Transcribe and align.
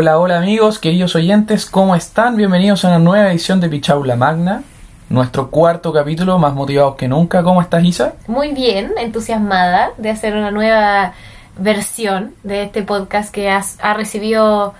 Hola, 0.00 0.16
hola 0.20 0.38
amigos, 0.38 0.78
queridos 0.78 1.16
oyentes, 1.16 1.66
¿cómo 1.66 1.96
están? 1.96 2.36
Bienvenidos 2.36 2.84
a 2.84 2.88
una 2.90 3.00
nueva 3.00 3.32
edición 3.32 3.58
de 3.58 3.68
Pichaula 3.68 4.14
Magna, 4.14 4.62
nuestro 5.08 5.50
cuarto 5.50 5.92
capítulo, 5.92 6.38
más 6.38 6.54
motivados 6.54 6.94
que 6.94 7.08
nunca. 7.08 7.42
¿Cómo 7.42 7.60
estás, 7.60 7.82
Isa? 7.82 8.12
Muy 8.28 8.52
bien, 8.52 8.92
entusiasmada 8.96 9.90
de 9.98 10.10
hacer 10.10 10.36
una 10.36 10.52
nueva 10.52 11.14
versión 11.58 12.32
de 12.44 12.62
este 12.62 12.84
podcast 12.84 13.34
que 13.34 13.50
has- 13.50 13.76
ha 13.82 13.92
recibido 13.92 14.72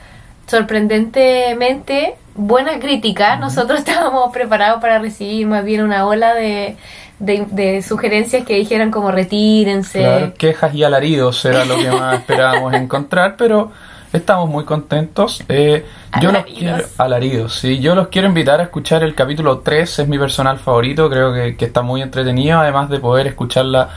sorprendentemente 0.47 2.15
buena 2.37 2.79
crítica. 2.79 3.35
Nosotros 3.39 3.79
estábamos 3.81 4.33
preparados 4.33 4.81
para 4.81 5.01
recibir 5.01 5.49
más 5.49 5.65
bien 5.65 5.83
una 5.83 6.07
ola 6.07 6.33
de, 6.35 6.77
de- 7.19 7.45
de 7.51 7.83
sugerencias 7.83 8.45
que 8.47 8.55
dijeran 8.55 8.93
como 8.93 9.11
retírense. 9.11 9.99
Claro, 9.99 10.35
quejas 10.35 10.73
y 10.77 10.85
alaridos 10.85 11.45
era 11.45 11.65
lo 11.65 11.77
que 11.77 11.91
más 11.91 12.15
esperábamos 12.21 12.73
encontrar, 12.75 13.35
pero 13.37 13.73
estamos 14.13 14.49
muy 14.49 14.65
contentos. 14.65 15.43
Eh, 15.49 15.85
yo 16.21 16.33
los 16.33 16.45
quiero, 16.45 16.85
alaridos, 16.99 17.55
sí, 17.55 17.79
yo 17.81 17.95
los 17.95 18.09
quiero 18.09 18.29
invitar 18.29 18.61
a 18.61 18.65
escuchar 18.65 19.03
el 19.03 19.15
capítulo 19.15 19.59
3, 19.59 20.01
es 20.01 20.09
mi 20.09 20.19
personal 20.19 20.59
favorito, 20.59 21.09
creo 21.09 21.33
que, 21.33 21.57
que 21.57 21.65
está 21.65 21.83
muy 21.83 22.03
entretenido, 22.03 22.59
además 22.59 22.89
de 22.89 22.99
poder 22.99 23.27
escuchar 23.27 23.67
la 23.67 23.89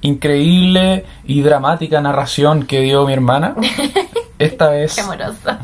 increíble 0.00 1.04
y 1.24 1.42
dramática 1.42 2.00
narración 2.00 2.64
que 2.64 2.80
dio 2.80 3.06
mi 3.06 3.12
hermana. 3.12 3.54
Esta 4.38 4.70
vez, 4.70 4.94
Qué 4.94 5.00
amorosa. 5.00 5.58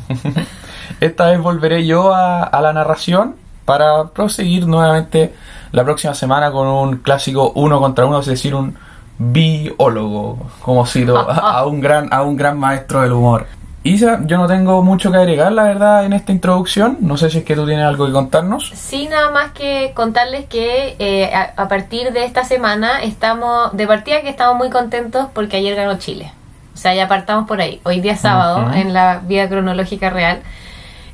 esta 1.00 1.27
vez 1.30 1.41
volveré 1.41 1.86
yo 1.86 2.12
a, 2.12 2.42
a 2.42 2.60
la 2.60 2.72
narración 2.72 3.36
para 3.64 4.08
proseguir 4.08 4.66
nuevamente 4.66 5.32
la 5.70 5.84
próxima 5.84 6.12
semana 6.14 6.50
con 6.50 6.66
un 6.66 6.96
clásico 6.96 7.52
uno 7.55 7.78
contra 7.78 8.05
uno, 8.05 8.18
es 8.18 8.27
decir, 8.27 8.55
un 8.55 8.77
biólogo, 9.18 10.38
como 10.60 10.84
cito 10.86 11.18
a, 11.30 11.58
a 11.58 11.66
un 11.66 11.80
gran, 11.80 12.12
a 12.12 12.22
un 12.22 12.36
gran 12.36 12.58
maestro 12.58 13.02
del 13.02 13.12
humor. 13.12 13.47
Isa, 13.86 14.20
yo 14.24 14.38
no 14.38 14.46
tengo 14.46 14.82
mucho 14.82 15.10
que 15.12 15.18
agregar, 15.18 15.52
la 15.52 15.62
verdad, 15.64 16.06
en 16.06 16.14
esta 16.14 16.32
introducción. 16.32 16.96
No 17.00 17.18
sé 17.18 17.28
si 17.28 17.38
es 17.38 17.44
que 17.44 17.54
tú 17.54 17.66
tienes 17.66 17.84
algo 17.84 18.06
que 18.06 18.12
contarnos. 18.12 18.72
Sí, 18.74 19.08
nada 19.08 19.30
más 19.30 19.52
que 19.52 19.92
contarles 19.94 20.46
que 20.46 20.96
eh, 20.98 21.30
a, 21.34 21.52
a 21.62 21.68
partir 21.68 22.10
de 22.14 22.24
esta 22.24 22.44
semana 22.44 23.02
estamos, 23.02 23.76
de 23.76 23.86
partida 23.86 24.22
que 24.22 24.30
estamos 24.30 24.56
muy 24.56 24.70
contentos 24.70 25.26
porque 25.34 25.58
ayer 25.58 25.76
ganó 25.76 25.98
Chile. 25.98 26.32
O 26.72 26.76
sea, 26.78 26.94
ya 26.94 27.08
partamos 27.08 27.46
por 27.46 27.60
ahí. 27.60 27.80
Hoy 27.84 28.00
día 28.00 28.16
sábado, 28.16 28.64
Ujú. 28.66 28.74
en 28.74 28.94
la 28.94 29.18
vida 29.18 29.48
cronológica 29.50 30.08
real. 30.08 30.41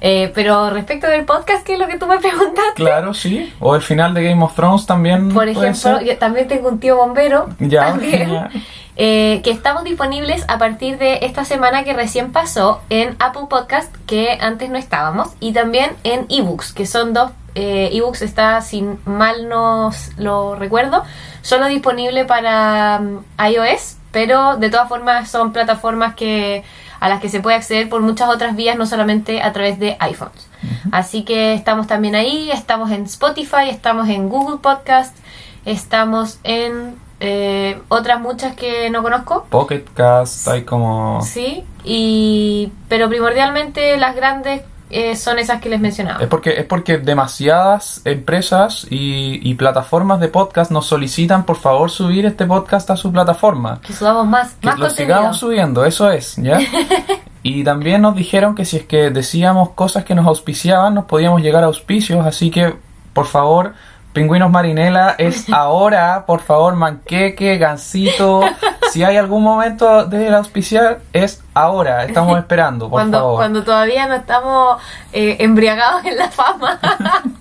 Eh, 0.01 0.31
pero 0.35 0.71
respecto 0.71 1.07
del 1.09 1.25
podcast, 1.27 1.67
que 1.67 1.75
es 1.75 1.79
lo 1.79 1.89
que 1.89 1.99
tú 1.99 2.07
me 2.07 2.19
preguntaste, 2.21 2.73
Claro, 2.77 3.13
sí. 3.15 3.53
O 3.59 3.75
el 3.75 3.83
final 3.83 4.15
de 4.15 4.23
Game 4.23 4.43
of 4.45 4.55
Thrones 4.55 4.87
también. 4.87 5.29
por 5.31 5.49
ejemplo, 5.49 6.01
yo 6.03 6.17
también 6.19 6.47
tengo 6.47 6.69
un 6.69 6.79
tío 6.79 6.97
bombero. 6.97 7.49
Ya, 7.59 7.87
también, 7.91 8.31
ya. 8.33 8.49
Eh, 8.97 9.41
que 9.45 9.51
estamos 9.51 9.85
disponibles 9.85 10.45
a 10.49 10.59
partir 10.59 10.99
de 10.99 11.21
esta 11.23 11.45
semana 11.45 11.85
que 11.85 11.93
recién 11.93 12.33
pasó 12.33 12.81
en 12.91 13.17
Apple 13.19 13.47
Podcast, 13.49 13.95
que 14.07 14.39
antes 14.41 14.69
no 14.71 14.79
estábamos, 14.79 15.31
y 15.41 15.53
también 15.53 15.93
en 16.05 16.27
ebooks, 16.29 16.73
que 16.73 16.87
son 16.87 17.15
dos 17.15 17.31
eh, 17.55 17.91
ebooks, 17.93 18.23
está, 18.23 18.61
si 18.61 18.85
mal 19.05 19.49
no 19.49 19.91
lo 20.17 20.55
recuerdo, 20.55 21.05
solo 21.43 21.67
disponible 21.67 22.25
para 22.25 23.01
mm, 23.01 23.25
iOS, 23.53 23.97
pero 24.13 24.57
de 24.57 24.71
todas 24.71 24.89
formas 24.89 25.31
son 25.31 25.53
plataformas 25.53 26.15
que 26.15 26.65
a 27.01 27.09
las 27.09 27.21
que 27.21 27.29
se 27.31 27.41
puede 27.41 27.57
acceder 27.57 27.89
por 27.89 28.03
muchas 28.03 28.29
otras 28.29 28.55
vías, 28.55 28.77
no 28.77 28.85
solamente 28.85 29.41
a 29.41 29.53
través 29.53 29.79
de 29.79 29.97
iPhones. 30.01 30.49
Así 30.93 31.23
que 31.23 31.55
estamos 31.55 31.87
también 31.87 32.15
ahí, 32.15 32.51
estamos 32.51 32.91
en 32.91 33.05
Spotify, 33.05 33.71
estamos 33.71 34.09
en 34.11 34.29
Google 34.29 34.59
Podcast, 34.59 35.17
estamos 35.65 36.39
en 36.45 36.97
eh, 37.21 37.81
otras 37.89 38.21
muchas 38.21 38.57
que 38.57 38.91
no 38.91 39.03
conozco. 39.03 39.47
Pocket 39.51 39.85
Cast, 39.95 40.49
hay 40.49 40.63
como. 40.63 41.21
Sí, 41.23 41.65
y 41.85 42.73
pero 42.89 43.09
primordialmente 43.09 43.97
las 43.99 44.17
grandes 44.17 44.63
eh, 44.89 45.15
son 45.15 45.39
esas 45.39 45.61
que 45.61 45.69
les 45.69 45.81
mencionaba. 45.81 46.21
Es 46.21 46.29
porque, 46.29 46.51
es 46.59 46.65
porque 46.65 46.99
demasiadas 46.99 48.03
empresas 48.05 48.87
y, 48.91 49.39
y 49.49 49.55
plataformas 49.55 50.19
de 50.19 50.29
podcast 50.29 50.71
nos 50.73 50.87
solicitan 50.87 51.45
por 51.45 51.57
favor 51.57 51.91
subir 51.91 52.27
este 52.27 52.45
podcast 52.47 52.91
a 52.91 52.97
su 52.97 53.13
plataforma. 53.13 53.81
Que 53.83 53.93
subamos 53.93 54.27
más, 54.27 54.55
Que 54.55 54.67
más 54.67 54.79
lo 54.79 54.87
contenido. 54.87 55.17
sigamos 55.17 55.39
subiendo, 55.39 55.85
eso 55.85 56.11
es, 56.11 56.37
¿ya? 56.37 56.59
y 57.45 57.63
también 57.63 58.03
nos 58.03 58.17
dijeron 58.17 58.55
que 58.55 58.65
si 58.65 58.79
es 58.79 58.85
que 58.85 59.11
decíamos 59.11 59.71
cosas 59.71 60.05
que 60.05 60.15
nos 60.15 60.27
auspiciaban, 60.27 60.95
nos 60.95 61.05
podíamos 61.05 61.41
llegar 61.41 61.63
a 61.63 61.67
auspicios, 61.67 62.27
así 62.27 62.51
que 62.51 62.75
por 63.13 63.27
favor, 63.27 63.75
Pingüinos 64.13 64.51
Marinela 64.51 65.15
es 65.19 65.49
ahora, 65.53 66.25
por 66.27 66.41
favor, 66.41 66.75
Manqueque, 66.75 67.59
Gansito, 67.59 68.43
si 68.91 69.05
hay 69.05 69.17
algún 69.17 69.43
momento 69.43 70.05
de 70.07 70.29
auspiciar, 70.35 71.01
es 71.13 71.43
ahora, 71.55 72.05
estamos 72.05 72.39
esperando, 72.41 72.87
por 72.87 72.93
cuando, 72.93 73.19
favor. 73.19 73.37
cuando 73.37 73.63
todavía 73.63 74.07
no 74.07 74.15
estamos 74.15 74.81
eh, 75.13 75.37
embriagados 75.41 76.05
en 76.05 76.17
la 76.17 76.31
fama. 76.31 76.81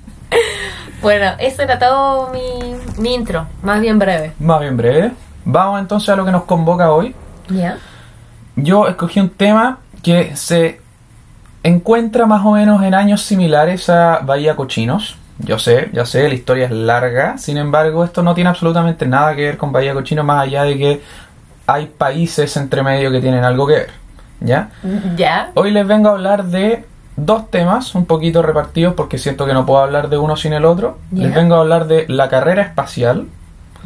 bueno, 1.02 1.32
eso 1.40 1.64
era 1.64 1.80
todo 1.80 2.32
mi, 2.32 2.76
mi 2.98 3.16
intro, 3.16 3.48
más 3.64 3.82
bien 3.82 3.98
breve. 3.98 4.34
Más 4.40 4.60
bien 4.60 4.78
breve. 4.78 5.12
Vamos 5.46 5.80
entonces 5.80 6.10
a 6.10 6.16
lo 6.16 6.26
que 6.26 6.32
nos 6.32 6.44
convoca 6.44 6.92
hoy. 6.92 7.16
¿Ya? 7.50 7.78
Yo 8.56 8.88
escogí 8.88 9.20
un 9.20 9.30
tema 9.30 9.80
que 10.04 10.36
se 10.36 10.82
encuentra 11.64 12.26
más 12.26 12.46
o 12.46 12.52
menos 12.52 12.84
en 12.84 12.94
años 12.94 13.24
similares 13.24 13.90
a 13.90 14.20
Bahía 14.20 14.56
Cochinos. 14.56 15.18
Yo 15.40 15.58
sé, 15.58 15.90
ya 15.94 16.06
sé, 16.06 16.28
la 16.28 16.34
historia 16.34 16.66
es 16.66 16.72
larga, 16.72 17.38
sin 17.38 17.58
embargo 17.58 18.04
esto 18.04 18.22
no 18.22 18.36
tiene 18.36 18.50
absolutamente 18.50 19.06
nada 19.06 19.36
que 19.36 19.44
ver 19.44 19.58
con 19.58 19.72
Bahía 19.72 19.94
Cochinos 19.94 20.26
más 20.26 20.44
allá 20.44 20.64
de 20.64 20.78
que 20.78 21.02
hay 21.66 21.86
países 21.86 22.56
entre 22.58 22.84
medio 22.84 23.12
que 23.12 23.22
tienen 23.22 23.44
algo 23.44 23.66
que 23.68 23.74
ver. 23.74 23.90
¿Ya? 24.42 24.70
¿Ya? 25.16 25.52
Hoy 25.56 25.72
les 25.72 25.86
vengo 25.86 26.10
a 26.10 26.14
hablar 26.14 26.46
de 26.46 26.86
dos 27.16 27.50
temas 27.52 27.96
un 27.96 28.06
poquito 28.06 28.42
repartidos 28.42 28.94
porque 28.94 29.18
siento 29.18 29.46
que 29.46 29.54
no 29.54 29.66
puedo 29.66 29.82
hablar 29.82 30.10
de 30.10 30.18
uno 30.18 30.36
sin 30.36 30.54
el 30.54 30.66
otro. 30.66 30.98
Ya. 31.12 31.28
Les 31.28 31.36
vengo 31.36 31.56
a 31.56 31.60
hablar 31.60 31.88
de 31.88 32.06
la 32.08 32.30
carrera 32.30 32.62
espacial 32.62 33.28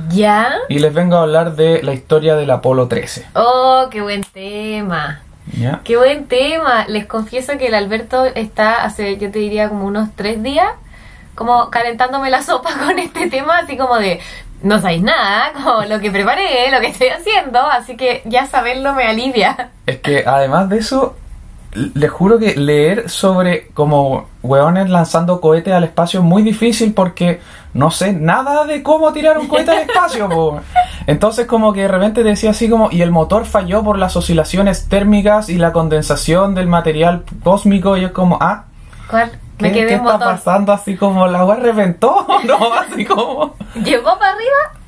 ¿Ya? 0.10 0.54
y 0.70 0.80
les 0.80 0.94
vengo 0.94 1.18
a 1.18 1.24
hablar 1.24 1.56
de 1.56 1.84
la 1.84 1.94
historia 1.94 2.36
del 2.36 2.50
Apolo 2.52 2.88
13. 2.88 3.28
Oh, 3.36 3.88
qué 3.92 4.02
buen 4.02 4.24
tema. 4.24 5.22
¿Ya? 5.58 5.82
Qué 5.84 5.98
buen 5.98 6.26
tema. 6.26 6.86
Les 6.88 7.06
confieso 7.06 7.58
que 7.58 7.68
el 7.68 7.76
Alberto 7.76 8.26
está 8.26 8.84
hace, 8.84 9.18
yo 9.18 9.30
te 9.32 9.40
diría, 9.40 9.70
como 9.70 9.86
unos 9.86 10.10
tres 10.16 10.42
días, 10.42 10.70
como 11.36 11.70
calentándome 11.70 12.30
la 12.30 12.42
sopa 12.42 12.72
con 12.86 13.00
este 13.00 13.30
tema, 13.30 13.60
así 13.60 13.78
como 13.78 13.98
de, 13.98 14.20
no 14.62 14.80
sabéis 14.80 15.04
nada, 15.04 15.52
como 15.54 15.84
lo 15.84 16.00
que 16.00 16.12
preparé, 16.12 16.72
lo 16.72 16.80
que 16.80 16.88
estoy 16.88 17.10
haciendo, 17.10 17.60
así 17.60 17.98
que 17.98 18.22
ya 18.26 18.46
saberlo 18.48 18.94
me 18.94 19.04
alivia. 19.04 19.70
Es 19.86 19.98
que 20.00 20.24
además 20.26 20.70
de 20.70 20.78
eso, 20.78 21.18
les 21.74 22.10
juro 22.10 22.40
que 22.40 22.56
leer 22.56 23.10
sobre 23.10 23.68
como 23.74 24.30
hueones 24.42 24.90
lanzando 24.90 25.42
cohetes 25.42 25.74
al 25.74 25.84
espacio 25.84 26.20
es 26.20 26.26
muy 26.26 26.44
difícil 26.44 26.94
porque 26.94 27.42
no 27.74 27.92
sé 27.92 28.14
nada 28.14 28.66
de 28.66 28.84
cómo 28.84 29.12
tirar 29.12 29.38
un 29.38 29.48
cohete 29.48 29.72
al 29.72 29.80
espacio. 29.90 30.30
po. 30.30 30.62
Entonces 31.08 31.46
como 31.48 31.74
que 31.74 31.82
de 31.82 31.88
repente 31.88 32.24
decía 32.24 32.52
así 32.52 32.70
como, 32.70 32.90
y 32.92 33.02
el 33.02 33.12
motor 33.12 33.46
falló 33.46 33.84
por 33.84 33.98
las 33.98 34.16
oscilaciones 34.16 34.88
térmicas 34.88 35.50
y 35.50 35.58
la 35.58 35.74
condensación 35.74 36.56
del 36.56 36.68
material 36.68 37.24
cósmico 37.44 37.98
y 37.98 38.06
es 38.06 38.12
como, 38.12 38.38
ah, 38.40 38.66
¿Cuál? 39.10 39.32
¿Qué, 39.58 39.66
Me 39.66 39.72
quedé 39.72 39.88
qué 39.88 39.94
en 39.96 40.02
está 40.02 40.20
pasando? 40.20 40.72
Así 40.74 40.96
como 40.96 41.28
la 41.28 41.40
agua 41.40 41.56
reventó, 41.56 42.28
¿no? 42.46 42.74
Así 42.74 43.06
como... 43.06 43.56
¿Llegó 43.76 44.18
para 44.18 44.34
arriba? 44.34 44.82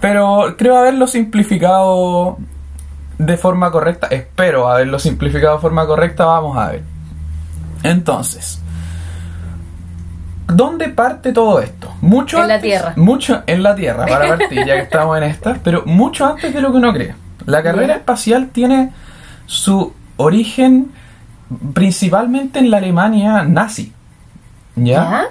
Pero 0.00 0.56
creo 0.58 0.76
haberlo 0.76 1.06
simplificado 1.06 2.36
de 3.18 3.36
forma 3.36 3.70
correcta. 3.70 4.08
Espero 4.08 4.68
haberlo 4.68 4.98
simplificado 4.98 5.54
de 5.54 5.60
forma 5.60 5.86
correcta. 5.86 6.24
Vamos 6.24 6.56
a 6.58 6.70
ver. 6.70 6.82
Entonces, 7.84 8.60
¿dónde 10.48 10.88
parte 10.88 11.32
todo 11.32 11.60
esto? 11.60 11.92
Mucho 12.00 12.40
En 12.40 12.48
la 12.48 12.60
Tierra. 12.60 12.94
Mucho 12.96 13.42
en 13.46 13.62
la 13.62 13.74
Tierra, 13.74 14.06
para 14.06 14.28
partir, 14.36 14.66
ya 14.66 14.74
que 14.74 14.82
estamos 14.82 15.16
en 15.18 15.24
esta. 15.24 15.58
Pero 15.62 15.84
mucho 15.86 16.26
antes 16.26 16.52
de 16.52 16.60
lo 16.60 16.72
que 16.72 16.78
uno 16.78 16.92
cree. 16.92 17.14
La 17.46 17.62
carrera 17.62 17.94
espacial 17.94 18.48
tiene 18.48 18.92
su 19.46 19.92
origen 20.16 20.92
principalmente 21.72 22.58
en 22.58 22.70
la 22.70 22.78
Alemania 22.78 23.42
nazi. 23.42 23.92
¿Ya? 24.76 25.26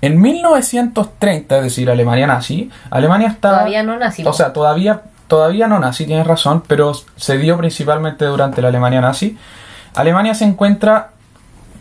En 0.00 0.20
1930, 0.20 1.56
es 1.56 1.62
decir, 1.62 1.90
Alemania 1.90 2.26
nazi, 2.26 2.70
Alemania 2.90 3.28
estaba... 3.28 3.58
Todavía 3.58 3.82
no 3.82 3.98
nací. 3.98 4.24
O 4.24 4.32
sea, 4.32 4.52
todavía, 4.52 5.02
todavía 5.26 5.66
no 5.66 5.78
nazi, 5.78 6.06
tienes 6.06 6.26
razón, 6.26 6.62
pero 6.66 6.92
se 7.16 7.38
dio 7.38 7.56
principalmente 7.58 8.24
durante 8.24 8.62
la 8.62 8.68
Alemania 8.68 9.00
nazi. 9.00 9.36
Alemania 9.94 10.34
se 10.34 10.44
encuentra 10.44 11.10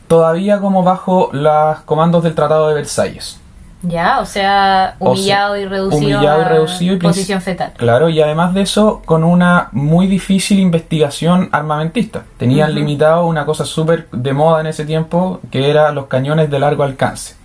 todavía 0.08 0.60
como 0.60 0.84
bajo 0.84 1.30
los 1.32 1.80
comandos 1.82 2.24
del 2.24 2.34
Tratado 2.34 2.70
de 2.70 2.74
Versalles. 2.74 3.40
Ya, 3.88 4.20
o 4.20 4.26
sea, 4.26 4.96
O 5.00 5.12
humillado 5.12 5.54
sea, 5.54 5.62
y 5.62 5.66
reducido 5.66 6.18
humillado 6.18 6.42
y 6.42 6.46
reducido 6.46 6.96
y 6.96 6.98
posición 7.00 7.42
fetal. 7.42 7.74
Claro, 7.78 8.10
y 8.10 8.22
además 8.22 8.54
de 8.54 8.62
eso, 8.62 9.02
con 9.06 9.24
una 9.24 9.70
muy 9.72 10.08
difícil 10.08 10.60
investigación 10.60 11.50
armamentista. 11.52 12.24
Tenían 12.38 12.74
limitado 12.74 13.26
una 13.26 13.46
cosa 13.46 13.66
súper 13.66 14.08
de 14.12 14.34
moda 14.34 14.62
en 14.62 14.68
ese 14.68 14.86
tiempo, 14.86 15.40
que 15.52 15.70
era 15.70 15.92
los 15.92 16.08
cañones 16.08 16.50
de 16.50 16.60
largo 16.60 16.84
alcance. 16.84 17.36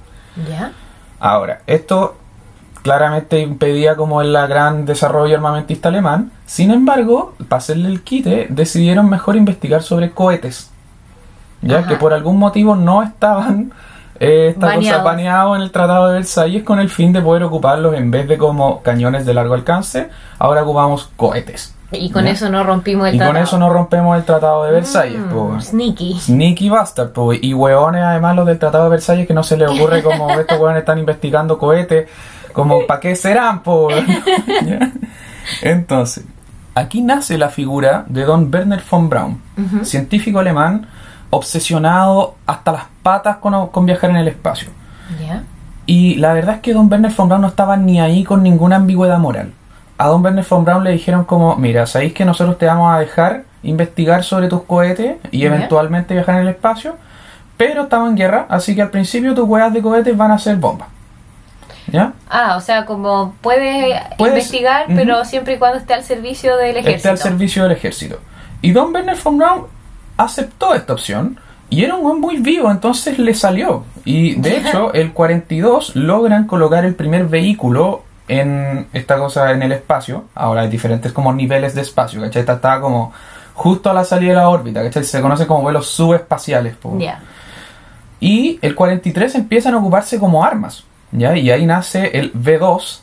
¿Ya? 0.48 0.72
Ahora, 1.20 1.60
esto 1.66 2.16
claramente 2.82 3.40
impedía 3.40 3.94
como 3.94 4.20
el 4.22 4.32
gran 4.32 4.84
desarrollo 4.84 5.36
armamentista 5.36 5.88
alemán. 5.88 6.32
Sin 6.46 6.70
embargo, 6.70 7.34
para 7.48 7.58
hacerle 7.58 7.88
el 7.88 8.02
quite, 8.02 8.48
decidieron 8.50 9.08
mejor 9.08 9.36
investigar 9.36 9.82
sobre 9.82 10.10
cohetes. 10.10 10.70
ya 11.60 11.78
Ajá. 11.78 11.88
que 11.88 11.96
por 11.96 12.12
algún 12.12 12.38
motivo 12.38 12.74
no 12.74 13.04
estaban 13.04 13.72
eh, 14.22 14.48
esta 14.48 14.60
cosa 14.66 14.76
Baneados. 14.76 15.04
baneados 15.04 15.56
en 15.56 15.62
el 15.62 15.70
Tratado 15.70 16.08
de 16.08 16.14
Versalles 16.14 16.62
con 16.62 16.78
el 16.80 16.88
fin 16.88 17.12
de 17.12 17.20
poder 17.20 17.42
ocuparlos 17.42 17.94
en 17.94 18.10
vez 18.10 18.28
de 18.28 18.38
como 18.38 18.82
cañones 18.82 19.26
de 19.26 19.34
largo 19.34 19.54
alcance, 19.54 20.08
ahora 20.38 20.62
ocupamos 20.62 21.10
cohetes. 21.16 21.74
Y 21.94 22.10
con 22.10 22.26
eso 22.26 22.48
no 22.48 22.64
rompimos 22.64 23.08
el 23.08 23.16
Y 23.16 23.18
con 23.18 23.26
tratado. 23.26 23.44
eso 23.44 23.58
no 23.58 23.68
rompemos 23.68 24.16
el 24.16 24.24
Tratado 24.24 24.64
de 24.64 24.72
Versalles. 24.72 25.18
Mm, 25.20 25.28
po. 25.28 25.60
Sneaky. 25.60 26.18
Sneaky 26.20 26.68
bastard, 26.70 27.10
po. 27.12 27.34
y 27.34 27.52
hueones 27.52 28.02
además 28.02 28.34
los 28.34 28.46
del 28.46 28.58
Tratado 28.58 28.84
de 28.84 28.90
Versalles 28.90 29.26
que 29.26 29.34
no 29.34 29.42
se 29.42 29.58
les 29.58 29.68
ocurre 29.68 30.02
como 30.02 30.30
estos 30.40 30.58
hueones 30.58 30.80
están 30.80 30.98
investigando 30.98 31.58
cohetes, 31.58 32.08
como 32.54 32.86
¿para 32.86 32.98
qué 33.00 33.14
serán? 33.14 33.62
Po? 33.62 33.88
Entonces, 35.62 36.24
aquí 36.74 37.02
nace 37.02 37.36
la 37.38 37.48
figura 37.50 38.04
de 38.08 38.24
don 38.24 38.48
Werner 38.52 38.82
von 38.90 39.08
Braun, 39.08 39.42
Ujú. 39.58 39.84
científico 39.84 40.38
alemán 40.38 40.86
obsesionado 41.34 42.34
hasta 42.46 42.72
las 42.72 42.82
patas 43.02 43.38
con, 43.38 43.68
con 43.68 43.86
viajar 43.86 44.10
en 44.10 44.16
el 44.16 44.28
espacio. 44.28 44.68
Y 45.86 46.14
la 46.16 46.32
verdad 46.32 46.56
es 46.56 46.60
que 46.60 46.72
Don 46.74 46.90
Werner 46.90 47.10
von 47.12 47.28
Braun 47.28 47.40
no 47.42 47.48
estaba 47.48 47.76
ni 47.76 48.00
ahí 48.00 48.22
con 48.22 48.42
ninguna 48.42 48.76
ambigüedad 48.76 49.18
moral. 49.18 49.52
A 49.98 50.06
Don 50.08 50.22
Werner 50.22 50.44
von 50.48 50.64
Braun 50.64 50.84
le 50.84 50.90
dijeron 50.92 51.24
como, 51.24 51.56
mira, 51.56 51.86
¿sabéis 51.86 52.12
que 52.12 52.24
nosotros 52.24 52.58
te 52.58 52.66
vamos 52.66 52.94
a 52.94 52.98
dejar 53.00 53.44
investigar 53.62 54.24
sobre 54.24 54.48
tus 54.48 54.62
cohetes 54.62 55.16
y 55.30 55.44
eventualmente 55.44 56.14
viajar 56.14 56.36
en 56.36 56.42
el 56.42 56.48
espacio? 56.48 56.96
Pero 57.56 57.84
estamos 57.84 58.10
en 58.10 58.16
guerra, 58.16 58.46
así 58.48 58.74
que 58.74 58.82
al 58.82 58.90
principio 58.90 59.34
tus 59.34 59.48
huevas 59.48 59.72
de 59.72 59.80
cohetes 59.82 60.16
van 60.16 60.30
a 60.32 60.38
ser 60.38 60.56
bombas. 60.56 60.88
¿Ya? 61.90 62.12
Ah, 62.30 62.54
o 62.56 62.60
sea, 62.60 62.84
como 62.84 63.34
puedes, 63.40 64.00
Puedes- 64.18 64.34
investigar, 64.34 64.84
pero 64.94 65.24
siempre 65.24 65.54
y 65.54 65.58
cuando 65.58 65.78
esté 65.78 65.94
al 65.94 66.04
servicio 66.04 66.56
del 66.56 66.76
ejército. 66.76 66.96
Esté 66.96 67.08
al 67.08 67.18
servicio 67.18 67.62
del 67.64 67.72
ejército. 67.72 68.18
Y 68.60 68.70
Don 68.72 68.92
Werner 68.94 69.16
von 69.22 69.38
Braun 69.38 69.62
aceptó 70.24 70.74
esta 70.74 70.92
opción 70.92 71.38
y 71.70 71.84
era 71.84 71.94
un 71.94 72.02
buen 72.02 72.20
muy 72.20 72.36
vivo, 72.36 72.70
entonces 72.70 73.18
le 73.18 73.32
salió. 73.34 73.84
Y 74.04 74.34
de 74.34 74.58
hecho, 74.58 74.92
el 74.92 75.12
42 75.12 75.96
logran 75.96 76.46
colocar 76.46 76.84
el 76.84 76.94
primer 76.94 77.26
vehículo 77.26 78.02
en 78.28 78.88
esta 78.92 79.18
cosa 79.18 79.52
en 79.52 79.62
el 79.62 79.72
espacio. 79.72 80.24
Ahora 80.34 80.62
hay 80.62 80.68
diferentes 80.68 81.12
como 81.12 81.32
niveles 81.32 81.74
de 81.74 81.80
espacio, 81.80 82.20
¿cachai? 82.20 82.40
Esta 82.40 82.54
estaba 82.54 82.80
como 82.80 83.12
justo 83.54 83.90
a 83.90 83.94
la 83.94 84.04
salida 84.04 84.32
de 84.32 84.36
la 84.36 84.48
órbita, 84.48 84.82
¿cachai? 84.82 85.04
Se 85.04 85.22
conoce 85.22 85.46
como 85.46 85.62
vuelos 85.62 85.86
subespaciales. 85.86 86.76
Y 88.20 88.58
el 88.62 88.74
43 88.74 89.34
empiezan 89.34 89.74
a 89.74 89.78
ocuparse 89.78 90.18
como 90.18 90.44
armas, 90.44 90.84
¿ya? 91.10 91.36
Y 91.36 91.50
ahí 91.50 91.64
nace 91.66 92.18
el 92.18 92.32
V2, 92.34 93.00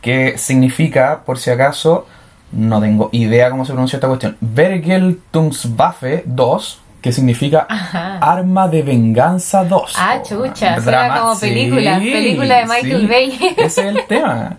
que 0.00 0.38
significa, 0.38 1.20
por 1.24 1.38
si 1.38 1.50
acaso, 1.50 2.06
no 2.52 2.80
tengo 2.80 3.08
idea 3.12 3.50
cómo 3.50 3.64
se 3.64 3.72
pronuncia 3.72 3.96
esta 3.96 4.08
cuestión, 4.08 4.36
Vergeltungswaffe 4.40 6.22
2, 6.26 6.80
que 7.00 7.12
significa 7.12 7.66
Ajá. 7.68 8.18
Arma 8.18 8.68
de 8.68 8.82
Venganza 8.82 9.64
2. 9.64 9.94
Ah, 9.98 10.18
chucha, 10.22 10.80
suena 10.80 10.80
Drama- 11.08 11.20
como 11.20 11.38
película, 11.40 11.98
Sí, 11.98 12.10
película 12.12 12.56
de 12.58 12.64
Michael 12.66 13.00
sí, 13.00 13.06
Bay. 13.06 13.54
Ese 13.56 13.66
es 13.66 13.96
el 13.96 14.06
tema. 14.06 14.56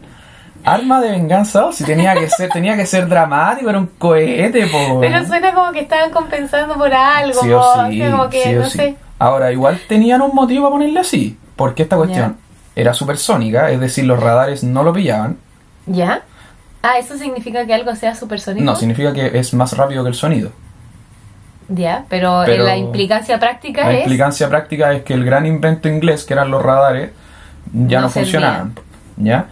Arma 0.66 1.02
de 1.02 1.12
Venganza 1.12 1.62
2, 1.62 1.76
si 1.76 1.84
tenía 1.84 2.14
que 2.16 2.30
ser, 2.30 2.50
tenía 2.50 2.76
que 2.78 2.86
ser 2.86 3.08
dramático, 3.08 3.70
era 3.70 3.80
un 3.80 3.88
cohete, 3.98 4.66
po. 4.68 5.00
Pero 5.02 5.26
suena 5.26 5.54
como 5.54 5.72
que 5.74 5.82
estaban 5.82 6.10
compensando 6.12 6.76
por 6.76 6.94
algo, 6.94 7.42
Sí 7.42 7.52
o 7.52 7.62
sí, 7.90 8.02
o 8.02 8.06
sea, 8.06 8.12
como 8.12 8.30
que, 8.30 8.44
sí 8.44 8.56
o 8.56 8.60
no 8.62 8.70
sí. 8.70 8.78
sé. 8.78 8.96
Ahora, 9.20 9.52
igual 9.52 9.80
tenían 9.88 10.22
un 10.22 10.34
motivo 10.34 10.64
para 10.66 10.72
ponerle 10.74 11.00
así, 11.02 11.38
porque 11.56 11.84
esta 11.84 11.98
cuestión 11.98 12.38
era 12.76 12.94
supersónica, 12.94 13.70
es 13.72 13.80
decir, 13.80 14.06
los 14.06 14.20
radares 14.22 14.64
no 14.64 14.84
lo 14.84 14.92
pillaban. 14.94 15.38
¿Ya? 15.86 16.24
Ah, 16.84 16.98
¿eso 17.00 17.18
significa 17.18 17.66
que 17.66 17.74
algo 17.74 17.96
sea 17.96 18.14
supersónico? 18.14 18.66
No, 18.66 18.76
significa 18.76 19.14
que 19.14 19.38
es 19.40 19.54
más 19.54 19.76
rápido 19.76 20.04
que 20.04 20.10
el 20.10 20.16
sonido. 20.16 20.52
Ya, 21.70 22.04
pero, 22.10 22.44
Pero 22.46 22.66
la 22.66 22.76
implicancia 22.76 23.40
práctica 23.40 23.86
La 23.86 23.94
es... 23.94 24.00
implicancia 24.02 24.50
práctica 24.50 24.92
es 24.94 25.04
que 25.04 25.14
el 25.14 25.24
gran 25.24 25.46
invento 25.46 25.88
inglés, 25.88 26.26
que 26.26 26.34
eran 26.34 26.52
los 26.52 26.62
radares, 26.62 27.12
ya 27.72 28.02
No 28.02 28.10
funcionaban. 28.10 28.74
¿Ya? 29.16 29.46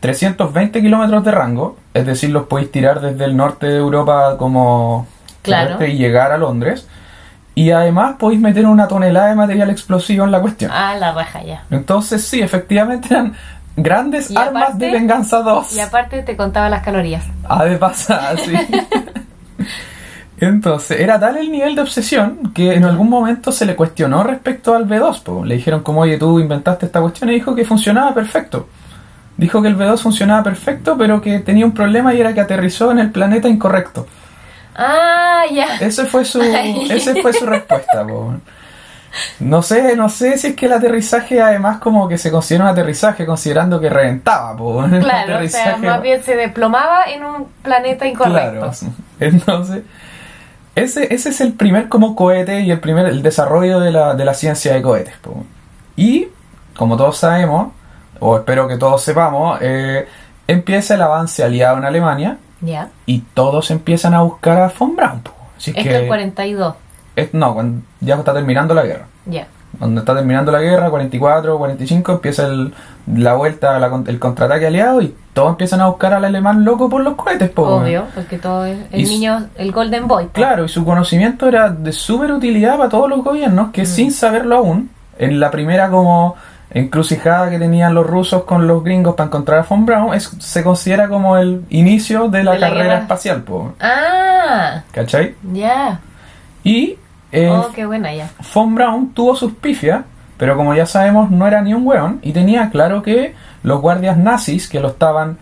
320 0.00 0.80
kilómetros 0.80 1.24
de 1.24 1.30
rango, 1.32 1.76
es 1.94 2.06
decir, 2.06 2.30
los 2.30 2.44
podéis 2.46 2.70
tirar 2.70 3.00
desde 3.00 3.24
el 3.24 3.36
norte 3.36 3.66
de 3.66 3.78
Europa 3.78 4.36
como 4.38 5.06
Claro. 5.42 5.84
y 5.84 5.96
llegar 5.96 6.32
a 6.32 6.38
Londres. 6.38 6.86
Y 7.54 7.70
además 7.72 8.16
podéis 8.18 8.40
meter 8.40 8.66
una 8.66 8.86
tonelada 8.86 9.28
de 9.30 9.34
material 9.34 9.70
explosivo 9.70 10.24
en 10.24 10.30
la 10.30 10.40
cuestión. 10.40 10.70
Ah, 10.72 10.94
la 10.96 11.12
raja 11.12 11.42
ya. 11.42 11.64
Entonces 11.70 12.24
sí, 12.24 12.40
efectivamente 12.40 13.08
eran 13.10 13.34
grandes 13.82 14.30
Y 14.30 14.36
armas 14.36 14.70
aparte- 14.70 14.86
de 14.86 14.92
venganza 14.92 15.38
2. 15.42 15.76
Y 15.76 15.80
aparte 15.80 16.22
te 16.22 16.36
contaba 16.36 16.68
las 16.68 16.82
calorías. 16.82 17.24
Ha 17.48 17.64
de 17.64 17.76
pasar, 17.76 18.38
sí. 18.38 18.52
Entonces, 20.40 21.00
era 21.00 21.18
tal 21.18 21.36
el 21.36 21.50
nivel 21.50 21.74
de 21.74 21.80
obsesión 21.82 22.52
que 22.54 22.74
en 22.74 22.84
algún 22.84 23.08
momento 23.10 23.50
se 23.50 23.66
le 23.66 23.74
cuestionó 23.74 24.22
respecto 24.22 24.74
al 24.74 24.86
V2. 24.88 25.22
po. 25.22 25.44
Le 25.44 25.56
dijeron 25.56 25.82
como, 25.82 26.02
oye, 26.02 26.16
tú 26.16 26.38
inventaste 26.38 26.86
esta 26.86 27.00
cuestión 27.00 27.30
y 27.30 27.34
dijo 27.34 27.54
que 27.56 27.64
funcionaba 27.64 28.14
perfecto. 28.14 28.68
Dijo 29.36 29.60
que 29.62 29.68
el 29.68 29.76
V2 29.76 29.98
funcionaba 29.98 30.42
perfecto, 30.44 30.96
pero 30.96 31.20
que 31.20 31.40
tenía 31.40 31.64
un 31.66 31.72
problema 31.72 32.14
y 32.14 32.20
era 32.20 32.32
que 32.34 32.40
aterrizó 32.40 32.92
en 32.92 33.00
el 33.00 33.10
planeta 33.10 33.48
incorrecto. 33.48 34.06
Ah, 34.76 35.42
ya. 35.52 35.76
Ese 35.80 36.04
fue 36.06 36.24
su, 36.24 36.40
ese 36.90 37.20
fue 37.20 37.32
su 37.32 37.44
respuesta. 37.44 38.06
po. 38.06 38.34
No 39.40 39.62
sé, 39.62 39.96
no 39.96 40.08
sé 40.08 40.38
si 40.38 40.48
es 40.48 40.56
que 40.56 40.66
el 40.66 40.72
aterrizaje 40.72 41.40
además 41.40 41.78
como 41.78 42.08
que 42.08 42.18
se 42.18 42.30
considera 42.30 42.64
un 42.64 42.70
aterrizaje 42.70 43.26
considerando 43.26 43.80
que 43.80 43.88
reventaba. 43.88 44.56
po. 44.56 44.84
El 44.84 45.00
Claro, 45.00 45.44
o 45.44 45.48
sea, 45.48 45.76
más 45.78 46.02
bien 46.02 46.22
se 46.22 46.36
desplomaba 46.36 47.04
en 47.04 47.24
un 47.24 47.46
planeta 47.62 48.06
incorrecto. 48.06 48.60
Claro. 48.60 48.70
Entonces, 49.20 49.82
ese, 50.74 51.12
ese 51.12 51.30
es 51.30 51.40
el 51.40 51.52
primer 51.54 51.88
como 51.88 52.14
cohete 52.14 52.60
y 52.60 52.70
el 52.70 52.80
primer 52.80 53.06
el 53.06 53.22
desarrollo 53.22 53.80
de 53.80 53.90
la, 53.90 54.14
de 54.14 54.24
la 54.24 54.34
ciencia 54.34 54.74
de 54.74 54.82
cohetes. 54.82 55.14
po. 55.20 55.44
Y, 55.96 56.28
como 56.76 56.96
todos 56.96 57.18
sabemos, 57.18 57.72
o 58.20 58.36
espero 58.36 58.68
que 58.68 58.76
todos 58.76 59.02
sepamos, 59.02 59.58
eh, 59.60 60.06
empieza 60.46 60.94
el 60.94 61.02
avance 61.02 61.42
aliado 61.42 61.78
en 61.78 61.84
Alemania 61.84 62.38
y 63.06 63.20
todos 63.34 63.70
empiezan 63.70 64.14
a 64.14 64.22
buscar 64.22 64.58
a 64.60 64.72
von 64.76 64.94
Braun. 64.94 65.20
po. 65.20 65.32
Así 65.56 65.70
Esto 65.70 65.82
que, 65.82 66.02
es 66.02 66.06
42. 66.06 66.74
Es- 67.22 67.34
no, 67.34 67.54
cuando 67.54 67.82
ya 68.00 68.14
está 68.16 68.32
terminando 68.34 68.74
la 68.74 68.82
guerra. 68.82 69.06
Ya. 69.26 69.46
Cuando 69.78 70.00
está 70.00 70.14
terminando 70.14 70.50
la 70.50 70.60
guerra, 70.60 70.88
44, 70.90 71.58
45, 71.58 72.12
empieza 72.12 72.46
el- 72.46 72.72
la 73.14 73.34
vuelta, 73.34 73.78
la 73.78 74.02
el 74.06 74.18
contraataque 74.18 74.66
aliado 74.66 75.02
y 75.02 75.14
todos 75.34 75.50
empiezan 75.50 75.80
a 75.82 75.88
buscar 75.88 76.14
al 76.14 76.24
alemán 76.24 76.64
loco 76.64 76.88
por 76.88 77.02
los 77.02 77.14
cohetes. 77.14 77.50
po. 77.50 77.62
Obvio, 77.64 78.04
porque 78.14 78.38
todo 78.38 78.64
es 78.64 78.78
el 78.90 79.00
Y 79.00 79.06
su- 79.06 79.12
niño, 79.12 79.46
el 79.56 79.70
Golden 79.72 80.08
Boy. 80.08 80.28
Claro, 80.32 80.64
y 80.64 80.68
su 80.68 80.84
conocimiento 80.84 81.46
era 81.48 81.68
de 81.70 81.92
súper 81.92 82.32
utilidad 82.32 82.76
para 82.78 82.88
todos 82.88 83.08
los 83.10 83.22
gobiernos 83.22 83.68
Mm. 83.68 83.72
que 83.72 83.84
sin 83.86 84.10
saberlo 84.10 84.56
aún, 84.56 84.90
en 85.18 85.38
la 85.38 85.50
primera 85.50 85.90
como 85.90 86.34
encrucijada 86.70 87.48
que 87.50 87.58
tenían 87.58 87.94
los 87.94 88.06
rusos 88.06 88.44
con 88.44 88.66
los 88.66 88.82
gringos 88.84 89.14
para 89.14 89.26
encontrar 89.28 89.60
a 89.60 89.62
von 89.68 89.86
Braun, 89.86 90.14
es, 90.14 90.24
se 90.38 90.62
considera 90.62 91.08
como 91.08 91.36
el 91.36 91.62
inicio 91.70 92.28
de 92.28 92.42
la 92.44 92.52
De 92.52 92.58
la 92.58 92.68
carrera 92.68 92.84
guerra. 92.88 92.98
espacial, 93.02 93.42
po, 93.42 93.72
Ah, 93.80 94.82
¿cachai? 94.92 95.34
ya. 95.52 96.00
Y 96.64 96.96
eh, 97.32 97.50
Oh, 97.50 97.70
qué 97.74 97.86
buena 97.86 98.12
ya. 98.14 98.30
von 98.54 98.74
Braun 98.74 99.12
tuvo 99.14 99.34
sus 99.36 99.52
pifias, 99.52 100.04
pero 100.36 100.56
como 100.56 100.74
ya 100.74 100.86
sabemos 100.86 101.30
no 101.30 101.46
era 101.46 101.60
ni 101.62 101.74
un 101.74 101.86
weón 101.86 102.20
y 102.22 102.32
tenía 102.32 102.70
claro 102.70 103.02
que 103.02 103.34
los 103.62 103.80
guardias 103.80 104.16
nazis 104.16 104.68
que 104.68 104.80
lo 104.80 104.88
estaban 104.88 105.36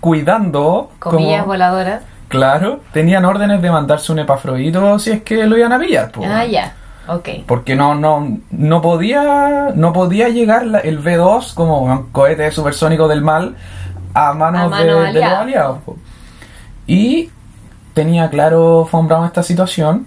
cuidando, 0.00 0.90
Comillas 0.98 1.40
como, 1.42 1.52
voladoras. 1.52 2.02
claro, 2.28 2.80
tenían 2.92 3.24
órdenes 3.24 3.62
de 3.62 3.70
mandarse 3.70 4.12
un 4.12 4.18
epafrodito 4.18 4.98
si 4.98 5.10
es 5.12 5.22
que 5.22 5.46
lo 5.46 5.56
iban 5.56 5.72
a 5.72 5.78
pillar. 5.78 6.10
po. 6.10 6.22
Ah, 6.26 6.44
ya. 6.44 6.74
Ok. 7.06 7.28
Porque 7.46 7.76
no, 7.76 7.94
no, 7.94 8.38
no 8.50 8.80
podía 8.80 9.72
no 9.74 9.92
podía 9.92 10.30
llegar 10.30 10.64
la- 10.66 10.78
el 10.80 10.98
V2 11.02 11.52
como 11.54 11.80
un 11.80 12.04
cohete 12.12 12.50
supersónico 12.50 13.08
del 13.08 13.20
mal 13.20 13.56
a 14.14 14.32
manos 14.32 14.72
A 14.72 14.78
de, 14.78 14.86
los 14.90 15.22
aliados. 15.24 15.78
po. 15.84 15.96
Y 16.86 17.30
tenía 17.92 18.30
claro 18.30 18.88
Von 18.90 19.06
Braun 19.06 19.26
esta 19.26 19.42
situación 19.42 20.06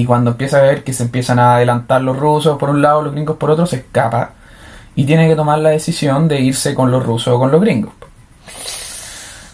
y 0.00 0.04
cuando 0.06 0.32
empieza 0.32 0.58
a 0.58 0.62
ver 0.62 0.82
que 0.84 0.92
se 0.92 1.02
empiezan 1.04 1.38
a 1.38 1.56
adelantar 1.56 2.00
los 2.02 2.16
rusos 2.18 2.58
por 2.58 2.70
un 2.70 2.82
lado, 2.82 3.02
los 3.02 3.12
gringos 3.12 3.36
por 3.36 3.50
otro, 3.50 3.66
se 3.66 3.76
escapa 3.76 4.30
y 4.96 5.04
tiene 5.04 5.28
que 5.28 5.36
tomar 5.36 5.58
la 5.58 5.70
decisión 5.70 6.26
de 6.28 6.40
irse 6.40 6.74
con 6.74 6.90
los 6.90 7.04
rusos 7.04 7.34
o 7.34 7.38
con 7.38 7.50
los 7.52 7.60
gringos. 7.60 7.92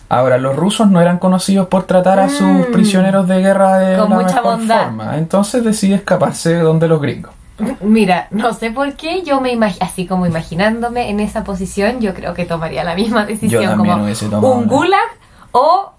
Ahora, 0.09 0.38
los 0.38 0.56
rusos 0.56 0.90
no 0.90 1.00
eran 1.00 1.18
conocidos 1.18 1.68
por 1.68 1.85
tratar 1.85 2.18
a 2.18 2.28
sus 2.28 2.40
Mm. 2.42 2.73
prisioneros 2.73 3.28
de 3.28 3.40
guerra 3.40 3.78
de 3.78 3.97
Con 3.99 4.11
la 4.11 4.16
mucha 4.16 4.35
mejor 4.37 4.56
bondad. 4.59 4.85
forma. 4.87 5.16
Entonces 5.18 5.62
decide 5.64 5.94
escaparse 5.94 6.54
de 6.54 6.61
donde 6.61 6.88
los 6.88 7.00
gringos. 7.00 7.30
Mira, 7.80 8.26
no 8.30 8.52
sé 8.54 8.70
por 8.70 8.94
qué 8.94 9.23
yo 9.23 9.40
me 9.40 9.52
imagino, 9.52 9.85
así 9.87 10.06
como 10.06 10.26
imaginándome 10.26 11.11
en 11.11 11.20
esa 11.20 11.44
posición, 11.44 12.00
yo 12.00 12.14
creo 12.14 12.35
que 12.35 12.44
tomaría 12.47 12.82
la 12.82 12.94
misma 12.94 13.25
decisión, 13.26 13.76
como 13.76 13.94
un 14.54 14.62
la- 14.62 14.66
gulag 14.66 15.00
o 15.52 15.92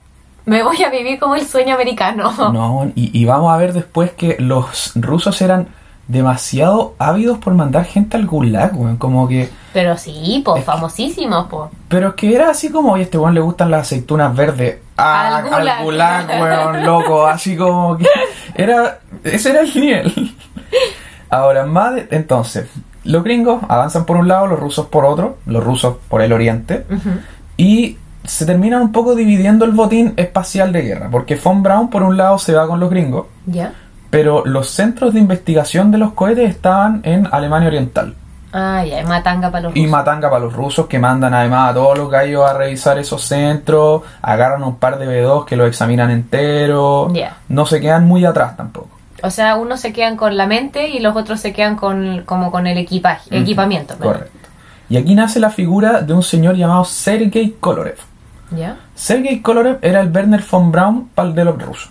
me 0.45 0.63
voy 0.63 0.81
a 0.83 0.89
vivir 0.89 1.19
como 1.19 1.36
el 1.36 1.45
sueño 1.48 1.75
americano. 1.75 2.31
No, 2.51 2.91
y, 2.95 3.17
y 3.19 3.25
vamos 3.25 3.53
a 3.53 3.57
ver 3.57 3.74
después 3.74 4.12
que 4.12 4.38
los 4.39 4.91
rusos 4.95 5.41
eran 5.41 5.67
demasiado 6.07 6.95
ávidos 7.00 7.38
por 7.38 7.53
mandar 7.53 7.86
gente 7.86 8.17
al 8.17 8.25
gulag, 8.27 8.77
weón. 8.77 8.98
Como 8.98 9.27
que. 9.27 9.50
Pero 9.74 9.98
sí, 9.98 10.41
po, 10.43 10.55
Es 10.57 10.62
que- 10.62 10.65
famosísimos, 10.65 11.48
po. 11.48 11.69
Pero 11.88 12.10
es 12.10 12.13
que 12.15 12.36
era 12.36 12.50
así 12.50 12.69
como, 12.69 12.91
oye, 12.93 13.03
a 13.03 13.05
este 13.05 13.17
weón 13.17 13.33
le 13.33 13.39
gustan 13.41 13.71
las 13.71 13.81
aceitunas 13.83 14.36
verdes. 14.36 14.79
Ah, 14.98 15.38
Al 15.38 15.45
al 15.45 15.50
gulag. 15.83 15.83
gulag, 15.83 16.41
weón, 16.41 16.86
loco. 16.86 17.25
Así 17.25 17.55
como 17.55 17.98
que. 17.98 18.05
Era. 18.55 19.00
Ese 19.24 19.51
era 19.51 19.62
el 19.62 19.74
nivel. 19.79 20.36
Ahora, 21.29 21.65
más 21.65 21.95
de- 21.95 22.07
entonces, 22.12 22.67
los 23.03 23.24
gringos 23.24 23.62
avanzan 23.69 24.05
por 24.05 24.17
un 24.17 24.27
lado, 24.27 24.48
los 24.48 24.60
rusos 24.60 24.88
por 24.88 25.05
otro, 25.05 25.38
los 25.45 25.63
rusos 25.63 25.95
por 26.10 26.21
el 26.21 26.33
oriente, 26.33 26.86
y 27.57 27.98
se 28.24 28.46
terminan 28.46 28.82
un 28.82 28.92
poco 28.92 29.16
dividiendo 29.16 29.66
el 29.66 29.72
botín 29.72 30.13
espacial 30.18 30.72
de 30.72 30.82
guerra, 30.84 31.10
porque 31.12 31.36
Von 31.36 31.63
Braun 31.63 31.90
por 31.90 32.04
un 32.04 32.18
lado 32.18 32.38
se 32.38 32.54
va 32.54 32.68
con 32.68 32.80
los 32.80 32.90
gringos, 32.90 33.25
¿Ya? 33.46 33.74
pero 34.10 34.44
los 34.46 34.70
centros 34.70 35.13
de 35.13 35.20
investigación 35.20 35.92
de 35.92 35.98
los 35.98 36.13
cohetes 36.13 36.50
estaban 36.50 37.01
en 37.04 37.28
Alemania 37.32 37.68
Oriental. 37.70 38.16
Ah, 38.54 38.84
ya, 38.86 39.00
es 39.00 39.08
matanga 39.08 39.50
para 39.50 39.63
los 39.63 39.75
Y 39.78 39.80
rusos. 39.86 39.92
matanga 39.92 40.30
para 40.30 40.44
los 40.44 40.54
rusos 40.54 40.88
que 40.88 41.00
mandan 41.00 41.34
además 41.34 41.72
a 41.72 41.74
todos 41.74 41.98
los 41.98 42.10
gallos 42.12 42.44
a 42.50 42.54
revisar 42.54 43.00
esos 43.00 43.24
centros, 43.24 44.01
agarran 44.22 44.62
un 44.63 44.75
par 44.75 45.00
de 45.00 45.08
B2 45.08 45.46
que 45.46 45.56
los 45.56 45.68
examinan 45.70 46.12
enteros, 46.12 47.13
Ya. 47.13 47.38
no 47.48 47.66
se 47.66 47.80
quedan 47.80 48.06
muy 48.06 48.25
atrás 48.25 48.58
tampoco. 48.58 48.90
O 49.24 49.30
sea, 49.30 49.56
unos 49.56 49.80
se 49.80 49.94
quedan 49.94 50.18
con 50.18 50.36
la 50.36 50.48
mente 50.48 50.90
y 50.90 51.00
los 51.00 51.16
otros 51.16 51.40
se 51.40 51.54
quedan 51.54 51.75
con 51.78 52.24
como 52.25 52.51
con 52.51 52.68
el 52.68 52.78
equipaje, 52.78 53.38
equipamiento. 53.38 53.96
Correcto. 53.98 54.32
Y 54.90 54.98
aquí 54.98 55.16
nace 55.16 55.40
la 55.40 55.50
figura 55.51 56.01
de 56.01 56.12
un 56.12 56.24
señor 56.24 56.56
llamado 56.56 56.84
Sergei 56.84 57.56
Kolorev. 57.60 58.00
¿Ya? 58.51 58.77
Sergei 58.96 59.41
Kolorev 59.41 59.79
era 59.81 60.01
el 60.01 60.12
Werner 60.12 60.43
von 60.50 60.72
Braun 60.72 61.10
pal 61.15 61.34
de 61.34 61.46
los 61.46 61.62
rusos. 61.62 61.89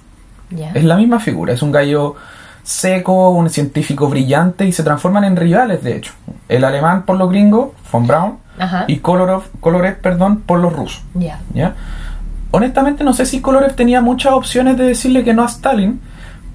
Es 0.75 0.85
la 0.85 0.97
misma 0.97 1.21
figura, 1.21 1.53
es 1.53 1.63
un 1.63 1.73
gallo 1.73 2.17
seco, 2.63 3.31
un 3.31 3.49
científico 3.51 4.09
brillante 4.09 4.67
y 4.67 4.73
se 4.73 4.83
transforman 4.83 5.25
en 5.25 5.37
rivales, 5.37 5.83
de 5.83 5.97
hecho. 5.97 6.13
El 6.49 6.65
alemán 6.65 7.05
por 7.05 7.17
los 7.17 7.31
gringos, 7.31 7.71
von 7.91 8.07
Braun, 8.07 8.39
Ajá. 8.59 8.85
y 8.89 8.99
Kolorev, 8.99 9.43
Kolorev 9.61 10.01
perdón, 10.01 10.41
por 10.41 10.59
los 10.59 10.73
rusos. 10.73 11.03
Honestamente 12.53 13.05
no 13.05 13.13
sé 13.13 13.27
si 13.27 13.41
Kolorev 13.41 13.75
tenía 13.75 14.01
muchas 14.01 14.33
opciones 14.33 14.77
de 14.77 14.85
decirle 14.85 15.23
que 15.23 15.33
no 15.33 15.45
a 15.45 15.47
Stalin, 15.47 16.01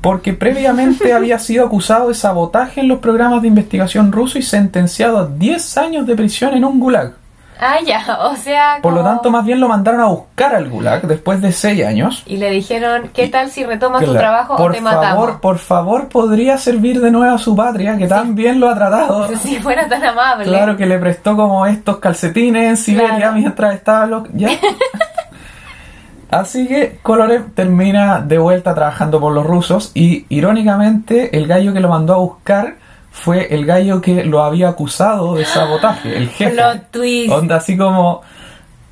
porque 0.01 0.33
previamente 0.33 1.13
había 1.15 1.39
sido 1.39 1.65
acusado 1.65 2.09
de 2.09 2.13
sabotaje 2.13 2.81
en 2.81 2.89
los 2.89 2.99
programas 2.99 3.41
de 3.41 3.47
investigación 3.47 4.11
ruso 4.11 4.37
y 4.37 4.41
sentenciado 4.41 5.17
a 5.17 5.27
10 5.27 5.77
años 5.77 6.05
de 6.05 6.15
prisión 6.15 6.53
en 6.53 6.65
un 6.65 6.79
gulag. 6.79 7.13
Ah, 7.59 7.77
ya, 7.85 8.03
o 8.21 8.35
sea. 8.35 8.79
Por 8.81 8.93
lo 8.93 9.03
tanto, 9.03 9.31
más 9.31 9.45
bien 9.45 9.59
lo 9.59 9.67
mandaron 9.69 10.01
a 10.01 10.07
buscar 10.07 10.55
al 10.55 10.67
gulag 10.69 11.03
después 11.03 11.41
de 11.41 11.51
6 11.51 11.85
años. 11.85 12.23
Y 12.25 12.37
le 12.37 12.49
dijeron, 12.49 13.09
¿qué 13.13 13.27
tal 13.27 13.49
si 13.49 13.63
retomas 13.63 14.03
tu 14.03 14.13
trabajo 14.13 14.57
por 14.57 14.71
o 14.71 14.73
te 14.73 14.81
matamos? 14.81 15.09
favor, 15.09 15.39
por 15.39 15.57
favor, 15.57 16.09
podría 16.09 16.57
servir 16.57 16.99
de 17.01 17.11
nuevo 17.11 17.33
a 17.33 17.37
su 17.37 17.55
patria, 17.55 17.97
que 17.97 18.07
tan 18.07 18.35
bien 18.35 18.59
lo 18.59 18.69
ha 18.69 18.75
tratado. 18.75 19.27
Si 19.37 19.57
fuera 19.59 19.87
tan 19.87 20.03
amable. 20.03 20.45
Claro 20.45 20.75
que 20.75 20.85
le 20.85 20.97
prestó 20.99 21.35
como 21.35 21.65
estos 21.65 21.97
calcetines 21.97 22.69
en 22.69 22.77
Siberia 22.77 23.15
Claro. 23.17 23.33
mientras 23.33 23.73
estaba 23.75 24.05
lo... 24.05 24.27
¿ya? 24.33 24.49
Así 26.31 26.67
que 26.67 26.99
Kolorev 27.01 27.53
termina 27.53 28.19
de 28.19 28.37
vuelta 28.37 28.73
trabajando 28.73 29.19
por 29.19 29.31
los 29.31 29.45
rusos 29.45 29.91
y 29.93 30.25
irónicamente 30.29 31.37
el 31.37 31.47
gallo 31.47 31.71
que 31.71 31.79
lo 31.79 31.87
mandó 31.89 32.13
a 32.13 32.17
buscar 32.17 32.75
fue 33.15 33.47
el 33.53 33.65
gallo 33.65 34.01
que 34.01 34.23
lo 34.25 34.43
había 34.43 34.69
acusado 34.69 35.35
de 35.35 35.45
sabotaje, 35.45 36.17
el 36.17 36.29
jefe. 36.29 36.51
Plot 36.51 36.91
twist. 36.91 37.31
Onda 37.31 37.55
así 37.55 37.77
como 37.77 38.21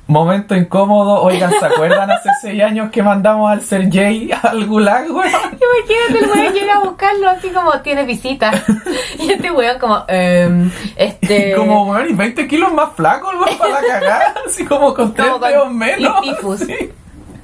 momento 0.06 0.54
incómodo, 0.56 1.22
oigan, 1.22 1.50
¿se 1.58 1.64
acuerdan 1.66 2.10
hace 2.10 2.28
seis 2.42 2.62
años 2.62 2.90
que 2.90 3.02
mandamos 3.02 3.50
al 3.52 3.60
Sergey 3.62 4.30
al 4.42 4.66
gulag, 4.66 5.10
weón? 5.10 5.28
Imagínate, 5.28 6.24
el 6.24 6.30
weón 6.30 6.52
llega 6.54 6.74
a 6.74 6.80
buscarlo 6.80 7.28
así 7.28 7.48
como 7.50 7.72
tiene 7.80 8.04
visita. 8.04 8.50
Y 9.18 9.30
este 9.30 9.50
weón 9.50 9.78
como, 9.78 10.04
em, 10.08 10.70
este... 10.96 11.54
Como, 11.54 11.84
weón, 11.84 12.10
y 12.10 12.12
20 12.14 12.46
kilos 12.48 12.72
más 12.72 12.90
flaco, 12.96 13.28
weón, 13.28 13.56
para 13.58 13.80
la 13.80 13.86
cagada, 13.86 14.34
así 14.46 14.64
como 14.64 14.92
con 14.92 15.14
tres 15.14 15.28
Como 15.28 15.40
con 15.40 15.48
dedos 15.50 15.70
menos. 15.70 16.20
tifus. 16.22 16.60
sí. 16.60 16.76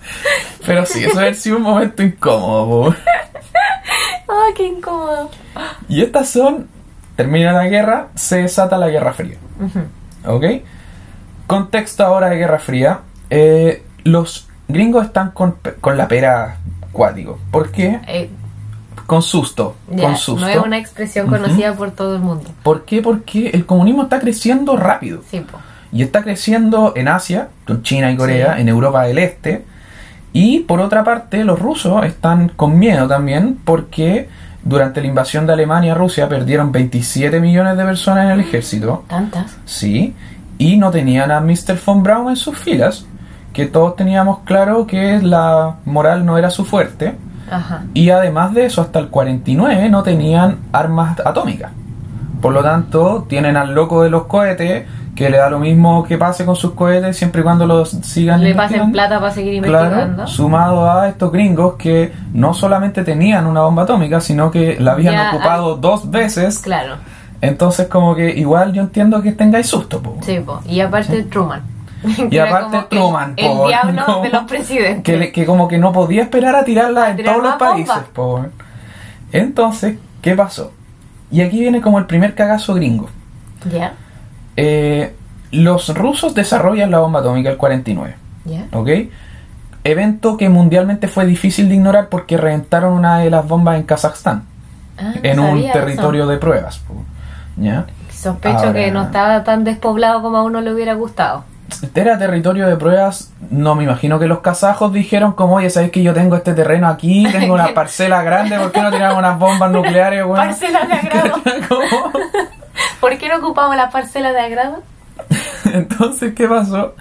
Pero 0.67 0.85
sí, 0.87 1.05
eso 1.05 1.21
ha 1.21 1.33
sido 1.35 1.57
un 1.57 1.63
momento 1.63 2.03
incómodo. 2.03 2.95
Ay, 4.29 4.55
qué 4.57 4.67
incómodo. 4.67 5.31
Y 5.89 6.03
estas 6.03 6.29
son, 6.31 6.69
termina 7.17 7.53
la 7.53 7.67
guerra, 7.67 8.09
se 8.15 8.43
desata 8.43 8.79
la 8.79 8.89
Guerra 8.89 9.13
Fría. 9.13 9.37
Ujú. 9.61 10.35
¿Ok? 10.37 10.45
Contexto 11.47 12.05
ahora 12.05 12.29
de 12.31 12.37
Guerra 12.37 12.59
Fría. 12.59 13.01
eh, 13.31 13.85
los 14.05 14.49
gringos 14.69 15.05
están 15.07 15.33
con, 15.33 15.57
con 15.81 15.97
la 15.99 16.09
pera 16.09 16.57
cuático. 16.93 17.39
¿Por 17.51 17.71
qué? 17.71 18.01
Eh, 18.07 18.31
Con 19.07 19.21
susto. 19.23 19.77
ya, 19.91 20.05
con 20.05 20.17
susto. 20.17 20.41
no 20.47 20.49
es 20.49 20.57
una 20.59 20.79
expresión 20.79 21.27
conocida 21.27 21.75
por 21.75 21.91
todo 21.91 22.15
el 22.15 22.21
mundo. 22.23 22.49
¿Por 22.63 22.85
qué? 22.85 23.03
Porque 23.03 23.49
el 23.51 23.67
comunismo 23.67 24.05
está 24.05 24.21
creciendo 24.21 24.77
rápido. 24.77 25.23
Sí, 25.31 25.41
po. 25.41 25.59
Y 25.93 26.03
está 26.03 26.23
creciendo 26.23 26.93
en 26.97 27.09
Asia, 27.09 27.49
con 27.67 27.83
China 27.83 28.11
y 28.13 28.17
Corea, 28.17 28.55
Sí. 28.55 28.61
en 28.63 28.69
Europa 28.69 29.03
del 29.03 29.19
Este. 29.19 29.65
Y 30.33 30.61
por 30.61 30.81
otra 30.81 31.03
parte, 31.05 31.45
los 31.45 31.59
rusos 31.59 32.05
están 32.05 32.51
con 32.51 32.79
miedo 32.79 33.09
también 33.09 33.59
porque 33.65 34.29
durante 34.63 35.01
la 35.01 35.09
invasión 35.09 35.47
de 35.47 35.55
Alemania 35.55 35.93
a 35.93 35.97
Rusia 35.97 36.29
perdieron 36.29 36.71
27 36.71 37.41
millones 37.41 37.77
de 37.77 37.85
personas 37.85 38.27
en 38.27 38.31
el 38.33 38.41
ejército. 38.41 39.05
Tantas. 39.09 39.57
Sí. 39.65 40.15
Y 40.59 40.77
no 40.77 40.91
tenían 40.91 41.31
a 41.31 41.41
Mr. 41.41 41.79
von 41.85 42.03
Braun 42.03 42.31
en 42.31 42.37
sus 42.37 42.57
filas. 42.57 43.07
Que 43.53 43.67
todos 43.67 43.97
teníamos 43.97 44.41
claro 44.41 44.87
que 44.87 45.21
la 45.21 45.77
moral 45.85 46.25
no 46.25 46.39
era 46.39 46.51
su 46.51 46.65
fuerte. 46.65 47.15
Ajá. 47.51 47.83
Y 47.95 48.11
además 48.11 48.55
de 48.55 48.67
eso, 48.67 48.81
hasta 48.81 49.01
el 49.01 49.09
49 49.09 49.89
no 49.89 50.05
tenían 50.05 50.59
armas 50.73 51.19
atómicas. 51.25 51.73
Por 52.41 52.53
lo 52.53 52.63
tanto, 52.63 53.27
tienen 53.29 53.57
al 53.57 53.75
loco 53.75 54.03
de 54.03 54.11
los 54.11 54.25
cohetes, 54.25 54.87
que 55.15 55.29
le 55.29 55.37
da 55.37 55.51
lo 55.51 55.59
mismo 55.59 56.03
que 56.05 56.17
pase 56.17 56.47
con 56.47 56.57
sus 56.57 56.73
cohetes 56.73 57.17
siempre 57.17 57.43
y 57.43 57.45
cuando 57.45 57.67
los 57.67 57.91
sigan 57.91 58.43
Le 58.43 58.55
pasen 58.55 58.91
plata 58.93 59.21
para 59.21 59.33
seguir 59.33 59.55
investigando. 59.55 60.15
Claro, 60.15 60.27
sumado 60.29 60.91
a 60.91 61.09
estos 61.09 61.31
gringos 61.31 61.75
que 61.75 62.13
no 62.33 62.55
solamente 62.55 63.05
tenían 63.05 63.47
una 63.47 63.61
bomba 63.63 63.83
atómica, 63.83 64.21
sino 64.21 64.51
que 64.51 64.79
la 64.81 64.93
habían 64.93 65.15
Ya, 65.15 65.31
ocupado 65.35 65.77
dos 65.77 66.11
veces. 66.11 66.61
Claro. 66.61 66.95
Entonces, 67.43 67.89
como 67.89 68.15
que 68.15 68.31
igual 68.31 68.73
yo 68.73 68.83
entiendo 68.83 69.21
que 69.21 69.33
tengáis 69.33 69.67
susto. 69.67 70.01
po. 70.01 70.17
Sí, 70.23 70.39
po. 70.41 70.61
Y 70.67 70.81
aparte 70.81 71.23
Truman. 71.25 71.63
Y 72.31 72.39
aparte 72.39 72.79
Truman, 72.89 73.35
El, 73.37 73.47
el 73.51 73.57
po, 73.59 73.69
diablo 73.69 74.23
de 74.23 74.29
los 74.31 74.45
presidentes. 74.45 75.03
que, 75.03 75.17
le- 75.19 75.33
que 75.33 75.45
como 75.45 75.69
que 75.69 75.77
no 75.77 75.93
podía 75.93 76.23
esperar 76.23 76.55
a 76.55 76.65
tirarla 76.65 77.05
A 77.05 77.11
en 77.11 77.17
tirar 77.19 77.35
todos 77.35 77.47
los 77.47 77.57
países. 77.57 77.95
po. 78.15 78.47
Entonces, 79.33 79.97
¿qué 80.23 80.35
pasó? 80.35 80.73
Y 81.31 81.41
aquí 81.43 81.61
viene 81.61 81.81
como 81.81 81.99
el 81.99 82.07
primer 82.07 82.35
cagazo 82.35 82.75
gringo. 82.75 83.09
Ya, 83.71 83.93
Eh, 84.57 85.15
los 85.53 85.95
rusos 85.97 86.35
desarrollan 86.35 86.91
la 86.91 86.99
bomba 87.01 87.21
atómica 87.21 87.51
el 87.51 87.57
49, 87.57 88.15
ya. 88.45 88.67
¿ok? 88.73 88.89
Evento 89.85 90.37
que 90.37 90.49
mundialmente 90.49 91.09
fue 91.09 91.25
difícil 91.27 91.69
de 91.69 91.77
ignorar 91.77 92.09
porque 92.09 92.37
reventaron 92.37 92.93
una 92.93 93.19
de 93.19 93.31
las 93.31 93.47
bombas 93.49 93.77
en 93.77 93.85
Kazajstán, 93.85 94.45
Ah, 94.99 95.13
no 95.15 95.21
en 95.23 95.41
un 95.41 95.73
territorio 95.73 96.23
eso. 96.25 96.31
de 96.33 96.37
pruebas. 96.39 96.81
¿Ya? 97.57 97.87
Sospecho 98.13 98.59
Ahora- 98.59 98.73
que 98.75 98.91
no 98.91 99.03
estaba 99.05 99.45
tan 99.45 99.65
despoblado 99.65 100.21
como 100.23 100.37
a 100.37 100.43
uno 100.43 100.61
le 100.61 100.75
hubiera 100.75 100.95
gustado. 100.95 101.45
Era 101.95 102.19
territorio 102.19 102.67
de 102.67 102.77
pruebas, 102.77 103.33
no 103.51 103.75
me 103.75 103.85
imagino 103.85 104.19
que 104.19 104.27
los 104.27 104.41
kazajos 104.41 104.93
dijeron 104.93 105.33
como, 105.33 105.57
oye, 105.57 105.71
¿sabes 105.71 105.91
que 105.91 106.03
yo 106.03 106.15
tengo 106.15 106.37
este 106.37 106.55
terreno 106.55 106.89
aquí? 106.89 107.27
Tengo 107.33 107.55
una 107.55 107.75
parcela 107.75 108.23
grande, 108.23 108.59
¿por 108.59 108.73
qué 108.73 108.83
no 108.83 108.91
tiramos 108.91 109.19
unas 109.19 109.39
bombas 109.39 109.71
nucleares, 109.71 110.25
weón? 110.25 110.37
Parcela 110.37 110.87
de 110.87 110.93
agrado. 111.09 111.43
¿Por 113.01 113.19
qué 113.19 113.29
no 113.29 113.39
ocupamos 113.39 113.77
la 113.77 113.91
parcela 113.91 114.33
de 114.33 114.41
agrado? 114.41 114.83
Entonces, 115.73 116.35
¿qué 116.35 116.49
pasó? 116.49 116.95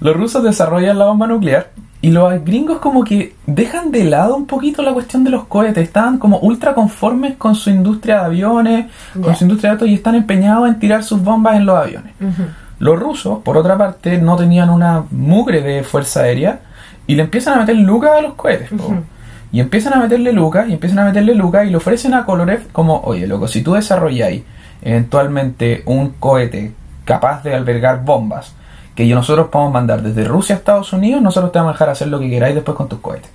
Los 0.00 0.16
rusos 0.16 0.42
desarrollan 0.42 0.98
la 0.98 1.06
bomba 1.06 1.26
nuclear 1.26 1.70
y 2.02 2.10
los 2.10 2.42
gringos 2.44 2.78
como 2.78 3.04
que 3.04 3.34
dejan 3.46 3.90
de 3.90 4.04
lado 4.04 4.34
un 4.34 4.46
poquito 4.46 4.82
la 4.82 4.94
cuestión 4.94 5.22
de 5.22 5.30
los 5.30 5.44
cohetes. 5.44 5.84
Estaban 5.84 6.18
como 6.18 6.38
ultra 6.38 6.74
conformes 6.74 7.36
con 7.36 7.54
su 7.54 7.68
industria 7.68 8.20
de 8.20 8.24
aviones, 8.24 8.86
con 9.22 9.36
su 9.36 9.44
industria 9.44 9.70
de 9.70 9.72
autos 9.74 9.88
y 9.88 9.94
están 9.94 10.14
empeñados 10.14 10.68
en 10.68 10.78
tirar 10.78 11.04
sus 11.04 11.22
bombas 11.22 11.56
en 11.56 11.66
los 11.66 11.76
aviones. 11.76 12.14
Los 12.80 12.98
rusos, 12.98 13.40
por 13.44 13.56
otra 13.56 13.78
parte, 13.78 14.18
no 14.18 14.36
tenían 14.36 14.70
una 14.70 15.04
mugre 15.10 15.60
de 15.60 15.84
fuerza 15.84 16.22
aérea 16.22 16.60
y 17.06 17.14
le 17.14 17.22
empiezan 17.22 17.54
a 17.54 17.60
meter 17.60 17.76
lucas 17.76 18.12
a 18.18 18.22
los 18.22 18.34
cohetes. 18.34 18.72
Ujú. 18.72 19.02
Y 19.52 19.60
empiezan 19.60 19.92
a 19.94 19.96
meterle 19.96 20.32
lucas 20.32 20.68
y 20.68 20.72
empiezan 20.72 21.00
a 21.00 21.04
meterle 21.04 21.34
lucas 21.34 21.66
y 21.66 21.70
le 21.70 21.76
ofrecen 21.76 22.14
a 22.14 22.24
Kolorev 22.24 22.72
como, 22.72 23.00
oye, 23.02 23.26
loco, 23.26 23.46
si 23.48 23.62
tú 23.62 23.74
desarrolláis 23.74 24.42
eventualmente 24.80 25.82
un 25.86 26.10
cohete 26.18 26.72
capaz 27.04 27.42
de 27.42 27.54
albergar 27.54 28.02
bombas 28.02 28.54
que 28.94 29.06
nosotros 29.14 29.48
podemos 29.48 29.74
mandar 29.74 30.02
desde 30.02 30.24
Rusia 30.24 30.54
a 30.54 30.58
Estados 30.58 30.92
Unidos, 30.92 31.20
nosotros 31.20 31.52
te 31.52 31.58
vamos 31.58 31.70
a 31.70 31.74
dejar 31.74 31.90
hacer 31.90 32.08
lo 32.08 32.18
que 32.18 32.30
queráis 32.30 32.54
después 32.54 32.76
con 32.76 32.88
tus 32.88 33.00
cohetes. 33.00 33.30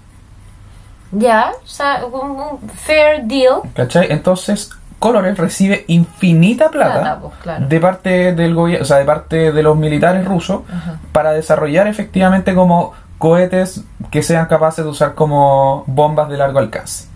Ya, 1.11 1.51
o 1.63 1.67
sea, 1.67 2.03
un 2.05 2.59
fair 2.69 3.23
deal. 3.25 3.61
¿Cachai? 3.73 4.11
Entonces, 4.11 4.71
Kolorev 5.05 5.37
recibe 5.37 5.85
infinita 5.87 6.71
plata, 6.71 6.99
Plata, 6.99 7.19
pues, 7.21 7.33
claro. 7.43 7.67
de 7.67 7.79
parte 7.79 8.33
del 8.33 8.55
gobierno, 8.55 8.81
o 8.81 8.85
sea, 8.85 8.97
de 8.97 9.05
parte 9.05 9.51
de 9.51 9.61
los 9.61 9.77
militares 9.77 10.25
rusos 10.25 10.61
Ajá. 10.67 10.97
para 11.11 11.31
desarrollar 11.31 11.87
efectivamente 11.87 12.55
como 12.55 12.93
cohetes 13.19 13.83
que 14.09 14.23
sean 14.23 14.47
capaces 14.47 14.83
de 14.83 14.89
usar 14.89 15.13
como 15.13 15.83
bombas 15.85 16.27
de 16.29 16.37
largo 16.37 16.57
alcance. 16.57 17.07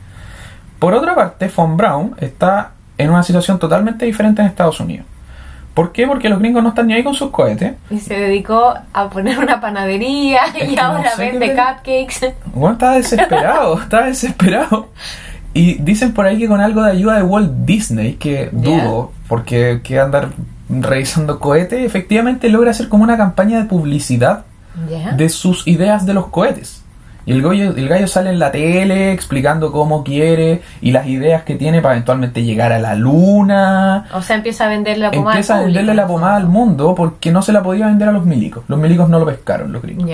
Por 0.78 0.94
otra 0.94 1.16
parte, 1.16 1.52
Von 1.56 1.78
Braun 1.78 2.16
está 2.20 2.74
en 3.00 3.10
una 3.10 3.24
situación 3.24 3.58
totalmente 3.58 4.06
diferente 4.06 4.44
en 4.44 4.48
Estados 4.50 4.80
Unidos. 4.80 5.08
¿Por 5.74 5.92
qué? 5.92 6.06
Porque 6.06 6.30
los 6.30 6.38
gringos 6.38 6.62
no 6.62 6.70
están 6.70 6.88
ni 6.88 6.94
ahí 6.94 7.04
con 7.04 7.16
sus 7.16 7.32
cohetes. 7.32 7.74
Y 7.90 8.00
se 8.00 8.14
dedicó 8.14 8.76
a 8.94 9.10
poner 9.10 9.40
una 9.40 9.60
panadería 9.62 10.42
Es 10.56 10.70
y 10.70 10.76
no 10.76 10.82
ahora 10.84 11.10
sé 11.12 11.32
vende 11.32 11.56
cupcakes. 11.56 12.36
Bueno, 12.54 12.74
está 12.74 12.92
desesperado, 12.92 13.80
está 13.82 14.04
desesperado. 14.04 14.90
Y 15.54 15.76
dicen 15.76 16.14
por 16.14 16.26
ahí 16.26 16.38
que 16.38 16.48
con 16.48 16.62
algo 16.62 16.84
de 16.84 16.92
ayuda 16.92 17.18
de 17.18 17.24
Walt 17.24 17.52
Disney, 17.66 18.14
que 18.14 18.50
dudo, 18.52 19.12
porque 19.28 19.82
que 19.84 20.00
andar 20.00 20.30
revisando 20.70 21.40
cohetes, 21.40 21.84
efectivamente 21.84 22.50
logra 22.50 22.72
hacer 22.72 22.90
como 22.90 23.04
una 23.04 23.18
campaña 23.18 23.60
de 23.60 23.66
publicidad 23.66 24.46
de 25.16 25.30
sus 25.30 25.68
ideas 25.68 26.06
de 26.06 26.14
los 26.14 26.28
cohetes. 26.28 26.84
Y 27.26 27.32
el 27.34 27.42
gallo, 27.42 27.76
el 27.76 27.88
gallo 27.88 28.08
sale 28.08 28.32
en 28.32 28.40
la 28.40 28.52
tele 28.52 29.12
explicando 29.12 29.72
cómo 29.72 30.04
quiere 30.04 30.62
y 30.82 30.92
las 30.92 31.06
ideas 31.06 31.44
que 31.44 31.56
tiene 31.56 31.82
para 31.82 31.96
eventualmente 31.96 32.44
llegar 32.44 32.72
a 32.72 32.80
la 32.80 32.96
luna. 32.96 34.06
O 34.14 34.22
sea, 34.22 34.36
empieza 34.36 34.66
a 34.66 34.70
vender 34.70 34.98
la 34.98 35.12
pomada. 35.12 35.36
Empieza 35.36 35.54
a 35.54 35.58
al 35.58 35.66
venderle 35.66 35.92
público, 35.92 36.08
la 36.08 36.08
pomada 36.08 36.38
al 36.38 36.48
mundo 36.48 36.96
porque 36.96 37.32
no 37.32 37.42
se 37.42 37.52
la 37.52 37.62
podía 37.62 37.88
vender 37.88 38.10
a 38.10 38.12
los 38.14 38.26
milicos. 38.26 38.64
Los 38.68 38.80
milicos 38.80 39.10
no 39.10 39.20
lo 39.20 39.26
pescaron, 39.26 39.72
los 39.72 39.82
gringos. 39.82 40.10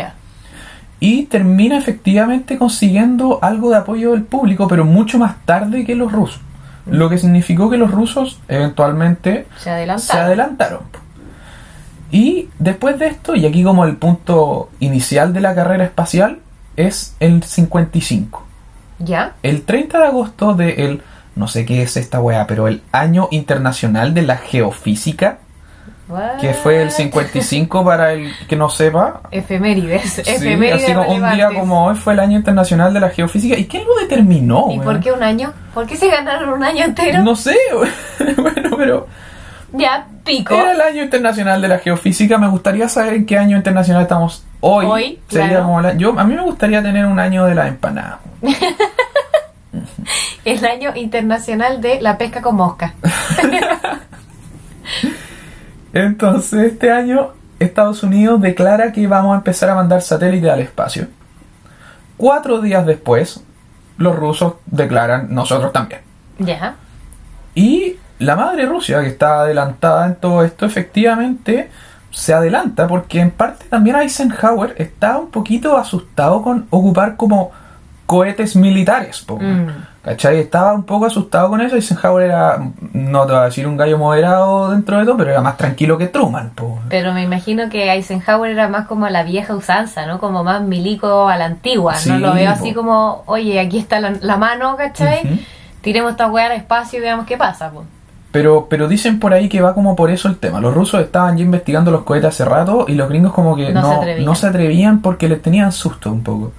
Y 0.99 1.23
termina 1.23 1.77
efectivamente 1.77 2.57
consiguiendo 2.57 3.39
algo 3.41 3.69
de 3.69 3.77
apoyo 3.77 4.11
del 4.11 4.23
público, 4.23 4.67
pero 4.67 4.85
mucho 4.85 5.19
más 5.19 5.35
tarde 5.45 5.85
que 5.85 5.95
los 5.95 6.11
rusos. 6.11 6.39
Lo 6.85 7.09
que 7.09 7.17
significó 7.17 7.69
que 7.69 7.77
los 7.77 7.91
rusos 7.91 8.39
eventualmente 8.47 9.47
Se 9.59 9.69
adelantaron. 9.71 9.99
se 9.99 10.17
adelantaron. 10.17 10.79
Y 12.11 12.49
después 12.59 12.97
de 12.99 13.07
esto, 13.07 13.35
y 13.35 13.45
aquí 13.45 13.63
como 13.63 13.85
el 13.85 13.97
punto 13.97 14.69
inicial 14.79 15.33
de 15.33 15.41
la 15.41 15.55
carrera 15.55 15.83
espacial, 15.83 16.39
es 16.77 17.15
el 17.19 17.43
55. 17.43 18.45
¿Ya? 18.99 19.33
El 19.43 19.63
30 19.63 19.97
de 19.99 20.05
agosto 20.05 20.53
del, 20.53 21.01
no 21.35 21.47
sé 21.47 21.65
qué 21.65 21.81
es 21.81 21.97
esta 21.97 22.21
weá, 22.21 22.47
pero 22.47 22.67
el 22.67 22.83
Año 22.91 23.27
Internacional 23.31 24.13
de 24.13 24.21
la 24.21 24.37
Geofísica, 24.37 25.39
que 26.39 26.53
fue 26.53 26.81
el 26.81 26.87
What? 26.89 26.93
55 26.95 27.83
para 27.83 28.13
el 28.13 28.31
que 28.47 28.55
no 28.55 28.69
sepa. 28.69 29.21
Efemérides. 29.31 30.03
Sí, 30.03 30.21
Efemérides 30.25 30.83
así 30.83 30.93
como 30.93 31.09
un 31.13 31.31
día 31.31 31.49
como 31.51 31.85
hoy 31.87 31.95
fue 31.95 32.13
el 32.13 32.19
Año 32.19 32.37
Internacional 32.37 32.93
de 32.93 32.99
la 32.99 33.09
Geofísica. 33.09 33.57
¿Y 33.57 33.65
quién 33.65 33.85
lo 33.85 33.95
determinó? 33.95 34.67
¿Y 34.69 34.73
weón? 34.77 34.83
por 34.83 34.99
qué 34.99 35.11
un 35.11 35.23
año? 35.23 35.51
¿Por 35.73 35.87
qué 35.87 35.95
se 35.95 36.07
ganaron 36.09 36.49
un 36.49 36.63
año 36.63 36.85
entero? 36.85 37.23
No 37.23 37.35
sé, 37.35 37.57
bueno, 38.37 38.77
pero 38.77 39.07
Ya, 39.73 40.05
pico. 40.23 40.53
era 40.53 40.73
el 40.73 40.81
Año 40.81 41.03
Internacional 41.03 41.59
de 41.61 41.67
la 41.69 41.79
Geofísica. 41.79 42.37
Me 42.37 42.47
gustaría 42.49 42.87
saber 42.87 43.15
en 43.15 43.25
qué 43.25 43.37
año 43.39 43.57
internacional 43.57 44.03
estamos 44.03 44.45
hoy. 44.61 44.85
Hoy, 44.85 45.19
Sería 45.27 45.47
claro. 45.49 45.63
como 45.65 45.81
la- 45.81 45.93
yo, 45.95 46.17
a 46.19 46.23
mí 46.23 46.35
me 46.35 46.41
gustaría 46.43 46.83
tener 46.83 47.05
un 47.05 47.19
año 47.19 47.45
de 47.45 47.55
la 47.55 47.67
empanada. 47.67 48.19
El 50.45 50.63
año 50.63 50.91
internacional 50.95 51.81
de 51.81 51.99
la 51.99 52.17
pesca 52.17 52.41
con 52.41 52.55
mosca. 52.55 52.93
Entonces, 55.95 56.73
este 56.73 56.91
año 56.91 57.29
Estados 57.57 58.03
Unidos 58.03 58.41
declara 58.41 58.91
que 58.91 59.07
vamos 59.07 59.33
a 59.33 59.37
empezar 59.37 59.69
a 59.69 59.75
mandar 59.75 60.01
satélites 60.01 60.51
al 60.51 60.59
espacio. 60.59 61.07
Cuatro 62.17 62.59
días 62.59 62.85
después, 62.85 63.41
los 63.97 64.13
rusos 64.13 64.55
declaran 64.65 65.33
nosotros 65.33 65.71
también. 65.71 66.01
Ya. 66.37 66.75
Y 67.55 67.95
la 68.19 68.35
madre 68.35 68.65
Rusia, 68.65 68.99
que 69.01 69.07
está 69.07 69.39
adelantada 69.39 70.05
en 70.05 70.15
todo 70.15 70.43
esto, 70.43 70.65
efectivamente 70.65 71.69
se 72.11 72.33
adelanta 72.33 72.87
porque 72.87 73.21
en 73.21 73.31
parte 73.31 73.65
también 73.69 73.95
Eisenhower 73.95 74.75
está 74.77 75.17
un 75.17 75.31
poquito 75.31 75.77
asustado 75.77 76.41
con 76.41 76.67
ocupar 76.71 77.15
como 77.15 77.51
cohetes 78.05 78.57
militares. 78.57 79.25
Mm. 79.29 79.67
¿Cachai? 80.05 80.37
Estaba 80.39 80.71
un 80.73 80.83
poco 80.83 81.07
asustado 81.07 81.49
con 81.49 81.61
eso. 81.61 81.75
Eisenhower 81.75 82.25
era, 82.27 82.59
no 82.93 83.25
te 83.25 83.31
voy 83.33 83.41
a 83.41 83.45
decir 83.45 83.67
un 83.67 83.75
gallo 83.75 83.97
moderado 83.97 84.69
dentro 84.69 84.99
de 84.99 85.03
todo, 85.05 85.17
pero 85.17 85.31
era 85.31 85.41
más 85.41 85.57
tranquilo 85.57 85.97
que 85.97 86.05
Truman. 86.07 86.51
po. 86.51 86.77
Pero 86.89 87.11
me 87.11 87.23
imagino 87.23 87.69
que 87.69 87.91
Eisenhower 87.91 88.51
era 88.51 88.67
más 88.69 88.85
como 88.85 89.09
la 89.09 89.23
vieja 89.23 89.55
usanza, 89.55 90.05
¿no? 90.05 90.19
Como 90.19 90.43
más 90.43 90.61
milico 90.61 91.27
a 91.27 91.37
la 91.37 91.45
antigua. 91.45 91.95
Sí, 91.95 92.11
no 92.11 92.19
lo 92.19 92.33
veo 92.35 92.51
así 92.51 92.69
po. 92.71 92.81
como, 92.81 93.23
oye, 93.25 93.59
aquí 93.59 93.79
está 93.79 93.99
la, 93.99 94.13
la 94.21 94.37
mano, 94.37 94.75
¿cachai? 94.77 95.43
Tiremos 95.81 96.11
esta 96.11 96.27
weá 96.27 96.45
al 96.45 96.51
espacio 96.51 96.99
y 96.99 97.01
veamos 97.01 97.25
qué 97.25 97.35
pasa, 97.35 97.71
pues. 97.71 97.87
Pero, 98.31 98.67
pero 98.69 98.87
dicen 98.87 99.19
por 99.19 99.33
ahí 99.33 99.49
que 99.49 99.61
va 99.61 99.73
como 99.73 99.95
por 99.95 100.11
eso 100.11 100.27
el 100.27 100.37
tema. 100.37 100.59
Los 100.59 100.73
rusos 100.75 101.01
estaban 101.01 101.35
ya 101.37 101.43
investigando 101.45 101.89
los 101.89 102.03
cohetes 102.03 102.29
hace 102.29 102.45
rato 102.45 102.85
y 102.87 102.93
los 102.93 103.07
gringos 103.09 103.33
como 103.33 103.55
que 103.55 103.71
No 103.71 103.81
no, 103.81 103.89
se 103.89 103.95
atrevían. 103.95 104.25
no 104.25 104.35
se 104.35 104.47
atrevían 104.47 105.01
porque 105.01 105.27
les 105.29 105.41
tenían 105.41 105.71
susto 105.71 106.11
un 106.11 106.21
poco. 106.21 106.51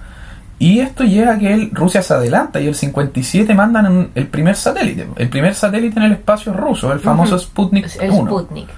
Y 0.58 0.80
esto 0.80 1.04
llega 1.04 1.34
a 1.34 1.38
que 1.38 1.52
el- 1.52 1.70
Rusia 1.72 2.02
se 2.02 2.14
adelanta 2.14 2.60
y 2.60 2.66
el 2.66 2.74
57 2.74 3.52
mandan 3.54 4.08
el 4.14 4.26
primer 4.28 4.56
satélite. 4.56 5.06
El 5.16 5.28
primer 5.28 5.54
satélite 5.54 5.98
en 5.98 6.06
el 6.06 6.12
espacio 6.12 6.52
ruso, 6.52 6.92
el 6.92 7.00
famoso. 7.00 7.38
Sputnik 7.38 7.88
El 8.00 8.10
1. 8.10 8.24
Sputnik. 8.30 8.68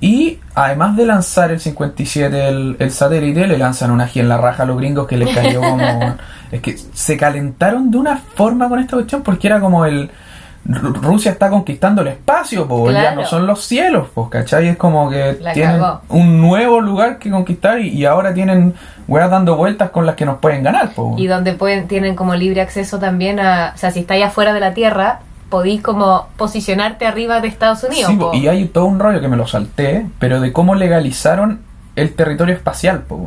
Y 0.00 0.38
además 0.54 0.96
de 0.96 1.06
lanzar 1.06 1.50
el 1.50 1.60
57 1.60 2.48
el, 2.48 2.76
el 2.78 2.90
satélite, 2.90 3.46
le 3.46 3.56
lanzan 3.58 3.90
una 3.90 4.04
ají 4.04 4.20
en 4.20 4.28
la 4.28 4.36
raja 4.36 4.62
a 4.64 4.66
los 4.66 4.76
gringos 4.76 5.06
que 5.06 5.16
les 5.16 5.34
cayó 5.34 5.60
como... 5.60 6.16
es 6.52 6.60
que 6.60 6.76
se 6.76 7.16
calentaron 7.16 7.90
de 7.90 7.98
una 7.98 8.16
forma 8.16 8.68
con 8.68 8.78
esta 8.78 8.96
cuestión 8.96 9.22
porque 9.22 9.46
era 9.48 9.60
como 9.60 9.84
el... 9.86 10.10
Ru- 10.68 10.94
Rusia 11.00 11.30
está 11.30 11.48
conquistando 11.48 12.02
el 12.02 12.08
espacio, 12.08 12.66
pues 12.66 12.92
ya 12.94 13.00
Claro. 13.00 13.20
no 13.22 13.26
son 13.26 13.46
los 13.46 13.64
cielos, 13.64 14.08
pues, 14.14 14.28
¿cachai? 14.30 14.68
Es 14.68 14.76
como 14.76 15.08
que 15.08 15.38
La 15.40 15.52
tienen 15.52 15.78
cagó. 15.80 16.00
un 16.08 16.40
nuevo 16.40 16.80
lugar 16.80 17.18
que 17.18 17.30
conquistar 17.30 17.78
y, 17.80 17.88
y 17.90 18.04
ahora 18.04 18.34
tienen 18.34 18.74
weas 19.08 19.30
dando 19.30 19.56
vueltas 19.56 19.90
con 19.90 20.06
las 20.06 20.16
que 20.16 20.24
nos 20.26 20.38
pueden 20.38 20.62
ganar, 20.64 20.90
pues. 20.94 21.18
Y 21.18 21.26
donde 21.28 21.52
pueden, 21.52 21.86
tienen 21.86 22.16
como 22.16 22.34
libre 22.34 22.60
acceso 22.60 22.98
también 22.98 23.38
a. 23.38 23.72
O 23.74 23.78
sea, 23.78 23.90
si 23.92 24.00
estáis 24.00 24.24
afuera 24.24 24.52
de 24.52 24.60
la 24.60 24.74
Tierra, 24.74 25.20
podéis 25.50 25.80
como 25.82 26.26
posicionarte 26.36 27.06
arriba 27.06 27.40
de 27.40 27.46
Estados 27.48 27.84
Unidos. 27.84 28.10
Sí, 28.10 28.16
po, 28.16 28.34
y 28.34 28.48
hay 28.48 28.64
todo 28.66 28.86
un 28.86 28.98
rollo 28.98 29.20
que 29.20 29.28
me 29.28 29.36
lo 29.36 29.46
salté, 29.46 30.06
pero 30.18 30.40
de 30.40 30.52
cómo 30.52 30.74
legalizaron 30.74 31.60
el 31.94 32.12
territorio 32.14 32.54
espacial, 32.54 33.04
pues. 33.06 33.20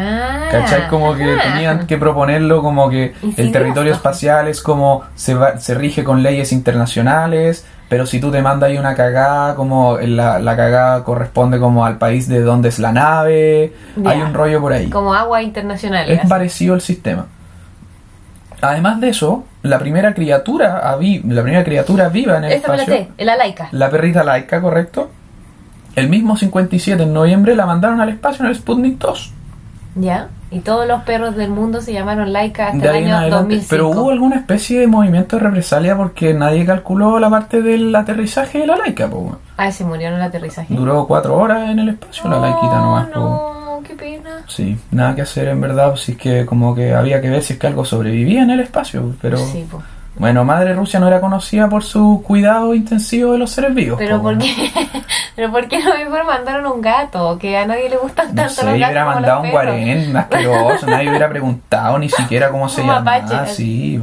Ah, 0.00 0.48
¿Cachai? 0.50 0.88
Como 0.88 1.14
que 1.14 1.36
tenían 1.42 1.86
que 1.86 1.98
proponerlo 1.98 2.62
como 2.62 2.88
que 2.88 3.14
el 3.36 3.52
territorio 3.52 3.92
espacial 3.92 4.48
es 4.48 4.60
como 4.62 5.02
se, 5.14 5.34
va- 5.34 5.58
se 5.58 5.74
rige 5.74 6.04
con 6.04 6.22
leyes 6.22 6.52
internacionales, 6.52 7.66
pero 7.88 8.06
si 8.06 8.20
tú 8.20 8.30
te 8.30 8.40
mandas 8.42 8.70
ahí 8.70 8.78
una 8.78 8.94
cagada, 8.94 9.54
como 9.54 9.98
la, 9.98 10.38
la 10.38 10.56
cagada 10.56 11.04
corresponde 11.04 11.58
como 11.58 11.84
al 11.84 11.98
país 11.98 12.28
de 12.28 12.40
donde 12.42 12.68
es 12.68 12.78
la 12.78 12.92
nave, 12.92 13.72
hay 14.04 14.20
un 14.22 14.34
rollo 14.34 14.60
por 14.60 14.72
ahí. 14.72 14.88
Como 14.90 15.14
agua 15.14 15.42
internacional. 15.42 16.08
Es 16.10 16.20
así. 16.20 16.28
parecido 16.28 16.74
el 16.74 16.80
sistema. 16.80 17.26
Además 18.60 19.00
de 19.00 19.10
eso, 19.10 19.44
la 19.62 19.78
primera 19.78 20.14
criatura, 20.14 20.96
la 20.98 21.42
primera 21.42 21.62
criatura 21.64 22.08
viva 22.08 22.38
en 22.38 22.44
el 22.44 22.52
Esa 22.52 22.68
me 22.68 22.76
la 22.76 22.82
espacio, 22.82 23.06
sé, 23.16 23.24
la 23.24 23.36
laica. 23.36 23.68
la 23.72 23.88
perrita 23.90 24.24
laica, 24.24 24.60
¿correcto? 24.60 25.10
El 25.94 26.08
mismo 26.08 26.36
57 26.36 27.02
en 27.02 27.12
noviembre 27.12 27.54
la 27.54 27.66
mandaron 27.66 28.00
al 28.00 28.08
espacio 28.08 28.44
en 28.44 28.50
el 28.50 28.56
Sputnik 28.56 28.98
2. 28.98 29.32
¿Ya? 29.94 30.28
Y 30.50 30.60
todos 30.60 30.86
los 30.86 31.02
perros 31.02 31.36
del 31.36 31.50
mundo 31.50 31.80
se 31.82 31.92
llamaron 31.92 32.32
laica 32.32 32.68
hasta 32.68 32.90
el 32.90 33.04
año 33.04 33.16
adelante. 33.16 33.56
2005. 33.56 33.66
Pero 33.68 33.88
hubo 33.90 34.10
alguna 34.10 34.36
especie 34.36 34.80
de 34.80 34.86
movimiento 34.86 35.36
de 35.36 35.42
represalia 35.42 35.96
porque 35.96 36.32
nadie 36.32 36.64
calculó 36.64 37.18
la 37.18 37.28
parte 37.28 37.60
del 37.60 37.94
aterrizaje 37.94 38.58
de 38.60 38.66
la 38.66 38.76
laica. 38.76 39.08
po, 39.10 39.18
weón. 39.18 39.38
Ah, 39.58 39.70
se 39.70 39.84
murió 39.84 40.08
en 40.08 40.14
el 40.14 40.22
aterrizaje. 40.22 40.72
Duró 40.74 41.06
cuatro 41.06 41.36
horas 41.36 41.68
en 41.68 41.78
el 41.80 41.90
espacio 41.90 42.30
la 42.30 42.38
laiquita 42.40 42.76
nomás. 42.78 43.08
po. 43.08 43.18
No, 43.20 43.80
qué 43.86 43.94
pena. 43.94 44.42
Sí, 44.46 44.78
nada 44.90 45.14
que 45.14 45.22
hacer 45.22 45.48
en 45.48 45.60
verdad, 45.60 45.94
si 45.96 46.12
es 46.12 46.18
que 46.18 46.46
como 46.46 46.74
que 46.74 46.94
había 46.94 47.20
que 47.20 47.28
ver 47.28 47.42
si 47.42 47.52
es 47.54 47.58
que 47.58 47.66
algo 47.66 47.84
sobrevivía 47.84 48.42
en 48.42 48.50
el 48.50 48.60
espacio. 48.60 49.14
Pero 49.20 49.36
Sí, 49.36 49.66
po. 49.70 49.82
Bueno, 50.18 50.44
Madre 50.44 50.74
Rusia 50.74 50.98
no 50.98 51.06
era 51.06 51.20
conocida 51.20 51.68
por 51.68 51.84
su 51.84 52.22
cuidado 52.26 52.74
intensivo 52.74 53.32
de 53.32 53.38
los 53.38 53.50
seres 53.50 53.74
vivos. 53.74 53.98
Pero 53.98 54.18
po, 54.18 54.24
¿por 54.24 54.38
qué? 54.38 54.52
Pero 55.36 55.52
¿por 55.52 55.68
qué 55.68 55.78
no 55.78 55.94
mejor 55.94 56.24
mandaron 56.26 56.66
un 56.66 56.80
gato? 56.80 57.38
Que 57.38 57.56
a 57.56 57.66
nadie 57.66 57.88
le 57.88 57.96
gustan 57.96 58.28
No 58.28 58.42
tanto 58.42 58.54
sé, 58.54 58.64
los 58.64 58.74
gatos 58.74 58.88
hubiera 58.88 59.02
como 59.04 59.14
mandado 59.14 59.38
un 59.38 59.44
los 59.44 59.52
guarén 59.52 60.16
asqueroso, 60.16 60.86
nadie 60.86 61.08
hubiera 61.08 61.28
preguntado 61.28 61.98
ni 61.98 62.08
siquiera 62.08 62.50
cómo 62.50 62.68
se 62.68 62.80
Un 62.80 62.88
mapache. 62.88 63.46
Sí. 63.46 64.02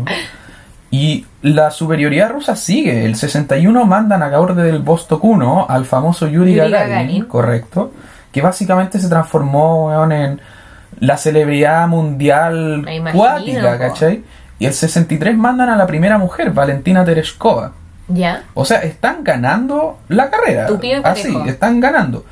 Y 0.92 1.26
la 1.42 1.72
superioridad 1.72 2.30
rusa 2.30 2.56
sigue. 2.56 3.04
El 3.04 3.16
61 3.16 3.86
mandan 3.86 4.24
a 4.24 4.38
borde 4.38 4.64
del 4.64 4.80
Vostok 4.80 5.24
1 5.24 5.66
al 5.68 5.86
famoso 5.86 6.28
Yuri, 6.28 6.54
Yuri 6.56 6.72
Gagarin, 6.72 6.90
Gagarin. 6.90 7.26
correcto, 7.26 7.92
que 8.32 8.42
básicamente 8.42 9.00
se 9.00 9.10
transformó 9.10 9.92
en 10.10 10.40
la 11.00 11.18
celebridad 11.18 11.88
mundial 11.90 12.82
Me 12.84 12.96
imagino, 12.96 13.22
cuática, 13.22 13.78
po. 13.78 14.06
Y 14.60 14.66
el 14.66 14.74
63 14.74 15.38
mandan 15.38 15.70
a 15.70 15.76
la 15.76 15.86
primera 15.86 16.18
mujer, 16.18 16.52
Valentina 16.52 17.04
Tereshkova. 17.04 17.74
¿Ya? 18.08 18.44
O 18.54 18.66
sea, 18.66 18.80
están 18.84 19.24
ganando 19.24 20.00
la 20.10 20.30
carrera. 20.30 20.68
Y 20.82 20.92
Así, 21.04 21.36
están 21.48 21.80
ganando. 21.80 22.26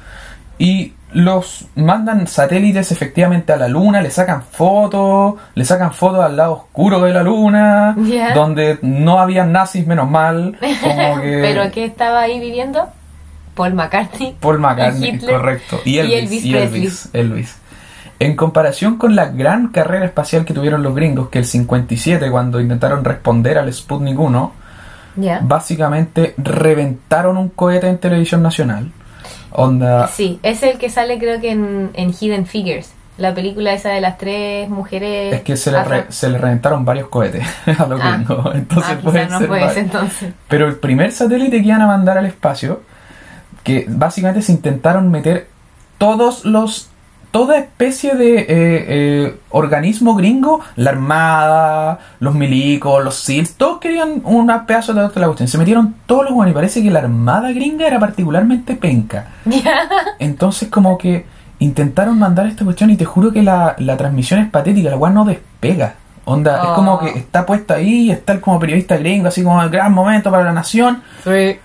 Y 0.58 0.94
los 1.14 1.66
mandan 1.76 2.28
satélites 2.28 2.92
efectivamente 2.92 3.54
a 3.54 3.58
la 3.58 3.68
luna, 3.68 4.02
le 4.02 4.10
sacan 4.10 4.44
fotos, 4.44 5.36
le 5.56 5.66
sacan 5.66 5.94
fotos 5.94 6.24
al 6.24 6.36
lado 6.36 6.54
oscuro 6.54 7.02
de 7.02 7.14
la 7.14 7.24
luna, 7.24 7.96
donde 8.34 8.80
no 8.82 9.20
había 9.20 9.46
nazis 9.46 9.86
menos 9.86 10.10
mal, 10.10 10.58
como 10.82 11.22
que 11.22 11.40
¿Pero 11.42 11.72
qué 11.72 11.86
estaba 11.86 12.22
ahí 12.22 12.40
viviendo? 12.40 12.88
Paul 13.56 13.76
McCartney. 13.76 14.36
Paul 14.40 14.60
McCartney, 14.60 15.10
Y 15.10 15.20
correcto, 15.20 15.82
y 15.86 15.92
Y 15.92 16.00
Elvis, 16.00 16.14
Elvis 16.14 16.46
y 16.46 16.56
Elvis, 16.56 17.10
Elvis. 17.14 17.58
En 18.24 18.36
comparación 18.36 18.98
con 18.98 19.16
la 19.16 19.26
gran 19.26 19.68
carrera 19.70 20.06
espacial 20.06 20.46
que 20.46 20.54
tuvieron 20.54 20.82
los 20.84 20.96
gringos, 20.96 21.30
que 21.30 21.40
el 21.40 21.46
57 21.46 22.30
cuando 22.32 22.60
intentaron 22.62 23.04
responder 23.04 23.58
al 23.58 23.72
Sputnik 23.74 24.18
1, 24.20 24.52
¿Ya? 25.18 25.40
básicamente 25.44 26.34
reventaron 26.38 27.38
un 27.38 27.50
cohete 27.50 27.88
en 27.90 27.98
televisión 27.98 28.42
nacional. 28.42 28.92
Onda. 29.52 30.08
Sí, 30.08 30.40
es 30.42 30.64
el 30.64 30.78
que 30.78 30.90
sale 30.90 31.20
creo 31.20 31.40
que 31.40 31.52
en, 31.52 31.92
en 31.94 32.14
Hidden 32.20 32.46
Figures. 32.46 32.94
La 33.18 33.34
película 33.36 33.74
esa 33.74 33.90
de 33.90 34.02
las 34.02 34.18
tres 34.18 34.68
mujeres. 34.70 35.36
Es 35.36 35.42
que 35.42 35.56
se 35.56 35.72
le, 35.72 35.78
afro- 35.78 35.90
re- 35.90 36.06
se 36.10 36.30
le 36.30 36.40
reventaron 36.40 36.84
varios 36.84 37.10
cohetes 37.10 37.46
a 37.80 37.86
los 37.86 38.02
Ah. 38.02 38.16
gringos. 38.18 38.48
Entonces 38.56 38.96
ah, 38.98 39.02
puede 39.04 39.28
no 39.28 39.38
ser 39.40 39.52
ese 39.52 39.80
entonces. 39.82 40.34
Pero 40.48 40.68
el 40.68 40.78
primer 40.78 41.12
satélite 41.12 41.62
que 41.62 41.68
iban 41.68 41.82
a 41.84 41.88
mandar 41.88 42.18
al 42.18 42.26
espacio, 42.26 42.82
que 43.64 43.86
básicamente 43.88 44.42
se 44.42 44.52
intentaron 44.54 45.12
meter 45.12 45.48
todos 46.00 46.44
los. 46.46 46.90
Toda 47.34 47.58
especie 47.58 48.14
de 48.14 48.42
eh, 48.42 48.46
eh, 48.48 49.36
organismo 49.50 50.14
gringo, 50.14 50.60
la 50.76 50.92
armada, 50.92 51.98
los 52.20 52.36
milicos, 52.36 53.04
los 53.04 53.16
SEALs, 53.16 53.56
todos 53.56 53.80
querían 53.80 54.22
un 54.24 54.52
pedazo 54.68 54.94
de 54.94 55.02
la 55.02 55.26
cuestión. 55.26 55.48
Se 55.48 55.58
metieron 55.58 55.96
todos 56.06 56.26
los 56.26 56.34
buenos 56.34 56.52
y 56.52 56.54
parece 56.54 56.84
que 56.84 56.92
la 56.92 57.00
armada 57.00 57.52
gringa 57.52 57.88
era 57.88 58.00
particularmente 58.00 58.76
penca. 58.76 59.30
Entonces 60.20 60.70
como 60.70 60.96
que 60.96 61.26
intentaron 61.58 62.20
mandar 62.20 62.46
esta 62.46 62.66
cuestión 62.66 62.92
y 62.92 62.98
te 62.98 63.06
juro 63.06 63.32
que 63.34 63.42
la, 63.42 63.76
la 63.80 63.98
transmisión 63.98 64.40
es 64.40 64.52
patética, 64.52 64.92
la 64.92 64.98
cual 64.98 65.16
no 65.16 65.26
despega. 65.26 65.96
Onda, 66.26 66.58
es 66.58 66.70
Oh. 66.70 66.76
como 66.76 67.00
que 67.00 67.18
está 67.18 67.48
puesta 67.48 67.74
ahí 67.74 68.12
está 68.12 68.34
el 68.34 68.42
como 68.42 68.60
periodista 68.60 68.96
gringo, 68.98 69.28
así 69.30 69.44
como 69.44 69.60
el 69.64 69.72
gran 69.72 69.92
momento 69.92 70.30
para 70.30 70.44
la 70.44 70.54
nación. 70.54 71.02
Three, 71.24 71.60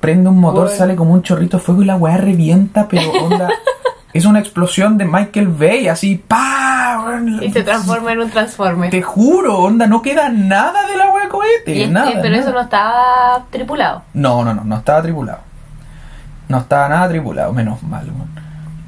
prende 0.00 0.28
un 0.28 0.38
motor, 0.38 0.68
one. 0.68 0.76
sale 0.76 0.94
como 0.94 1.12
un 1.12 1.22
chorrito 1.22 1.56
de 1.56 1.62
fuego 1.64 1.82
y 1.82 1.86
la 1.86 1.96
weá 1.96 2.18
revienta, 2.18 2.86
pero 2.86 3.10
onda. 3.10 3.48
es 4.16 4.24
una 4.24 4.38
explosión 4.38 4.98
de 4.98 5.04
Michael 5.04 5.48
Bay, 5.48 5.88
así, 5.88 6.16
¡pa! 6.16 6.76
Y 7.40 7.50
se 7.50 7.62
transforma 7.62 8.12
en 8.12 8.20
un 8.20 8.30
transforme. 8.30 8.88
Te 8.88 9.02
juro, 9.02 9.58
onda, 9.58 9.86
no 9.86 10.02
queda 10.02 10.28
nada 10.28 10.86
de 10.86 10.96
la 10.96 11.10
weá 11.10 11.24
de 11.24 11.28
cohete. 11.28 11.86
Nada, 11.88 12.10
pero 12.14 12.30
nada. 12.30 12.42
eso 12.42 12.52
no 12.52 12.60
estaba 12.60 13.44
tripulado. 13.50 14.02
No, 14.14 14.44
no, 14.44 14.54
no, 14.54 14.64
no 14.64 14.76
estaba 14.76 15.02
tripulado. 15.02 15.40
No 16.48 16.58
estaba 16.58 16.88
nada 16.88 17.08
tripulado, 17.08 17.52
menos 17.52 17.82
mal. 17.82 18.06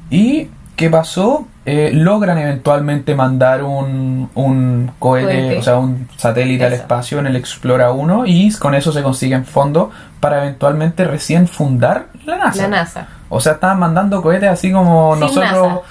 ¿Y 0.09 0.49
qué 0.75 0.89
pasó? 0.89 1.47
Eh, 1.65 1.91
logran 1.93 2.37
eventualmente 2.39 3.13
mandar 3.13 3.63
un, 3.63 4.29
un 4.33 4.91
cohete, 4.97 5.27
Cohete. 5.27 5.57
o 5.59 5.61
sea, 5.61 5.77
un 5.77 6.07
satélite 6.17 6.65
al 6.65 6.73
espacio 6.73 7.19
en 7.19 7.27
el 7.27 7.35
Explora 7.35 7.91
1 7.91 8.23
y 8.25 8.51
con 8.55 8.73
eso 8.73 8.91
se 8.91 9.03
consiguen 9.03 9.45
fondos 9.45 9.89
para 10.19 10.43
eventualmente 10.43 11.05
recién 11.05 11.47
fundar 11.47 12.07
la 12.25 12.37
NASA. 12.37 12.61
La 12.63 12.67
NASA. 12.69 13.07
O 13.29 13.39
sea, 13.39 13.53
estaban 13.53 13.79
mandando 13.79 14.21
cohetes 14.21 14.49
así 14.49 14.71
como 14.71 15.13
Sin 15.13 15.21
nosotros, 15.21 15.81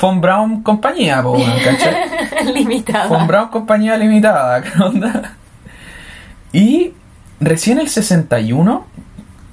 Von 0.00 0.20
Braun 0.20 0.62
compañía, 0.62 1.22
po, 1.22 1.36
¿cachai? 1.64 1.96
Limitada. 2.52 3.06
Von 3.06 3.26
Braun 3.26 3.48
Compañía 3.48 3.96
Limitada, 3.96 4.62
¿qué 4.62 4.82
onda? 4.82 5.34
Y 6.52 6.92
recién 7.40 7.78
el 7.78 7.88
61, 7.88 8.86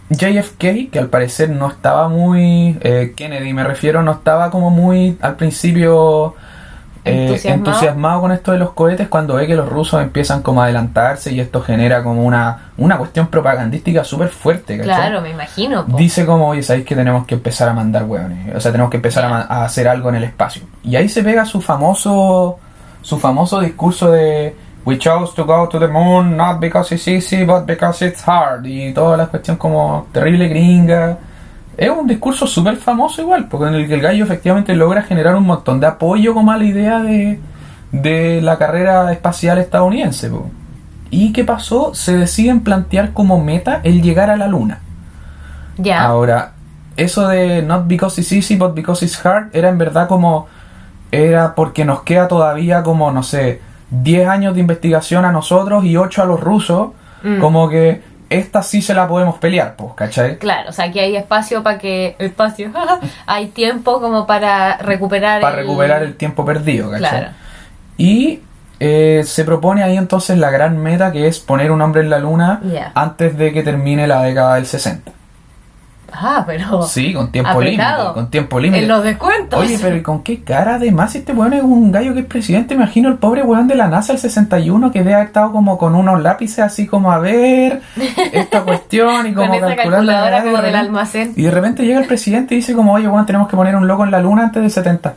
JFK, 0.10 0.92
que 0.92 1.00
al 1.00 1.08
parecer 1.08 1.50
no 1.50 1.68
estaba 1.70 2.10
muy. 2.10 2.78
eh, 2.82 3.14
Kennedy, 3.16 3.54
me 3.54 3.64
refiero, 3.64 4.04
no 4.04 4.12
estaba 4.12 4.52
como 4.52 4.70
muy 4.70 5.18
al 5.22 5.36
principio. 5.36 6.36
Eh, 7.06 7.40
Entusiasmado. 7.44 8.22
con 8.22 8.32
esto 8.32 8.52
de 8.52 8.58
los 8.60 8.72
cohetes 8.72 9.08
cuando 9.08 9.36
ve 9.36 9.48
que 9.48 9.56
los 9.56 9.68
rusos 9.70 10.02
empiezan 10.02 10.42
como 10.42 10.62
a 10.62 10.66
adelantarse 10.66 11.32
y 11.32 11.40
esto 11.40 11.62
genera 11.62 12.04
como 12.04 12.24
una, 12.24 12.72
una 12.78 12.98
cuestión 12.98 13.28
propagandística 13.28 14.04
súper 14.04 14.30
fuerte, 14.30 14.78
¿cachai? 14.78 14.96
Claro, 14.96 15.22
me 15.22 15.30
imagino. 15.32 15.86
po. 15.86 15.98
Dice 15.98 16.26
como, 16.26 16.50
oye, 16.50 16.64
sabéis 16.64 16.86
que 16.86 16.96
tenemos 16.96 17.26
que 17.26 17.36
empezar 17.36 17.70
a 17.70 17.74
mandar 17.74 18.04
hueones. 18.04 18.56
O 18.56 18.60
sea, 18.60 18.72
tenemos 18.72 18.92
que 18.92 18.98
empezar 18.98 19.26
a 19.26 19.64
hacer 19.64 19.88
algo 19.88 20.10
en 20.10 20.16
el 20.16 20.24
espacio. 20.26 20.64
Y 20.84 20.96
ahí 20.96 21.08
se 21.10 21.24
pega 21.24 21.46
su 21.46 21.62
famoso 21.62 22.60
su 23.02 23.18
famoso 23.18 23.62
discurso 23.62 24.12
de 24.12 24.56
We 24.86 24.98
chose 24.98 25.34
to 25.36 25.46
go 25.46 25.68
to 25.68 25.78
the 25.80 25.88
moon 25.88 26.36
not 26.36 26.60
because 26.60 26.94
it's 26.96 27.08
easy, 27.08 27.44
but 27.44 27.66
because 27.66 28.06
it's 28.06 28.28
hard. 28.28 28.66
Y 28.66 28.94
toda 28.94 29.18
la 29.18 29.28
cuestión 29.28 29.58
como 29.58 30.08
terrible 30.12 30.48
gringa. 30.48 31.18
Es 31.80 31.90
un 31.90 32.08
discurso 32.08 32.46
súper 32.46 32.76
famoso 32.76 33.22
igual, 33.22 33.48
porque 33.48 33.70
en 33.70 33.76
el 33.76 33.88
que 33.88 33.94
el 33.94 34.02
gallo 34.02 34.26
efectivamente 34.26 34.76
logra 34.76 35.02
generar 35.02 35.38
un 35.38 35.46
montón 35.46 35.80
de 35.80 35.88
apoyo 35.88 36.34
como 36.34 36.52
a 36.52 36.58
la 36.58 36.66
idea 36.66 37.00
de, 37.00 37.40
de 37.94 38.42
la 38.42 38.58
carrera 38.58 39.10
espacial 39.14 39.60
estadounidense. 39.60 40.30
po. 40.30 40.52
¿Y 41.10 41.32
qué 41.32 41.46
pasó? 41.46 41.94
Se 41.94 42.18
deciden 42.18 42.66
plantear 42.66 43.14
como 43.14 43.42
meta 43.42 43.80
el 43.86 44.02
llegar 44.02 44.30
a 44.30 44.36
la 44.36 44.48
luna. 44.48 44.80
Ya. 45.78 46.04
Ahora, 46.04 46.52
eso 46.98 47.30
de 47.30 47.62
not 47.62 47.88
because 47.88 48.20
it's 48.20 48.34
easy, 48.34 48.58
but 48.58 48.74
because 48.74 49.06
it's 49.06 49.26
hard, 49.26 49.48
era 49.54 49.70
en 49.70 49.78
verdad 49.78 50.10
como. 50.10 50.48
Era 51.14 51.56
porque 51.56 51.86
nos 51.86 52.02
queda 52.02 52.28
todavía 52.28 52.84
como, 52.84 53.10
no 53.14 53.24
sé, 53.24 53.62
10 53.90 54.28
años 54.28 54.54
de 54.54 54.60
investigación 54.60 55.24
a 55.24 55.32
nosotros 55.32 55.86
y 55.86 55.96
8 55.96 56.24
a 56.24 56.26
los 56.26 56.42
rusos. 56.42 56.90
Mm. 57.24 57.40
Como 57.40 57.70
que 57.70 58.02
esta 58.30 58.64
sí 58.64 58.82
se 58.82 58.94
la 58.94 59.08
podemos 59.08 59.38
pelear, 59.38 59.76
pues, 59.76 59.94
¿cachai? 59.94 60.38
Claro, 60.38 60.70
o 60.70 60.74
sea, 60.74 60.86
aquí 60.86 61.00
hay 61.00 61.16
espacio 61.16 61.64
para 61.64 61.78
que. 61.78 62.16
Espacio. 62.20 62.72
hay 63.26 63.48
tiempo 63.48 64.00
como 64.00 64.28
para 64.28 64.78
recuperar. 64.78 65.42
Para 65.42 65.58
recuperar 65.58 66.04
el 66.04 66.16
tiempo 66.16 66.46
perdido, 66.46 66.92
¿cachai? 66.92 67.10
Claro. 67.10 67.28
Y 67.98 68.42
eh, 68.80 69.24
se 69.26 69.44
propone 69.44 69.84
ahí 69.84 69.98
entonces 69.98 70.38
la 70.38 70.50
gran 70.50 70.78
meta 70.78 71.12
que 71.12 71.28
es 71.28 71.40
poner 71.40 71.72
un 71.72 71.82
hombre 71.82 72.02
en 72.02 72.10
la 72.10 72.20
luna 72.20 72.62
antes 72.94 73.38
de 73.38 73.52
que 73.52 73.62
termine 73.62 74.08
la 74.08 74.22
década 74.24 74.56
del 74.56 74.66
60. 74.66 75.12
Ah, 76.12 76.44
pero. 76.46 76.84
Sí, 76.84 77.14
con 77.14 77.32
tiempo 77.32 77.62
límite. 77.62 77.84
Con 78.14 78.30
tiempo 78.30 78.60
límite. 78.60 78.84
En 78.84 78.88
los 78.88 79.04
descuentos. 79.04 79.60
Oye, 79.60 79.78
pero 79.82 79.96
¿y 79.96 80.02
con 80.02 80.24
qué 80.24 80.44
cara? 80.44 80.76
Además, 80.76 81.16
este 81.16 81.34
weón 81.34 81.54
es 81.54 81.64
un 81.64 81.92
gallo 81.92 82.14
que 82.14 82.22
es 82.22 82.26
presidente. 82.26 82.74
Imagino 82.74 83.10
el 83.10 83.18
pobre 83.18 83.44
weón 83.44 83.68
de 83.68 83.76
la 83.76 83.88
NASA 83.88 84.14
el 84.14 84.20
61 84.20 84.92
que 84.92 85.00
debe 85.00 85.16
haber 85.16 85.28
estado 85.28 85.52
como 85.52 85.78
con 85.78 85.96
unos 85.96 86.22
lápices 86.22 86.60
así 86.60 86.88
como 86.88 87.12
a 87.12 87.20
ver 87.20 87.82
esta 88.34 88.62
cuestión 88.66 89.28
y 89.28 89.34
como 89.34 89.60
calculando 89.60 90.12
la 90.12 90.42
de 90.42 90.52
como 90.52 90.62
del 90.62 90.76
almacén. 90.76 91.34
Y 91.36 91.44
de 91.44 91.52
repente 91.52 91.86
llega 91.86 92.00
el 92.00 92.08
presidente 92.08 92.56
y 92.56 92.58
dice 92.58 92.74
como, 92.74 92.94
oye, 92.94 93.08
weón, 93.08 93.26
tenemos 93.26 93.48
que 93.48 93.56
poner 93.56 93.76
un 93.76 93.88
loco 93.88 94.04
en 94.04 94.12
la 94.12 94.20
luna 94.20 94.44
antes 94.44 94.62
del 94.62 94.72
70. 94.72 95.16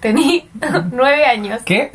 Tení 0.00 0.48
nueve 0.92 1.24
años. 1.24 1.60
¿Qué? 1.64 1.90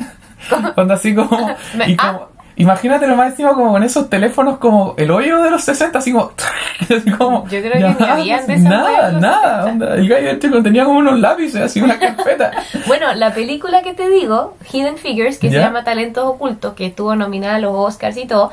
Onda 0.76 0.94
así 0.94 1.14
como... 1.14 1.56
Y 1.86 1.96
como 1.96 2.39
Imagínate 2.60 3.06
lo 3.06 3.16
más 3.16 3.30
encima 3.30 3.54
como 3.54 3.72
con 3.72 3.82
esos 3.82 4.10
teléfonos 4.10 4.58
como 4.58 4.94
el 4.98 5.10
hoyo 5.10 5.42
de 5.42 5.50
los 5.50 5.62
60, 5.64 5.98
así 5.98 6.12
como... 6.12 6.32
así 6.80 7.10
como 7.10 7.44
Yo 7.48 7.60
creo 7.60 7.72
que 7.72 8.04
ni 8.04 8.10
habían 8.10 8.46
de 8.46 8.54
esos 8.54 8.64
Nada, 8.68 9.12
nada. 9.12 9.64
60. 9.64 9.72
onda. 9.72 9.94
El 9.94 10.08
gallo 10.08 10.30
este 10.30 10.62
tenía 10.62 10.84
como 10.84 10.98
unos 10.98 11.18
lápices, 11.18 11.62
así 11.62 11.80
una 11.80 11.98
carpeta. 12.00 12.52
Bueno, 12.86 13.12
la 13.14 13.32
película 13.32 13.82
que 13.82 13.94
te 13.94 14.08
digo, 14.10 14.56
Hidden 14.70 14.98
Figures, 14.98 15.38
que 15.38 15.50
se 15.50 15.58
llama 15.58 15.84
Talentos 15.84 16.24
Ocultos, 16.24 16.74
que 16.74 16.86
estuvo 16.86 17.16
nominada 17.16 17.56
a 17.56 17.60
los 17.60 17.72
Oscars 17.74 18.16
y 18.18 18.26
todo, 18.26 18.52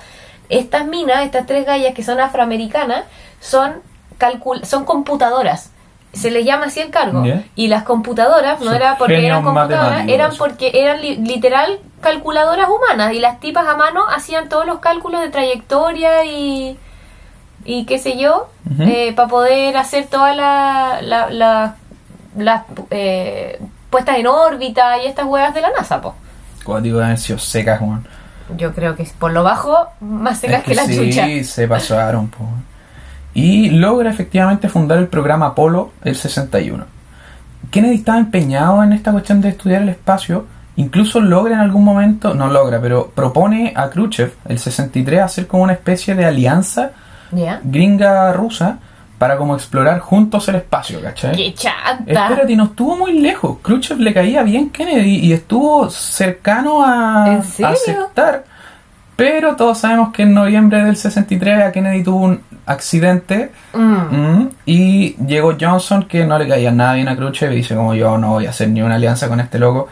estas 0.49 0.87
minas, 0.87 1.25
estas 1.25 1.45
tres 1.45 1.65
gallas 1.65 1.93
que 1.93 2.03
son 2.03 2.19
afroamericanas, 2.21 3.03
son, 3.41 3.81
calcul 4.17 4.65
son 4.65 4.85
computadoras. 4.85 5.71
Se 6.13 6.31
les 6.31 6.45
llama 6.45 6.65
así 6.65 6.79
el 6.79 6.89
cargo. 6.89 7.23
Y 7.55 7.67
las 7.67 7.83
computadoras 7.83 8.59
no 8.61 8.73
era 8.73 8.97
porque 8.97 9.25
eran 9.25 9.43
computadoras, 9.43 10.07
eran 10.07 10.31
porque 10.37 10.71
eran 10.73 11.01
li- 11.01 11.17
literal 11.17 11.79
calculadoras 12.01 12.69
humanas. 12.69 13.13
Y 13.13 13.19
las 13.19 13.39
tipas 13.39 13.67
a 13.67 13.75
mano 13.77 14.03
hacían 14.09 14.49
todos 14.49 14.65
los 14.65 14.79
cálculos 14.79 15.21
de 15.21 15.29
trayectoria 15.29 16.25
y, 16.25 16.77
y 17.65 17.85
qué 17.85 17.99
sé 17.99 18.17
yo, 18.17 18.49
Ujú. 18.65 18.83
para 19.15 19.27
poder 19.27 19.77
hacer 19.77 20.07
todas 20.07 20.35
la- 20.35 20.99
la- 21.01 21.29
la- 21.29 21.75
las 22.35 22.63
eh, 22.89 23.59
puestas 23.89 24.17
en 24.17 24.27
órbita 24.27 24.97
y 25.03 25.07
estas 25.07 25.25
huevas 25.25 25.53
de 25.53 25.61
la 25.61 25.69
NASA, 25.71 26.01
po. 26.01 26.15
Cuático 26.63 26.97
de 26.97 27.05
haber 27.05 27.17
sido 27.17 27.37
secas, 27.39 27.79
weón. 27.81 28.07
Yo 28.57 28.73
creo 28.73 28.95
que 28.95 29.07
por 29.19 29.31
lo 29.33 29.43
bajo, 29.43 29.87
más 29.99 30.39
secas 30.39 30.59
Es 30.61 30.65
que, 30.65 30.75
la 30.75 30.85
sí, 30.85 30.97
chucha. 31.11 31.25
se 31.43 31.67
pasaron, 31.67 32.29
po. 32.29 32.45
Y 33.37 33.69
logra 33.69 34.09
efectivamente 34.09 34.67
fundar 34.67 34.97
el 34.97 35.09
programa 35.09 35.45
Apolo 35.45 35.91
el 36.03 36.15
61. 36.15 36.85
Kennedy 37.69 37.97
estaba 37.97 38.17
empeñado 38.17 38.81
en 38.81 38.93
esta 38.93 39.11
cuestión 39.11 39.41
de 39.41 39.49
estudiar 39.49 39.83
el 39.83 39.89
espacio. 39.89 40.47
Incluso 40.75 41.19
logra 41.19 41.53
en 41.53 41.59
algún 41.59 41.83
momento, 41.83 42.33
no 42.33 42.47
logra, 42.47 42.81
pero 42.81 43.11
propone 43.13 43.73
a 43.75 43.91
Khrushchev 43.91 44.33
el 44.49 44.57
63 44.57 45.21
hacer 45.21 45.45
como 45.45 45.61
una 45.61 45.73
especie 45.73 46.15
de 46.15 46.25
alianza 46.25 46.93
gringa 47.63 48.33
rusa 48.33 48.79
para 49.19 49.37
como 49.37 49.53
explorar 49.53 49.99
juntos 49.99 50.49
el 50.49 50.55
espacio, 50.55 50.99
¿cachai? 50.99 51.35
¡Qué 51.35 51.53
chanta! 51.53 52.05
Espérate, 52.07 52.55
no 52.55 52.63
estuvo 52.63 52.97
muy 52.97 53.19
lejos. 53.19 53.59
Khrushchev 53.61 53.99
le 53.99 54.15
caía 54.15 54.41
bien 54.41 54.71
Kennedy 54.71 55.17
y 55.17 55.33
estuvo 55.33 55.91
cercano 55.91 56.83
a 56.83 57.35
aceptar. 57.35 58.45
Pero 59.15 59.55
todos 59.55 59.77
sabemos 59.77 60.11
que 60.11 60.23
en 60.23 60.33
noviembre 60.33 60.83
del 60.83 60.97
63 60.97 61.65
a 61.65 61.71
Kennedy 61.71 62.03
tuvo 62.03 62.25
un 62.25 62.56
accidente 62.67 63.51
Mm. 63.73 63.93
mm, 64.11 64.49
y 64.65 65.15
llegó 65.25 65.55
Johnson 65.59 66.03
que 66.03 66.25
no 66.25 66.37
le 66.37 66.47
caía 66.47 66.71
nada 66.71 66.93
bien 66.93 67.07
a 67.07 67.15
Khrushchev 67.15 67.51
y 67.53 67.57
dice 67.57 67.75
como 67.75 67.95
yo 67.95 68.17
no 68.17 68.31
voy 68.31 68.45
a 68.45 68.49
hacer 68.51 68.69
ni 68.69 68.81
una 68.81 68.95
alianza 68.95 69.27
con 69.27 69.39
este 69.39 69.57
loco. 69.59 69.87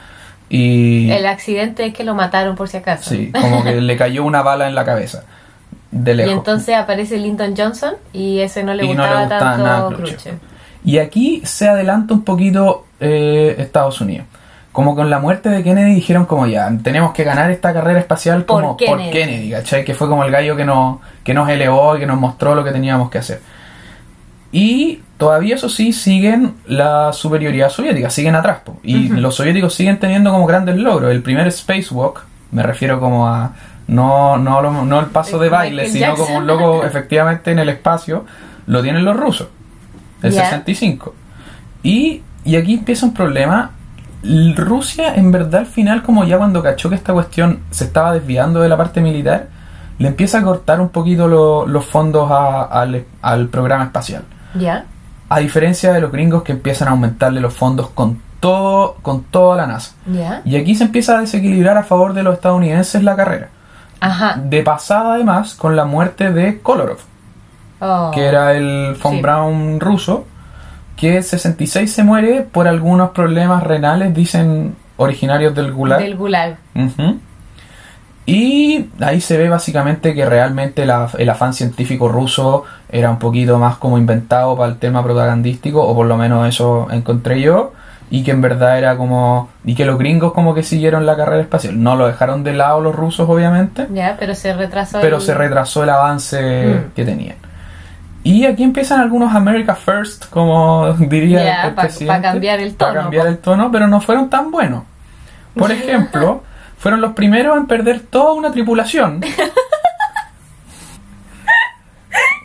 Y 0.50 1.10
El 1.10 1.26
accidente 1.26 1.86
es 1.88 1.94
que 1.94 2.04
lo 2.04 2.14
mataron 2.14 2.56
por 2.56 2.70
si 2.70 2.78
acaso. 2.78 3.10
sí, 3.10 3.32
como 3.32 3.64
que 3.64 3.82
le 3.82 3.98
cayó 3.98 4.24
una 4.24 4.42
bala 4.44 4.68
en 4.68 4.76
la 4.76 4.86
cabeza. 4.86 5.24
De 5.92 6.12
Y 6.14 6.16
lejos. 6.18 6.34
entonces 6.34 6.76
aparece 6.76 7.18
Lyndon 7.18 7.56
Johnson 7.58 7.96
y 8.14 8.40
ese 8.42 8.64
no 8.64 8.74
le 8.74 8.86
Y 8.86 8.94
no 8.94 9.04
le 9.04 9.10
gustaba 9.10 9.22
gustaba 9.22 9.40
tanto 9.52 9.64
nada 9.64 9.88
Khrushchev. 9.90 10.06
Khrushchev. 10.16 10.38
Y 10.84 10.98
aquí 11.00 11.42
se 11.46 11.68
adelanta 11.68 12.14
un 12.14 12.24
poquito 12.24 12.86
eh, 13.00 13.56
Estados 13.58 14.00
Unidos. 14.02 14.28
Como 14.76 14.94
con 14.94 15.10
la 15.10 15.20
muerte 15.20 15.48
de 15.50 15.64
Kennedy 15.64 15.96
dijeron 15.96 16.26
como 16.26 16.48
ya, 16.48 16.70
tenemos 16.84 17.14
que 17.14 17.24
ganar 17.24 17.50
esta 17.50 17.72
carrera 17.74 17.98
espacial 18.00 18.44
Por 18.44 18.62
como 18.62 18.76
Kennedy. 18.78 19.04
por 19.06 19.12
Kennedy, 19.14 19.52
¿cachai? 19.52 19.86
Que 19.86 19.94
fue 19.94 20.10
como 20.10 20.26
el 20.26 20.32
gallo 20.32 20.58
que 20.58 20.66
nos, 20.66 20.98
que 21.24 21.34
nos 21.34 21.48
elevó 21.50 21.96
y 21.96 22.02
que 22.02 22.06
nos 22.06 22.20
mostró 22.20 22.54
lo 22.56 22.64
que 22.66 22.72
teníamos 22.72 23.10
que 23.10 23.20
hacer. 23.20 23.40
Y 24.52 25.00
todavía 25.18 25.56
eso 25.56 25.70
sí 25.70 25.92
siguen 25.94 26.56
la 26.68 27.12
superioridad 27.14 27.70
soviética, 27.70 28.10
siguen 28.10 28.36
atrás. 28.36 28.60
po. 28.66 28.78
Y 28.84 29.08
los 29.10 29.36
soviéticos 29.36 29.74
siguen 29.74 29.98
teniendo 30.00 30.32
como 30.32 30.46
grandes 30.46 30.76
logros. 30.78 31.12
El 31.12 31.22
primer 31.22 31.50
spacewalk, 31.52 32.26
me 32.52 32.62
refiero 32.64 33.00
como 33.00 33.28
a 33.28 33.52
no, 33.88 34.38
no, 34.38 34.62
lo- 34.62 34.84
no 34.86 35.00
el 35.00 35.06
paso 35.08 35.38
de 35.40 35.50
Michael 35.50 35.76
baile, 35.78 35.90
sino 35.90 36.08
Jackson. 36.08 36.26
como 36.26 36.38
un 36.40 36.48
loco 36.48 36.84
efectivamente 36.86 37.52
en 37.52 37.60
el 37.60 37.70
espacio, 37.70 38.26
lo 38.68 38.82
tienen 38.82 39.06
los 39.06 39.16
rusos, 39.16 39.48
el 40.22 40.32
Ya. 40.32 40.44
65. 40.50 41.14
Y, 41.84 42.24
y 42.44 42.56
aquí 42.56 42.74
empieza 42.74 43.06
un 43.06 43.14
problema. 43.14 43.72
Rusia, 44.56 45.16
en 45.16 45.32
verdad, 45.32 45.62
al 45.62 45.66
final, 45.68 46.02
como 46.04 46.24
ya 46.24 46.38
cuando 46.38 46.64
cachó 46.64 46.90
que 46.90 46.96
esta 46.96 47.14
cuestión 47.14 47.60
se 47.72 47.86
estaba 47.86 48.14
desviando 48.14 48.60
de 48.62 48.70
la 48.70 48.78
parte 48.78 49.02
militar, 49.02 49.48
le 50.00 50.08
empieza 50.08 50.40
a 50.40 50.44
cortar 50.44 50.82
un 50.82 50.90
poquito 50.90 51.28
lo- 51.28 51.66
los 51.68 51.86
fondos 51.86 52.30
a- 52.32 52.64
al, 52.64 53.06
al 53.22 53.48
programa 53.48 53.86
espacial. 53.86 54.24
¿Ya? 54.56 54.86
A 55.30 55.40
diferencia 55.40 55.94
de 55.94 56.02
los 56.02 56.12
gringos 56.12 56.44
que 56.44 56.52
empiezan 56.54 56.88
a 56.88 56.92
aumentarle 56.92 57.40
los 57.42 57.54
fondos 57.54 57.90
con 57.90 58.22
todo, 58.40 58.96
con 59.02 59.24
toda 59.24 59.58
la 59.58 59.68
NASA. 59.68 59.94
¿Ya? 60.06 60.42
Y 60.46 60.56
aquí 60.56 60.76
se 60.76 60.84
empieza 60.86 61.18
a 61.18 61.22
desequilibrar 61.22 61.78
a 61.78 61.84
favor 61.84 62.14
de 62.14 62.24
los 62.24 62.36
estadounidenses 62.36 63.04
la 63.04 63.16
carrera. 63.16 63.50
Ajá. 64.00 64.36
De 64.44 64.62
pasada 64.62 65.16
además 65.16 65.56
con 65.56 65.76
la 65.76 65.86
muerte 65.86 66.32
de 66.32 66.60
Kolarov, 66.62 66.98
Oh. 67.80 68.12
que 68.14 68.26
era 68.26 68.54
el 68.54 68.96
von 69.02 69.14
Sí. 69.16 69.22
Braun 69.22 69.80
ruso, 69.80 70.26
que 70.96 71.18
el 71.18 71.24
66 71.24 71.92
se 71.92 72.04
muere 72.04 72.42
por 72.42 72.68
algunos 72.68 73.10
problemas 73.12 73.64
renales, 73.64 74.14
dicen 74.14 74.76
originarios 74.98 75.54
del 75.54 75.72
Gulag. 75.74 76.00
Del 76.00 76.16
Gulag. 76.16 76.58
Y 78.28 78.88
ahí 79.02 79.22
se 79.22 79.38
ve 79.38 79.50
básicamente 79.50 80.16
que 80.16 80.26
realmente 80.26 80.86
la- 80.86 81.10
el 81.18 81.30
afán 81.30 81.54
científico 81.54 82.08
ruso 82.08 82.64
era 82.90 83.12
un 83.12 83.20
poquito 83.20 83.60
más 83.60 83.78
como 83.78 84.00
inventado 84.00 84.58
para 84.58 84.72
el 84.72 84.80
tema 84.80 85.04
propagandístico, 85.04 85.84
o 85.86 85.94
por 85.96 86.08
lo 86.08 86.18
menos 86.18 86.48
eso 86.48 86.88
encontré 86.92 87.40
yo, 87.40 87.74
y 88.10 88.24
que 88.24 88.32
en 88.32 88.42
verdad 88.42 88.80
era 88.80 88.98
como... 88.98 89.50
y 89.64 89.76
que 89.76 89.86
los 89.86 90.00
gringos 90.00 90.34
como 90.34 90.56
que 90.56 90.64
siguieron 90.64 91.06
la 91.06 91.16
carrera 91.16 91.42
espacial. 91.42 91.82
No 91.84 91.96
lo 91.96 92.08
dejaron 92.08 92.44
de 92.44 92.54
lado 92.54 92.82
los 92.82 92.96
rusos, 92.96 93.30
obviamente, 93.30 93.88
Ya, 93.94 94.16
pero 94.20 94.34
se 94.34 94.54
retrasó. 94.54 95.00
pero 95.02 95.18
el- 95.18 95.22
se 95.22 95.34
retrasó 95.36 95.84
el 95.84 95.90
avance 95.92 96.66
Mm. 96.88 96.94
que 96.96 97.06
tenían. 97.06 97.36
Y 98.26 98.46
aquí 98.48 98.64
empiezan 98.64 99.02
algunos 99.02 99.36
America 99.36 99.76
First, 99.76 100.30
como 100.32 100.92
diría 101.00 101.44
Ya, 101.44 101.68
el 101.68 101.76
presidente. 101.76 102.22
pa 102.22 102.22
cambiar 102.32 102.60
el 102.60 102.76
tono, 102.76 102.94
cambiar 103.02 103.26
po. 103.26 103.30
el 103.30 103.38
tono, 103.38 103.72
pero 103.72 103.88
no 103.88 104.02
fueron 104.02 104.32
tan 104.32 104.50
buenos. 104.50 104.84
Por 105.56 105.72
ejemplo, 105.72 106.44
fueron 106.80 107.02
los 107.02 107.14
primeros 107.14 107.56
en 107.56 107.68
perder 107.68 108.00
toda 108.00 108.34
una 108.34 108.52
tripulación. 108.52 109.22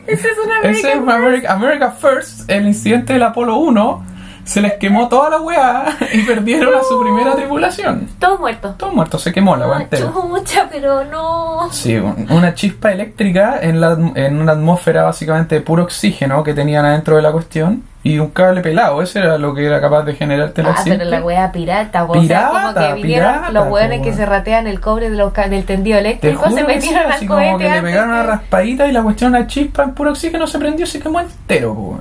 Ese 0.05 0.27
es 0.27 0.37
una 0.45 0.59
Ese 0.69 0.91
es 0.91 0.97
America, 0.97 1.51
America 1.51 1.89
First, 1.91 2.47
el 2.49 2.67
incidente 2.67 3.13
del 3.13 3.23
Apolo 3.23 3.57
1, 3.57 4.05
se 4.43 4.61
les 4.61 4.73
quemó 4.73 5.07
toda 5.07 5.29
la 5.29 5.41
weá 5.41 5.85
y 6.13 6.23
perdieron 6.23 6.73
a 6.75 6.83
su 6.83 6.99
primera 7.01 7.35
tripulación. 7.35 8.07
Todo 8.19 8.37
muerto. 8.39 8.75
Todos 8.77 8.93
muertos, 8.93 9.21
se 9.21 9.31
quemó 9.31 9.55
la 9.55 9.67
weá 9.67 9.77
Ah, 9.77 9.81
entera. 9.83 10.11
chucha, 10.11 10.67
pero 10.71 11.03
no. 11.05 11.67
Sí, 11.71 11.95
un- 11.97 12.27
una 12.31 12.53
chispa 12.53 12.91
eléctrica 12.91 13.59
en, 13.61 13.79
la, 13.81 13.97
en 14.15 14.41
una 14.41 14.53
atmósfera 14.53 15.03
básicamente 15.03 15.55
de 15.55 15.61
puro 15.61 15.83
oxígeno 15.83 16.43
que 16.43 16.53
tenían 16.53 16.85
adentro 16.85 17.15
de 17.15 17.21
la 17.21 17.31
cuestión 17.31 17.83
y 18.03 18.17
un 18.17 18.29
cable 18.31 18.61
pelado, 18.61 18.99
eso 19.03 19.19
era 19.19 19.37
lo 19.37 19.53
que 19.53 19.63
era 19.63 19.79
capaz 19.79 20.01
de 20.03 20.15
generarte 20.15 20.61
el 20.61 20.67
Ah, 20.67 20.75
pero 20.83 21.03
la 21.05 21.21
wea 21.23 21.51
pirata, 21.51 22.07
po. 22.07 22.13
o 22.13 22.23
sea, 22.23 22.47
como 22.47 22.59
Pirata, 22.59 22.87
que 22.87 22.93
vinieron 22.95 23.31
pirata, 23.33 23.51
los 23.51 23.67
weones 23.67 24.01
que 24.01 24.13
se 24.13 24.25
ratean 24.25 24.65
el 24.65 24.79
cobre 24.79 25.11
de 25.11 25.17
los 25.17 25.31
ca- 25.33 25.47
del 25.47 25.65
tendido 25.65 25.97
Te 25.97 25.99
eléctrico, 25.99 26.49
se 26.49 26.55
que 26.55 26.63
metieron 26.63 27.11
así 27.11 27.25
al 27.25 27.27
como 27.27 27.39
cohete 27.41 27.57
que 27.59 27.63
le 27.65 27.69
antes 27.69 27.83
pegaron 27.83 28.09
una 28.09 28.21
que- 28.23 28.27
raspadita 28.27 28.87
y 28.87 28.91
la 28.91 29.03
cuestión 29.03 29.35
una 29.35 29.45
chispa 29.45 29.83
en 29.83 29.93
puro 29.93 30.09
oxígeno 30.09 30.47
se 30.47 30.57
prendió 30.57 30.85
y 30.85 30.89
se 30.89 30.99
quemó 30.99 31.19
entero. 31.19 31.75
po. 31.75 31.99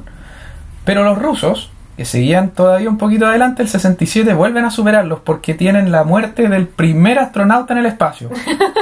Pero 0.87 1.05
los 1.05 1.19
rusos, 1.19 1.71
que 2.01 2.07
seguían 2.07 2.53
todavía 2.53 2.89
un 2.89 2.97
poquito 2.97 3.27
adelante, 3.27 3.61
el 3.61 3.69
67 3.69 4.33
vuelven 4.33 4.65
a 4.65 4.71
superarlos 4.71 5.21
porque 5.21 5.53
tienen 5.53 5.93
la 5.93 6.03
muerte 6.03 6.49
del 6.49 6.67
primer 6.67 7.19
astronauta 7.19 7.75
en 7.75 7.81
el 7.81 7.85
espacio. 7.85 8.31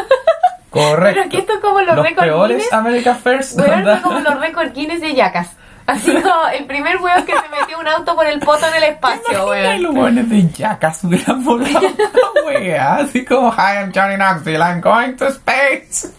Correcto. 0.70 1.14
Pero 1.14 1.22
aquí 1.24 1.36
esto 1.38 1.54
es 1.54 1.58
como 1.58 1.80
los, 1.80 1.96
los 1.96 2.04
récords 2.04 2.28
peores 2.28 2.56
Guinness. 2.58 2.72
America 2.72 3.14
First. 3.16 3.58
Weón, 3.58 3.72
onda. 3.72 3.96
fue 3.96 4.02
como 4.02 4.20
los 4.20 4.38
récords 4.38 4.72
Guinness 4.72 5.00
de 5.00 5.16
Yacas. 5.16 5.50
Así 5.84 6.12
como 6.22 6.46
el 6.56 6.64
primer 6.66 6.98
weón 6.98 7.26
que 7.26 7.32
se 7.32 7.48
metió 7.48 7.80
un 7.80 7.88
auto 7.88 8.14
por 8.14 8.24
el 8.24 8.38
poto 8.38 8.68
en 8.68 8.74
el 8.76 8.84
espacio, 8.84 9.48
weón. 9.48 9.82
los 9.82 9.94
hueones 9.96 10.30
de 10.30 10.48
Jackass 10.52 11.02
hubieran 11.02 11.44
volado 11.44 11.80
wea, 12.46 12.98
así 12.98 13.24
como 13.24 13.50
Hi, 13.50 13.80
I'm 13.80 13.92
Johnny 13.92 14.14
Knoxville, 14.14 14.62
I'm 14.62 14.80
going 14.80 15.16
to 15.16 15.26
space. 15.26 16.12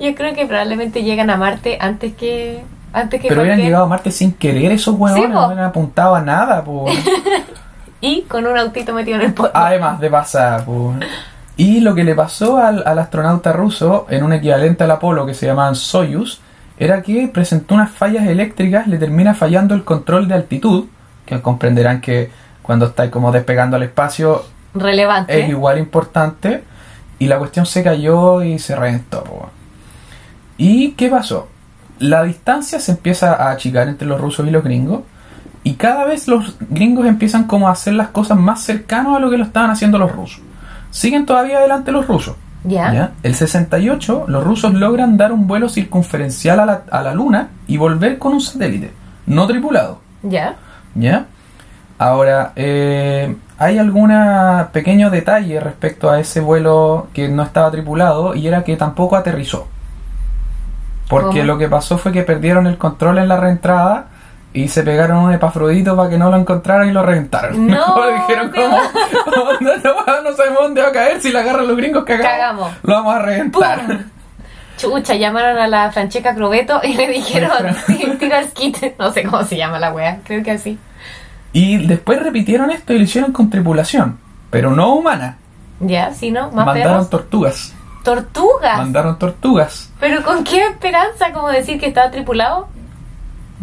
Yo 0.00 0.14
creo 0.14 0.34
que 0.34 0.46
probablemente 0.46 1.02
llegan 1.02 1.28
a 1.28 1.36
Marte 1.36 1.76
antes 1.78 2.14
que. 2.14 2.64
Antes 2.96 3.20
que 3.20 3.28
Pero 3.28 3.42
hubieran 3.42 3.58
cualquier- 3.58 3.66
llegado 3.68 3.84
a 3.84 3.88
Marte 3.88 4.10
sin 4.10 4.32
querer 4.32 4.72
esos 4.72 4.94
Sí, 4.94 5.00
po. 5.00 5.28
no 5.28 5.46
hubieran 5.46 5.66
apuntado 5.66 6.14
a 6.14 6.22
nada, 6.22 6.64
po. 6.64 6.86
Y 8.00 8.22
con 8.22 8.46
un 8.46 8.56
autito 8.56 8.92
metido 8.94 9.16
en 9.18 9.26
el 9.26 9.34
poto. 9.34 9.50
Además 9.54 10.00
de 10.00 10.10
pasar, 10.10 10.64
po. 10.64 10.94
Y 11.56 11.80
lo 11.80 11.94
que 11.94 12.04
le 12.04 12.14
pasó 12.14 12.58
al, 12.58 12.82
al 12.86 12.98
astronauta 12.98 13.52
ruso 13.52 14.06
en 14.10 14.22
un 14.22 14.32
equivalente 14.34 14.84
al 14.84 14.90
Apolo 14.90 15.24
que 15.26 15.34
se 15.34 15.46
llamaban 15.46 15.74
Soyuz 15.74 16.40
era 16.78 17.00
que 17.02 17.28
presentó 17.28 17.74
unas 17.74 17.90
fallas 17.90 18.26
eléctricas, 18.26 18.86
le 18.86 18.98
termina 18.98 19.34
fallando 19.34 19.74
el 19.74 19.82
control 19.84 20.28
de 20.28 20.34
altitud, 20.34 20.84
que 21.24 21.40
comprenderán 21.40 22.00
que 22.02 22.30
cuando 22.62 22.86
estáis 22.86 23.10
como 23.10 23.32
despegando 23.32 23.76
al 23.76 23.82
espacio 23.84 24.44
Relevante. 24.74 25.40
es 25.40 25.48
igual 25.48 25.78
importante 25.78 26.62
y 27.18 27.26
la 27.26 27.38
cuestión 27.38 27.64
se 27.64 27.82
cayó 27.82 28.42
y 28.42 28.58
se 28.58 28.76
reventó. 28.76 29.24
po. 29.24 29.48
¿Y 30.58 30.92
qué 30.92 31.08
pasó? 31.08 31.48
La 31.98 32.22
distancia 32.22 32.78
se 32.78 32.92
empieza 32.92 33.34
a 33.34 33.50
achicar 33.50 33.88
entre 33.88 34.06
los 34.06 34.20
rusos 34.20 34.46
y 34.46 34.50
los 34.50 34.62
gringos 34.62 35.00
y 35.62 35.74
cada 35.74 36.04
vez 36.04 36.28
los 36.28 36.56
gringos 36.70 37.06
empiezan 37.06 37.44
como 37.44 37.68
a 37.68 37.72
hacer 37.72 37.94
las 37.94 38.08
cosas 38.08 38.38
más 38.38 38.62
cercanos 38.62 39.16
a 39.16 39.20
lo 39.20 39.30
que 39.30 39.38
lo 39.38 39.44
estaban 39.44 39.70
haciendo 39.70 39.98
los 39.98 40.12
rusos. 40.12 40.40
Siguen 40.90 41.26
todavía 41.26 41.58
adelante 41.58 41.92
los 41.92 42.06
rusos. 42.06 42.36
¿Ya? 42.64 42.92
¿ya? 42.92 43.12
El 43.22 43.34
68 43.34 44.24
los 44.28 44.44
rusos 44.44 44.74
logran 44.74 45.16
dar 45.16 45.32
un 45.32 45.46
vuelo 45.46 45.68
circunferencial 45.68 46.60
a 46.60 46.66
la, 46.66 46.82
a 46.90 47.02
la 47.02 47.14
luna 47.14 47.48
y 47.66 47.76
volver 47.76 48.18
con 48.18 48.32
un 48.32 48.40
satélite, 48.40 48.92
no 49.26 49.46
tripulado. 49.46 50.00
¿Ya? 50.22 50.56
¿Ya? 50.94 51.26
Ahora, 51.98 52.52
eh, 52.56 53.34
hay 53.58 53.78
algún 53.78 54.12
pequeño 54.72 55.10
detalle 55.10 55.60
respecto 55.60 56.10
a 56.10 56.20
ese 56.20 56.40
vuelo 56.40 57.08
que 57.14 57.28
no 57.28 57.42
estaba 57.42 57.70
tripulado 57.70 58.34
y 58.34 58.46
era 58.46 58.64
que 58.64 58.76
tampoco 58.76 59.16
aterrizó. 59.16 59.68
Porque 61.08 61.38
¿Cómo? 61.40 61.44
lo 61.44 61.58
que 61.58 61.68
pasó 61.68 61.98
fue 61.98 62.12
que 62.12 62.22
perdieron 62.22 62.66
el 62.66 62.78
control 62.78 63.18
en 63.18 63.28
la 63.28 63.36
reentrada 63.36 64.06
y 64.52 64.68
se 64.68 64.82
pegaron 64.82 65.18
un 65.18 65.32
epafrodito 65.32 65.94
para 65.96 66.08
que 66.08 66.18
no 66.18 66.30
lo 66.30 66.36
encontraran 66.36 66.88
y 66.88 66.92
lo 66.92 67.02
reventaron. 67.02 67.66
No, 67.66 67.94
dijeron, 68.26 68.50
¿cómo? 68.50 68.78
no, 69.60 70.22
no 70.22 70.36
sabemos 70.36 70.62
dónde 70.62 70.82
va 70.82 70.88
a 70.88 70.92
caer, 70.92 71.20
si 71.20 71.30
la 71.30 71.40
agarran 71.40 71.68
los 71.68 71.76
gringos 71.76 72.04
cagamos. 72.04 72.26
Cagamos. 72.26 72.72
Lo 72.82 72.94
vamos 72.94 73.14
a 73.14 73.18
reventar. 73.20 73.86
¡Pum! 73.86 73.98
Chucha, 74.78 75.14
llamaron 75.14 75.58
a 75.58 75.68
la 75.68 75.90
Francesca 75.90 76.34
Crobeto 76.34 76.80
y 76.82 76.94
le 76.94 77.08
dijeron, 77.08 77.50
tira 78.18 78.40
el 78.40 78.48
kit. 78.48 78.76
No 78.98 79.12
sé 79.12 79.24
cómo 79.24 79.42
se 79.44 79.56
llama 79.56 79.78
la 79.78 79.92
wea, 79.92 80.20
creo 80.24 80.42
que 80.42 80.50
así. 80.50 80.78
Y 81.52 81.86
después 81.86 82.22
repitieron 82.22 82.70
esto 82.70 82.92
y 82.92 82.98
lo 82.98 83.04
hicieron 83.04 83.32
con 83.32 83.48
tripulación, 83.48 84.18
pero 84.50 84.72
no 84.72 84.94
humana. 84.94 85.38
Ya, 85.80 86.12
sí, 86.12 86.30
¿no? 86.30 86.50
Más 86.50 86.66
Mandaron 86.66 86.92
perros. 86.92 87.10
tortugas. 87.10 87.74
Tortugas. 88.06 88.78
Mandaron 88.78 89.18
tortugas. 89.18 89.90
Pero 89.98 90.22
con 90.22 90.44
qué 90.44 90.64
esperanza, 90.64 91.32
como 91.32 91.48
decir 91.48 91.80
que 91.80 91.86
estaba 91.86 92.08
tripulado. 92.08 92.68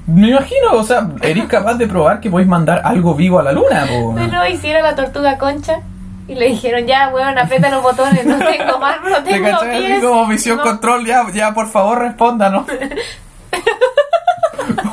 Me 0.05 0.31
imagino, 0.31 0.73
o 0.73 0.83
sea, 0.83 1.07
eres 1.21 1.45
capaz 1.45 1.75
de 1.75 1.87
probar 1.87 2.19
que 2.19 2.29
podéis 2.29 2.49
mandar 2.49 2.81
algo 2.83 3.15
vivo 3.15 3.39
a 3.39 3.43
la 3.43 3.53
luna, 3.53 3.85
po. 3.87 4.13
Pero 4.13 4.45
hiciera 4.45 4.81
la 4.81 4.95
tortuga 4.95 5.37
concha 5.37 5.79
y 6.27 6.35
le 6.35 6.47
dijeron, 6.47 6.85
ya, 6.85 7.07
weón, 7.07 7.37
aprieta 7.37 7.69
los 7.69 7.81
botones, 7.81 8.25
no 8.25 8.37
tengo 8.37 8.79
más, 8.79 8.97
no 9.01 9.23
¿Te 9.23 9.31
tengo? 9.31 9.47
Así 9.47 9.69
pies. 9.69 10.03
como 10.03 10.27
misión 10.27 10.57
no". 10.57 10.63
control, 10.63 11.05
ya, 11.05 11.23
ya, 11.33 11.53
por 11.53 11.69
favor, 11.69 11.99
respóndanos. 11.99 12.65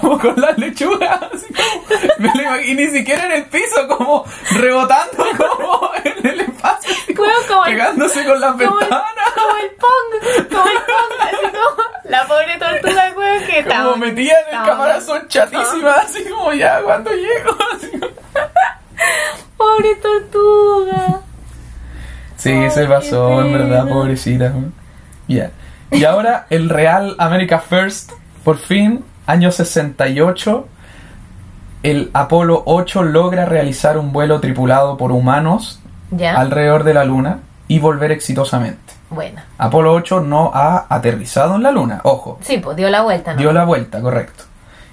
como 0.00 0.18
con 0.18 0.40
las 0.40 0.56
lechugas, 0.58 1.20
así 1.32 1.46
como, 1.52 1.86
me 2.18 2.28
lo 2.28 2.50
imag- 2.50 2.64
y 2.66 2.74
ni 2.74 2.86
siquiera 2.88 3.26
en 3.26 3.32
el 3.32 3.44
piso, 3.44 3.86
como 3.88 4.24
rebotando 4.52 5.24
como 5.36 5.90
en 6.04 6.26
el 6.26 6.40
espacio, 6.40 6.90
así 6.92 7.14
como 7.14 7.28
Weón, 7.28 7.42
como 7.48 7.64
el- 7.66 7.72
pegándose 7.72 8.24
con 8.24 8.40
las 8.40 8.52
Como 8.52 8.62
el, 8.64 8.70
ventanas. 8.78 9.04
como 9.34 9.56
el 9.58 9.70
pong, 9.70 10.48
como 10.50 10.68
el 10.70 10.76
pong, 10.78 11.20
así 11.20 11.36
como 11.56 11.82
la 12.04 12.26
pobre 12.26 12.58
tortuga, 12.58 13.12
weón, 13.16 13.44
que 13.44 13.46
Como 13.64 13.70
estaba. 13.70 13.96
metían 13.96 14.36
el 14.38 14.44
estaba- 14.46 14.66
caparazón 14.66 15.28
chatísima, 15.28 15.92
así 15.94 16.24
como 16.28 16.52
ya, 16.52 16.80
cuando 16.82 17.10
llego, 17.12 17.56
así 17.76 17.90
como- 17.98 18.10
Pobre 19.56 19.94
tortuga. 19.96 21.20
Sí, 22.36 22.50
Ay, 22.50 22.70
se 22.70 22.86
pasó, 22.86 23.42
en 23.42 23.52
verdad, 23.52 23.86
pobrecita. 23.88 24.52
Ya. 25.28 25.50
Y 25.90 26.04
ahora 26.04 26.46
el 26.48 26.68
Real 26.70 27.14
America 27.18 27.58
First, 27.58 28.12
por 28.44 28.56
fin, 28.56 29.04
año 29.30 29.50
68, 29.52 30.66
el 31.82 32.10
Apolo 32.12 32.62
8 32.66 33.02
logra 33.04 33.46
realizar 33.46 33.96
un 33.98 34.12
vuelo 34.12 34.40
tripulado 34.40 34.96
por 34.96 35.12
humanos 35.12 35.80
Ya. 36.10 36.38
alrededor 36.38 36.84
de 36.84 36.94
la 36.94 37.04
Luna 37.04 37.38
y 37.68 37.78
volver 37.78 38.10
exitosamente. 38.12 38.92
Bueno. 39.10 39.40
Apolo 39.58 39.92
8 39.94 40.20
no 40.20 40.50
ha 40.54 40.86
aterrizado 40.88 41.56
en 41.56 41.62
la 41.62 41.70
Luna, 41.72 42.00
ojo, 42.04 42.38
Sí, 42.42 42.58
pues 42.58 42.76
dio 42.76 42.90
la 42.90 43.02
vuelta, 43.02 43.32
¿no? 43.32 43.38
dio 43.38 43.52
la 43.52 43.64
vuelta, 43.64 44.00
correcto. 44.00 44.44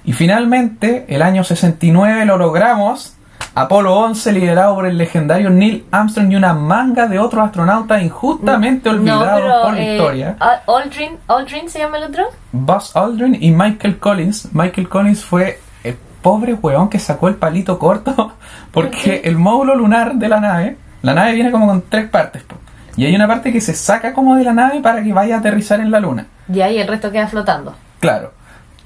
Y 0.05 0.13
finalmente, 0.13 1.05
el 1.09 1.21
año 1.21 1.43
69 1.43 2.25
lo 2.25 2.37
logramos. 2.37 3.13
Apolo 3.57 3.95
11 3.95 4.31
liderado 4.33 4.75
por 4.75 4.85
el 4.85 4.97
legendario 4.97 5.49
Neil 5.49 5.85
Armstrong 5.91 6.31
y 6.31 6.35
una 6.35 6.53
manga 6.53 7.07
de 7.07 7.17
otros 7.19 7.43
astronautas 7.45 8.01
injustamente 8.01 8.89
olvidados 8.89 9.41
pero, 9.41 9.61
por 9.63 9.73
la 9.73 9.81
eh, 9.81 9.91
historia. 9.93 10.35
Al- 10.39 10.61
Aldrin, 10.67 11.17
Aldrin 11.27 11.69
se 11.69 11.79
llama 11.79 11.97
el 11.97 12.03
otro. 12.03 12.25
Buzz 12.51 12.95
Aldrin 12.95 13.37
y 13.41 13.51
Michael 13.51 13.97
Collins. 13.97 14.49
Michael 14.53 14.87
Collins 14.87 15.25
fue 15.25 15.59
el 15.83 15.95
pobre 16.21 16.53
weón 16.53 16.89
que 16.89 16.99
sacó 16.99 17.27
el 17.29 17.35
palito 17.35 17.79
corto 17.79 18.33
porque 18.71 19.21
el 19.23 19.37
módulo 19.37 19.75
lunar 19.75 20.15
de 20.15 20.29
la 20.29 20.39
nave, 20.39 20.77
la 21.01 21.13
nave 21.13 21.33
viene 21.33 21.51
como 21.51 21.67
con 21.67 21.81
tres 21.89 22.07
partes. 22.09 22.43
po. 22.43 22.55
Y 22.95 23.05
hay 23.05 23.15
una 23.15 23.27
parte 23.27 23.51
que 23.53 23.61
se 23.61 23.73
saca 23.73 24.13
como 24.13 24.35
de 24.35 24.43
la 24.43 24.53
nave 24.53 24.81
para 24.81 25.03
que 25.03 25.13
vaya 25.13 25.35
a 25.35 25.39
aterrizar 25.39 25.79
en 25.79 25.91
la 25.91 25.99
luna. 25.99 26.25
Y 26.51 26.59
el 26.59 26.87
resto 26.87 27.11
queda 27.11 27.27
flotando. 27.27 27.75
Claro. 27.99 28.33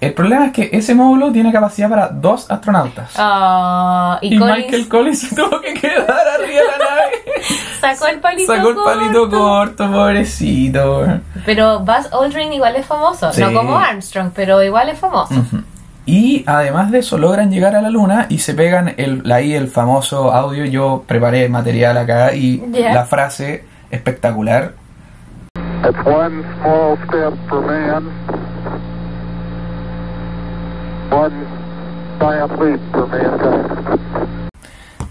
El 0.01 0.13
problema 0.15 0.47
es 0.47 0.51
que 0.51 0.69
ese 0.73 0.95
módulo 0.95 1.31
tiene 1.31 1.51
capacidad 1.51 1.87
para 1.87 2.07
dos 2.09 2.49
astronautas. 2.49 3.11
Ah, 3.17 4.17
y, 4.21 4.33
y 4.33 4.39
Collins 4.39 4.57
Michael 4.57 4.89
Collins 4.89 5.19
se 5.19 5.35
tuvo 5.35 5.61
que 5.61 5.75
quedar 5.75 6.27
arriba 6.27 6.59
de 6.59 6.77
la 6.79 6.89
nave. 6.89 7.11
sacó 7.79 8.07
el 8.07 8.19
palito 8.19 8.51
Sacó 8.51 8.69
el 8.69 8.75
palito 8.77 9.29
corto. 9.29 9.37
corto, 9.37 9.91
pobrecito. 9.91 11.05
Pero 11.45 11.81
Buzz 11.81 12.11
Aldrin 12.11 12.51
igual 12.51 12.77
es 12.77 12.85
famoso. 12.87 13.31
Sí. 13.31 13.41
No 13.41 13.53
como 13.53 13.77
Armstrong, 13.77 14.31
pero 14.33 14.63
igual 14.63 14.89
es 14.89 14.97
famoso. 14.97 15.35
Y 16.07 16.43
además 16.47 16.89
de 16.89 16.97
eso 16.99 17.19
logran 17.19 17.51
llegar 17.51 17.75
a 17.75 17.81
la 17.83 17.91
luna 17.91 18.25
y 18.27 18.39
se 18.39 18.55
pegan 18.55 18.95
el, 18.97 19.31
ahí 19.31 19.53
el 19.53 19.67
famoso 19.67 20.33
audio. 20.33 20.65
Yo 20.65 21.03
preparé 21.05 21.47
material 21.47 21.95
acá 21.99 22.33
y 22.33 22.57
la 22.73 23.05
frase 23.05 23.65
espectacular. 23.91 24.73
It's 25.83 25.97
one 26.05 26.43
small 26.59 26.97
step 27.07 27.33
for 27.47 27.61
man, 27.61 28.09
one 28.09 28.19
giant 28.19 28.31
leap 28.31 28.49
for 28.49 28.71
mankind. 28.71 28.81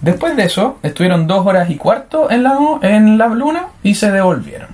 Después 0.00 0.34
de 0.34 0.44
eso, 0.44 0.78
estuvieron 0.82 1.26
dos 1.26 1.46
horas 1.46 1.68
y 1.68 1.76
cuarto 1.76 2.30
en 2.30 2.42
la, 2.42 2.58
en 2.82 3.18
la 3.18 3.26
luna 3.28 3.66
y 3.82 3.94
se 3.94 4.10
devolvieron. 4.10 4.68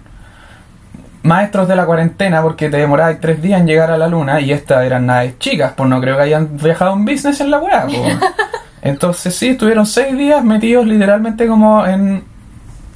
Maestros 1.25 1.67
de 1.67 1.75
la 1.75 1.85
cuarentena, 1.85 2.43
porque 2.43 2.69
te 2.69 2.77
demorabas 2.77 3.19
tres 3.21 3.43
días 3.43 3.61
en 3.61 3.67
llegar 3.67 3.91
a 3.91 3.99
la 3.99 4.07
luna 4.07 4.41
y 4.41 4.53
estas 4.53 4.85
eran 4.85 5.07
naves 5.07 5.37
chicas, 5.41 5.73
pues 5.77 5.89
no 5.91 6.01
creo 6.01 6.17
que 6.17 6.23
hayan 6.23 6.57
viajado 6.57 6.95
en 6.95 7.05
business 7.05 7.41
en 7.41 7.51
la 7.51 7.59
weá. 7.59 7.87
Entonces 8.83 9.35
sí, 9.35 9.49
estuvieron 9.49 9.85
seis 9.85 10.17
días 10.17 10.45
metidos 10.45 10.87
literalmente 10.87 11.49
como 11.49 11.85
en 11.85 12.23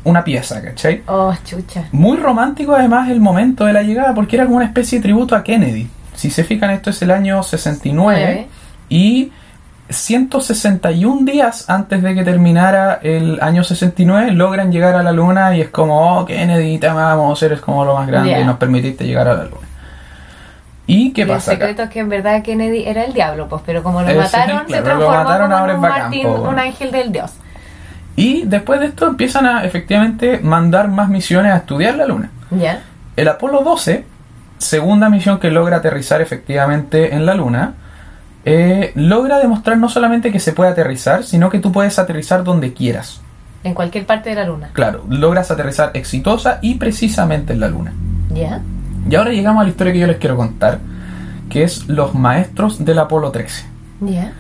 una 0.05 0.23
pieza, 0.23 0.63
¿cachai? 0.63 1.03
Oh, 1.09 1.35
chucha. 1.45 1.89
Muy 1.91 2.17
romántico 2.17 2.77
además 2.77 3.11
el 3.11 3.21
momento 3.21 3.65
de 3.65 3.73
la 3.73 3.83
llegada 3.83 4.15
porque 4.15 4.37
era 4.37 4.45
como 4.45 4.59
una 4.59 4.67
especie 4.67 4.99
de 4.99 5.03
tributo 5.03 5.35
a 5.35 5.43
Kennedy. 5.43 5.91
Si 6.15 6.31
se 6.31 6.45
fijan, 6.45 6.71
esto 6.71 6.91
es 6.91 7.01
el 7.03 7.11
año 7.11 7.43
69 7.43 7.95
Nueve. 7.95 8.49
y 8.89 9.33
161 9.89 11.25
días 11.25 11.69
antes 11.69 12.03
de 12.03 12.15
que 12.15 12.23
terminara 12.23 13.01
el 13.03 13.39
año 13.43 13.65
69 13.65 14.33
logran 14.33 14.71
llegar 14.71 14.95
a 14.95 15.03
la 15.03 15.13
luna 15.13 15.57
y 15.57 15.61
es 15.63 15.69
como, 15.71 16.19
oh 16.21 16.25
Kennedy, 16.27 16.79
te 16.79 16.89
amamos, 16.89 17.43
eres 17.43 17.61
como 17.61 17.85
lo 17.85 17.95
más 17.95 18.07
grande 18.07 18.41
y 18.41 18.45
nos 18.45 18.57
permitiste 18.57 19.07
llegar 19.07 19.29
a 19.29 19.35
la 19.35 19.45
luna. 19.45 19.67
¿Y 20.87 21.13
qué 21.13 21.23
Y 21.23 21.25
pasa 21.27 21.53
El 21.53 21.57
acá? 21.57 21.67
secreto 21.67 21.83
es 21.85 21.91
que 21.91 22.01
en 22.01 22.09
verdad 22.09 22.43
Kennedy 22.43 22.85
era 22.87 23.05
el 23.05 23.13
diablo, 23.13 23.49
pues, 23.49 23.63
pero 23.65 23.83
como 23.83 24.03
lo 24.03 24.09
el 24.09 24.17
mataron, 24.19 24.61
se 24.61 24.65
claro, 24.67 24.83
lo 24.83 24.85
transformó 24.85 25.25
mataron, 25.25 25.53
ahora 25.53 25.73
es 25.73 25.77
un 25.77 25.83
Martín, 25.83 26.27
un 26.27 26.59
ángel 26.59 26.91
del 26.91 27.13
dios. 27.13 27.31
Y 28.17 28.43
después 28.45 28.81
de 28.81 28.87
esto 28.87 29.07
empiezan 29.07 29.47
a 29.47 29.65
efectivamente 29.65 30.41
mandar 30.43 30.89
más 30.89 31.09
misiones 31.09 31.53
a 31.53 31.59
estudiar 31.59 31.95
la 31.95 32.07
luna. 32.07 32.31
¿Ya? 32.51 32.83
El 33.17 33.29
Apolo 33.29 33.63
12, 33.63 34.05
segunda 34.61 35.09
misión 35.09 35.39
que 35.41 35.51
logra 35.51 35.79
aterrizar 35.79 36.21
efectivamente 36.21 37.15
en 37.15 37.27
la 37.27 37.35
Luna, 37.35 37.75
eh, 38.45 38.93
logra 38.95 39.39
demostrar 39.39 39.77
no 39.77 39.89
solamente 39.89 40.33
que 40.33 40.41
se 40.41 40.53
puede 40.53 40.71
aterrizar, 40.71 41.25
sino 41.25 41.51
que 41.51 41.59
tú 41.59 41.73
puedes 41.73 41.99
aterrizar 41.99 42.45
donde 42.45 42.73
quieras. 42.73 43.21
En 43.63 43.75
cualquier 43.75 44.07
parte 44.07 44.31
de 44.31 44.37
la 44.37 44.45
luna. 44.45 44.71
Claro, 44.73 45.05
logras 45.09 45.51
aterrizar 45.51 45.91
exitosa 45.93 46.59
y 46.63 46.77
precisamente 46.77 47.53
en 47.53 47.61
la 47.61 47.69
Luna. 47.69 47.93
¿Ya? 48.31 48.63
Y 49.09 49.15
ahora 49.15 49.33
llegamos 49.33 49.61
a 49.61 49.65
la 49.65 49.71
historia 49.71 49.93
que 49.93 49.99
yo 49.99 50.07
les 50.07 50.17
quiero 50.17 50.37
contar, 50.37 50.79
que 51.51 51.63
es 51.63 51.87
los 51.87 52.15
maestros 52.15 52.83
del 52.83 52.99
Apolo 52.99 53.31
13. 53.31 53.67
¿Ya? 54.01 54.33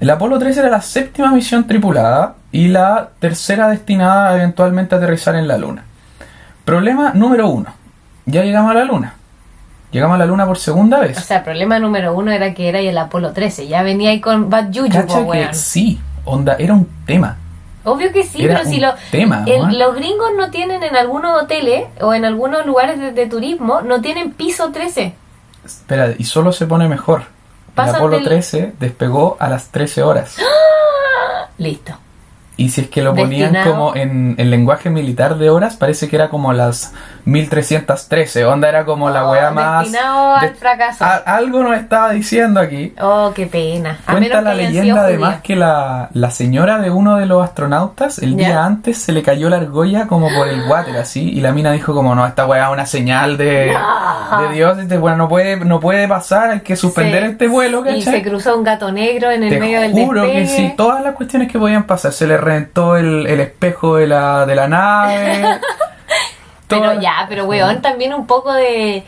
El 0.00 0.10
Apolo 0.10 0.38
13 0.38 0.60
era 0.60 0.68
la 0.68 0.82
séptima 0.82 1.32
misión 1.32 1.66
tripulada 1.66 2.34
y 2.50 2.68
la 2.68 3.10
tercera 3.20 3.68
destinada 3.68 4.30
a 4.30 4.36
eventualmente 4.36 4.94
aterrizar 4.94 5.34
en 5.34 5.48
la 5.48 5.56
Luna. 5.56 5.84
Problema 6.66 7.12
número 7.14 7.48
uno. 7.48 7.72
Ya 8.26 8.44
llegamos 8.44 8.70
a 8.72 8.74
la 8.74 8.84
Luna. 8.84 9.14
Llegamos 9.92 10.14
a 10.16 10.18
la 10.18 10.26
Luna 10.26 10.46
por 10.46 10.58
segunda 10.58 10.98
vez. 11.00 11.18
O 11.18 11.20
sea, 11.20 11.38
el 11.38 11.42
problema 11.44 11.78
número 11.78 12.14
uno 12.14 12.32
era 12.32 12.52
que 12.54 12.68
era 12.68 12.80
el 12.80 12.96
Apolo 12.98 13.32
13. 13.32 13.68
Ya 13.68 13.82
venía 13.82 14.10
ahí 14.10 14.20
con 14.20 14.48
Bad 14.50 14.68
Juju, 14.74 15.06
po, 15.06 15.14
que 15.14 15.20
weón. 15.38 15.54
sí, 15.54 16.00
onda, 16.24 16.56
era 16.58 16.72
un 16.74 16.88
tema. 17.06 17.36
Obvio 17.84 18.12
que 18.12 18.22
sí, 18.22 18.44
Era 18.44 18.58
pero 18.58 18.68
si 18.70 18.78
lo, 18.80 18.94
tema, 19.10 19.44
el- 19.46 19.78
los 19.78 19.94
gringos 19.96 20.30
no 20.38 20.50
tienen 20.50 20.82
en 20.84 20.96
algunos 20.96 21.42
hoteles 21.42 21.86
o 22.00 22.14
en 22.14 22.24
algunos 22.24 22.64
lugares 22.64 22.98
de, 22.98 23.10
de 23.12 23.26
turismo, 23.26 23.80
no 23.82 24.00
tienen 24.00 24.32
piso 24.32 24.70
13. 24.70 25.14
Espera, 25.64 26.14
y 26.16 26.24
solo 26.24 26.52
se 26.52 26.66
pone 26.66 26.88
mejor. 26.88 27.20
El 27.22 27.74
Pasan 27.74 27.96
Apolo 27.96 28.16
del- 28.16 28.24
13 28.24 28.74
despegó 28.78 29.36
a 29.40 29.48
las 29.48 29.68
13 29.68 30.02
horas. 30.04 30.36
Listo. 31.58 31.92
Y 32.62 32.68
si 32.68 32.82
es 32.82 32.88
que 32.88 33.02
lo 33.02 33.14
ponían 33.14 33.52
Destinado. 33.52 33.70
como 33.72 33.96
en 33.96 34.34
el 34.38 34.50
lenguaje 34.50 34.88
militar 34.90 35.36
de 35.36 35.50
horas, 35.50 35.76
parece 35.76 36.08
que 36.08 36.16
era 36.16 36.28
como 36.28 36.52
las 36.52 36.92
1313. 37.24 38.44
Onda 38.44 38.68
era 38.68 38.84
como 38.84 39.10
la 39.10 39.26
Oh, 39.26 39.32
weá 39.32 39.50
más. 39.50 39.82
destinado 39.84 40.34
al 40.36 40.54
fracaso. 40.54 41.04
A- 41.04 41.16
algo 41.16 41.62
nos 41.62 41.76
estaba 41.76 42.10
diciendo 42.12 42.60
aquí. 42.60 42.94
Oh, 43.00 43.32
qué 43.34 43.46
pena. 43.46 43.98
A 44.06 44.12
Cuenta 44.12 44.40
la 44.40 44.54
leyenda 44.54 45.02
además 45.02 45.40
que 45.42 45.56
la, 45.56 46.08
la 46.12 46.30
señora 46.30 46.78
de 46.78 46.90
uno 46.90 47.16
de 47.16 47.26
los 47.26 47.42
astronautas 47.44 48.18
el 48.18 48.36
día 48.36 48.64
antes 48.64 48.98
se 48.98 49.12
le 49.12 49.22
cayó 49.22 49.48
la 49.48 49.56
argolla 49.56 50.06
como 50.06 50.28
por 50.34 50.48
el 50.48 50.62
water 50.68 50.96
así 50.96 51.30
y 51.30 51.40
la 51.40 51.52
mina 51.52 51.72
dijo 51.72 51.94
como 51.94 52.14
no, 52.14 52.26
esta 52.26 52.46
weá 52.46 52.66
es 52.66 52.72
una 52.72 52.86
señal 52.86 53.36
de, 53.36 53.72
No. 53.72 54.42
de 54.48 54.54
Dios, 54.54 54.78
este 54.78 54.98
weá 54.98 55.16
no 55.16 55.28
puede, 55.28 55.56
no 55.56 55.80
puede 55.80 56.06
pasar, 56.08 56.50
hay 56.50 56.60
que 56.60 56.76
suspender 56.76 57.22
Se- 57.24 57.28
este 57.30 57.48
vuelo, 57.48 57.82
Y 57.88 58.02
se 58.02 58.06
¿cachai? 58.06 58.22
cruzó 58.22 58.56
un 58.56 58.64
gato 58.64 58.90
negro 58.92 59.30
en 59.30 59.44
el 59.44 59.50
Te 59.50 59.60
medio 59.60 59.80
del 59.80 59.92
juro 59.92 60.22
despegue. 60.22 60.42
que 60.42 60.48
sí, 60.48 60.74
todas 60.76 61.02
las 61.02 61.14
cuestiones 61.14 61.50
que 61.50 61.58
podían 61.58 61.84
pasar, 61.84 62.12
se 62.12 62.26
le 62.26 62.36
reventó 62.52 62.96
el, 62.96 63.26
el 63.26 63.40
espejo 63.40 63.96
de 63.96 64.06
la, 64.06 64.46
de 64.46 64.54
la 64.54 64.68
nave. 64.68 65.58
Pero 66.68 66.98
ya, 67.00 67.26
pero 67.28 67.44
weón, 67.44 67.82
también 67.82 68.14
un 68.14 68.26
poco 68.26 68.50
de... 68.54 69.04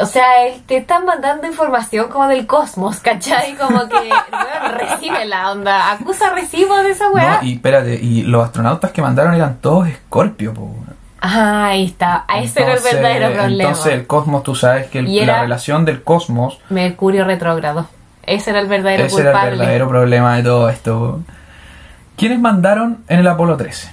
O 0.00 0.06
sea, 0.06 0.44
él- 0.46 0.60
te 0.66 0.76
están 0.78 1.04
mandando 1.04 1.46
información 1.46 2.08
como 2.08 2.26
del 2.26 2.48
cosmos, 2.48 2.98
¿cachai? 2.98 3.54
Como 3.54 3.88
que, 3.88 3.94
weón, 3.96 4.74
recibe 4.78 5.24
la 5.24 5.52
onda. 5.52 5.92
Acusa 5.92 6.30
recibo 6.30 6.76
de 6.78 6.90
esa 6.90 7.08
weá. 7.10 7.38
No, 7.40 7.46
y 7.48 7.54
espérate, 7.54 7.94
y 7.94 8.22
los 8.22 8.44
astronautas 8.44 8.90
que 8.90 9.02
mandaron 9.02 9.34
eran 9.34 9.58
todos 9.58 9.88
Scorpio, 9.88 10.52
po. 10.52 10.74
Ah, 11.20 11.66
ahí 11.66 11.84
está. 11.86 12.24
A 12.26 12.40
ese 12.40 12.62
era 12.62 12.72
el 12.72 12.78
Entonces- 12.78 13.00
verdadero 13.00 13.32
problema. 13.34 13.68
Entonces 13.70 13.92
el 13.92 14.06
cosmos, 14.08 14.42
tú 14.42 14.54
sabes 14.56 14.88
que 14.88 14.98
el- 14.98 15.26
la 15.26 15.42
relación 15.42 15.84
del 15.84 16.02
cosmos 16.02 16.58
Mercurio 16.70 17.24
retrógrado. 17.24 17.86
Ese 18.24 18.50
era 18.50 18.58
el 18.58 18.66
verdadero 18.66 19.04
ese 19.04 19.20
era 19.20 19.44
el 19.44 19.50
verdadero 19.58 19.88
problema 19.88 20.34
de 20.36 20.42
todo 20.42 20.68
esto. 20.68 21.20
¿Quiénes 22.16 22.40
mandaron 22.40 22.98
en 23.08 23.20
el 23.20 23.26
Apolo 23.28 23.56
13? 23.56 23.90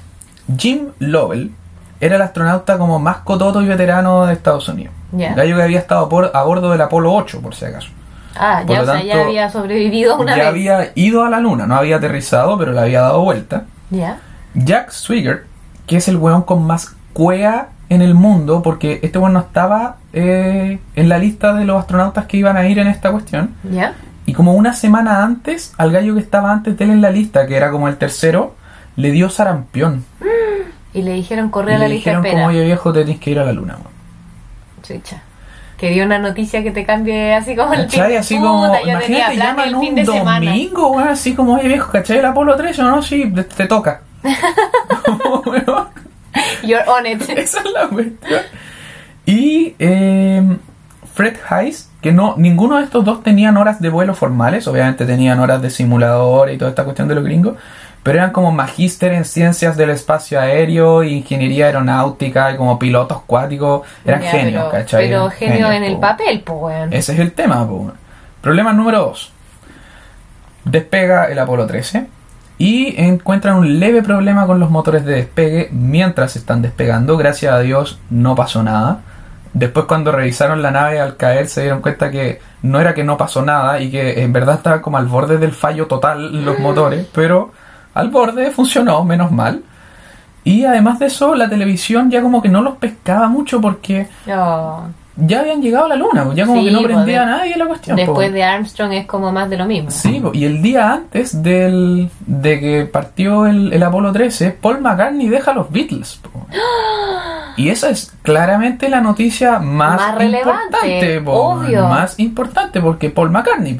Jim 0.57 0.87
Lovell 0.99 1.51
era 1.99 2.15
el 2.15 2.21
astronauta 2.21 2.77
como 2.77 2.99
más 2.99 3.17
cototo 3.17 3.61
y 3.61 3.67
veterano 3.67 4.25
de 4.25 4.33
Estados 4.33 4.67
Unidos. 4.69 4.93
Ya. 5.11 5.33
Gallo 5.35 5.55
que 5.57 5.63
había 5.63 5.79
estado 5.79 6.09
por- 6.09 6.31
a 6.33 6.43
bordo 6.43 6.71
del 6.71 6.81
Apolo 6.81 7.13
8, 7.13 7.41
por 7.41 7.55
si 7.55 7.65
acaso. 7.65 7.89
Ah, 8.35 8.63
Por 8.65 8.75
ya, 8.77 8.85
sea, 8.85 9.03
ya 9.03 9.21
había 9.21 9.49
sobrevivido 9.49 10.17
una 10.17 10.31
ya 10.35 10.37
vez. 10.37 10.47
había 10.47 10.91
ido 10.95 11.23
a 11.23 11.29
la 11.29 11.39
luna, 11.39 11.67
no 11.67 11.75
había 11.75 11.97
aterrizado, 11.97 12.57
pero 12.57 12.71
le 12.71 12.79
había 12.81 13.01
dado 13.01 13.21
vuelta. 13.23 13.65
Ya. 13.91 14.17
Jack 14.55 14.89
Swigert, 14.91 15.43
que 15.85 15.97
es 15.97 16.07
el 16.07 16.17
weón 16.17 16.41
con 16.41 16.65
más 16.65 16.95
cuea 17.13 17.69
en 17.89 18.01
el 18.01 18.15
mundo, 18.15 18.63
porque 18.63 18.99
este 19.03 19.19
weón 19.19 19.33
no 19.33 19.39
estaba 19.41 19.97
eh, 20.13 20.79
en 20.95 21.09
la 21.09 21.19
lista 21.19 21.53
de 21.53 21.65
los 21.65 21.79
astronautas 21.79 22.25
que 22.25 22.37
iban 22.37 22.57
a 22.57 22.67
ir 22.67 22.79
en 22.79 22.87
esta 22.87 23.11
cuestión. 23.11 23.53
Ya. 23.71 23.93
Y 24.25 24.33
como 24.33 24.53
una 24.53 24.73
semana 24.73 25.23
antes, 25.23 25.73
al 25.77 25.91
gallo 25.91 26.13
que 26.15 26.21
estaba 26.21 26.51
antes 26.51 26.77
de 26.77 26.85
él 26.85 26.91
en 26.91 27.01
la 27.01 27.11
lista, 27.11 27.45
que 27.45 27.55
era 27.57 27.71
como 27.71 27.87
el 27.87 27.97
tercero, 27.97 28.55
le 28.95 29.11
dio 29.11 29.29
sarampión. 29.29 30.05
Y 30.93 31.01
le 31.01 31.13
dijeron 31.13 31.49
correr 31.49 31.75
a 31.75 31.79
le 31.79 31.83
la 31.85 31.93
lista 31.93 32.11
de 32.11 32.15
dijeron 32.17 32.25
espera. 32.25 32.43
como, 32.43 32.47
oye 32.55 32.63
viejo, 32.65 32.93
te 32.93 33.03
tienes 33.03 33.21
que 33.21 33.31
ir 33.31 33.39
a 33.39 33.43
la 33.45 33.51
luna. 33.53 33.73
weón". 33.75 33.93
Chucha. 34.83 35.21
Que 35.77 35.89
dio 35.89 36.05
una 36.05 36.19
noticia 36.19 36.63
que 36.63 36.71
te 36.71 36.85
cambie 36.85 37.33
así 37.33 37.55
como 37.55 37.73
el 37.73 37.81
¿Cachai? 37.81 38.15
Así 38.15 38.35
Puta, 38.37 38.47
como, 38.47 38.67
yo 38.67 38.71
tenía 38.83 38.93
imagínate, 38.93 39.35
plan 39.35 39.47
llaman 39.47 39.67
el 39.67 39.75
un 39.75 39.95
de 39.95 40.05
semana. 40.05 40.45
domingo, 40.51 40.91
weón, 40.91 41.07
así 41.09 41.33
como, 41.35 41.53
oye 41.55 41.67
viejo, 41.67 41.91
¿cachai 41.91 42.19
el 42.19 42.25
Apolo 42.25 42.55
13 42.55 42.81
o 42.81 42.85
no? 42.85 43.01
Sí, 43.01 43.29
te, 43.33 43.43
te 43.43 43.65
toca. 43.65 44.01
Como, 45.05 45.41
weón, 45.45 45.87
You're 46.63 46.85
on 46.87 47.05
it. 47.05 47.21
Esa 47.29 47.59
es 47.59 47.71
la 47.73 47.87
cuestión. 47.87 48.41
Y 49.25 49.75
eh, 49.79 50.57
Fred 51.13 51.35
Hayes, 51.49 51.89
que 52.01 52.11
no, 52.11 52.35
ninguno 52.37 52.77
de 52.77 52.83
estos 52.83 53.05
dos 53.05 53.21
tenían 53.23 53.57
horas 53.57 53.79
de 53.79 53.89
vuelo 53.89 54.15
formales, 54.15 54.67
obviamente 54.67 55.05
tenían 55.05 55.39
horas 55.39 55.61
de 55.61 55.69
simulador 55.69 56.49
y 56.51 56.57
toda 56.57 56.69
esta 56.69 56.83
cuestión 56.83 57.07
de 57.07 57.15
los 57.15 57.23
gringos, 57.23 57.55
pero 58.01 58.17
eran 58.17 58.31
como 58.31 58.51
magíster 58.51 59.13
en 59.13 59.23
ciencias 59.23 59.77
del 59.77 59.91
espacio 59.91 60.39
aéreo, 60.39 61.03
ingeniería 61.03 61.67
aeronáutica 61.67 62.51
y 62.51 62.57
como 62.57 62.77
pilotos 62.79 63.21
cuáticos, 63.27 63.87
eran 64.03 64.21
Ya, 64.21 64.31
genios, 64.31 64.63
pero, 64.63 64.71
¿cachai? 64.71 65.05
Pero 65.07 65.29
genio 65.29 65.67
genios, 65.67 65.71
en 65.75 65.83
el 65.83 65.93
po. 65.95 66.01
papel, 66.01 66.41
pues 66.45 66.59
weón. 66.59 66.93
Ese 66.93 67.13
es 67.13 67.19
el 67.19 67.31
tema, 67.31 67.65
po. 67.67 67.91
Problema 68.41 68.73
número 68.73 68.99
dos. 68.99 69.31
Despega 70.65 71.25
el 71.25 71.39
Apolo 71.39 71.67
13 71.67 72.07
y 72.57 73.01
encuentran 73.01 73.55
un 73.55 73.79
leve 73.79 74.01
problema 74.01 74.47
con 74.47 74.59
los 74.59 74.69
motores 74.69 75.05
de 75.05 75.15
despegue 75.15 75.69
mientras 75.71 76.35
están 76.35 76.61
despegando. 76.61 77.17
Gracias 77.17 77.53
a 77.53 77.59
Dios 77.59 77.99
no 78.09 78.35
pasó 78.35 78.63
nada. 78.63 78.99
Después 79.53 79.85
cuando 79.85 80.11
revisaron 80.11 80.61
la 80.61 80.71
nave 80.71 80.99
al 80.99 81.15
caer 81.15 81.47
se 81.47 81.61
dieron 81.61 81.81
cuenta 81.81 82.09
que 82.09 82.39
no 82.63 82.79
era 82.79 82.93
que 82.93 83.03
no 83.03 83.17
pasó 83.17 83.43
nada 83.43 83.79
y 83.79 83.91
que 83.91 84.23
en 84.23 84.33
verdad 84.33 84.55
estaba 84.55 84.81
como 84.81 84.97
al 84.97 85.05
borde 85.05 85.37
del 85.37 85.51
fallo 85.51 85.85
total 85.85 86.43
los 86.43 86.57
motores, 86.59 87.07
pero 87.13 87.51
al 87.93 88.09
borde 88.09 88.49
funcionó, 88.51 89.03
menos 89.03 89.31
mal. 89.31 89.61
Y 90.43 90.65
además 90.65 90.99
de 90.99 91.05
eso, 91.05 91.35
la 91.35 91.47
televisión 91.49 92.09
ya 92.09 92.21
como 92.21 92.41
que 92.41 92.49
no 92.49 92.61
los 92.61 92.77
pescaba 92.77 93.27
mucho 93.27 93.61
porque 93.61 94.07
Oh. 94.27 94.83
Ya 95.15 95.41
habían 95.41 95.61
llegado 95.61 95.85
a 95.85 95.89
la 95.89 95.95
luna, 95.95 96.23
pues, 96.25 96.35
ya 96.37 96.45
como 96.45 96.59
Sí, 96.61 96.65
que 96.67 96.71
no 96.71 96.79
pues, 96.81 96.93
prendía 96.93 97.19
de- 97.19 97.23
a 97.23 97.37
nadie 97.37 97.55
la 97.57 97.65
cuestión. 97.67 97.95
Después 97.97 98.15
pues. 98.15 98.33
de 98.33 98.43
Armstrong 98.43 98.93
es 98.93 99.05
como 99.05 99.31
más 99.31 99.49
de 99.49 99.57
lo 99.57 99.65
mismo. 99.65 99.91
Sí, 99.91 100.19
po, 100.19 100.31
y 100.33 100.45
el 100.45 100.61
día 100.61 100.91
antes 100.93 101.43
del, 101.43 102.09
de 102.25 102.59
que 102.59 102.85
partió 102.85 103.45
el, 103.45 103.71
el 103.73 103.83
Apolo 103.83 104.11
13, 104.11 104.51
Paul 104.59 104.81
McCartney 104.81 105.29
deja 105.29 105.51
a 105.51 105.53
los 105.53 105.71
Beatles. 105.71 106.19
po. 106.21 106.47
Y 107.55 107.69
esa 107.69 107.91
es 107.91 108.11
claramente 108.23 108.89
la 108.89 108.99
noticia 108.99 109.59
más, 109.59 109.97
Más 110.01 110.15
relevante, 110.15 111.21
obvio. 111.23 111.87
más 111.87 112.19
importante 112.19 112.81
porque 112.81 113.11
Paul 113.11 113.29
McCartney. 113.29 113.77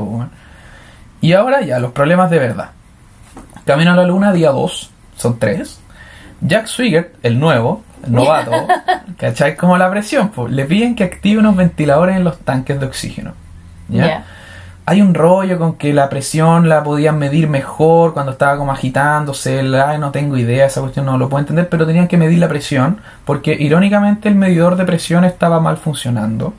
Y 1.22 1.34
ahora 1.34 1.62
ya, 1.62 1.80
los 1.80 1.92
problemas 1.92 2.30
de 2.30 2.38
verdad. 2.38 2.70
Camino 3.66 3.94
a 3.94 3.96
la 3.96 4.04
Luna, 4.06 4.32
día 4.32 4.52
2, 4.52 4.92
son 5.16 5.40
tres. 5.40 5.80
Jack 6.42 6.68
Swigert, 6.68 7.16
el 7.24 7.40
nuevo, 7.40 7.82
novato, 8.08 8.52
¿cachai? 9.18 9.56
Como 9.56 9.78
la 9.78 9.90
presión, 9.90 10.30
po, 10.30 10.48
le 10.48 10.66
piden 10.66 10.96
que 10.96 11.04
active 11.04 11.40
unos 11.40 11.56
ventiladores 11.56 12.16
en 12.16 12.24
los 12.24 12.40
tanques 12.40 12.80
de 12.80 12.86
oxígeno. 12.86 13.34
¿ya? 13.90 14.26
Hay 14.86 15.02
un 15.02 15.14
rollo 15.14 15.58
con 15.58 15.76
que 15.76 15.94
la 15.94 16.10
presión 16.10 16.68
la 16.68 16.84
podían 16.84 17.18
medir 17.18 17.48
mejor 17.48 18.14
cuando 18.14 18.34
estaba 18.34 18.58
como 18.58 18.74
agitándose, 18.74 19.62
el, 19.62 19.74
ay, 19.76 19.98
no 19.98 20.12
tengo 20.12 20.38
idea, 20.38 20.66
esa 20.66 20.82
cuestión 20.82 21.06
no 21.06 21.18
lo 21.18 21.30
puedo 21.30 21.40
entender, 21.40 21.70
pero 21.70 21.86
tenían 21.86 22.10
que 22.10 22.18
medir 22.18 22.40
la 22.40 22.50
presión 22.50 23.00
porque 23.24 23.54
irónicamente 23.58 24.28
el 24.28 24.36
medidor 24.36 24.76
de 24.76 24.84
presión 24.84 25.24
estaba 25.24 25.62
mal 25.62 25.78
funcionando. 25.78 26.54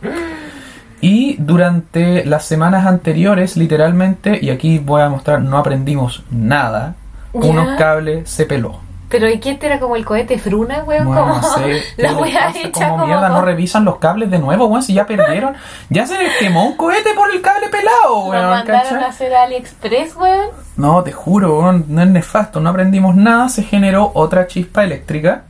Y 1.02 1.36
durante 1.38 2.24
las 2.24 2.46
semanas 2.46 2.86
anteriores, 2.86 3.58
literalmente, 3.58 4.38
y 4.40 4.48
aquí 4.48 4.78
voy 4.78 5.02
a 5.02 5.10
mostrar, 5.10 5.42
no 5.42 5.58
aprendimos 5.58 6.24
nada, 6.30 6.94
unos 7.34 7.76
cables 7.76 8.30
se 8.30 8.46
peló. 8.46 8.80
Pero 9.14 9.28
¿y 9.28 9.34
este 9.34 9.66
era 9.66 9.78
como 9.78 9.94
el 9.94 10.04
cohete 10.04 10.38
Fruna, 10.38 10.82
weón? 10.84 11.06
Bueno, 11.06 11.20
como 11.22 11.34
no 11.36 11.42
sé, 11.42 11.82
la 11.98 12.08
¿qué 12.08 12.14
les 12.14 12.22
weá 12.34 12.50
hecha 12.50 12.88
como 12.90 13.06
mierda, 13.06 13.28
no 13.28 13.42
revisan 13.42 13.84
los 13.84 13.98
cables 13.98 14.28
de 14.30 14.40
nuevo, 14.40 14.66
weón, 14.66 14.82
si 14.82 14.92
ya 14.92 15.06
perdieron. 15.06 15.54
Ya 15.88 16.04
se 16.06 16.18
les 16.18 16.36
quemó 16.38 16.66
un 16.66 16.76
cohete 16.76 17.14
por 17.14 17.30
el 17.32 17.40
cable 17.40 17.68
pelado, 17.68 18.24
weón, 18.26 18.50
mandaron 18.50 18.82
¿cachai? 18.82 19.04
a 19.04 19.06
hacer 19.06 19.32
AliExpress, 19.34 20.16
weón. 20.16 20.48
No, 20.76 21.02
te 21.04 21.12
juro, 21.12 21.60
weón, 21.60 21.84
no 21.88 22.02
es 22.02 22.08
nefasto, 22.08 22.58
no 22.58 22.70
aprendimos 22.70 23.14
nada, 23.14 23.48
se 23.48 23.62
generó 23.62 24.10
otra 24.14 24.48
chispa 24.48 24.82
eléctrica 24.82 25.44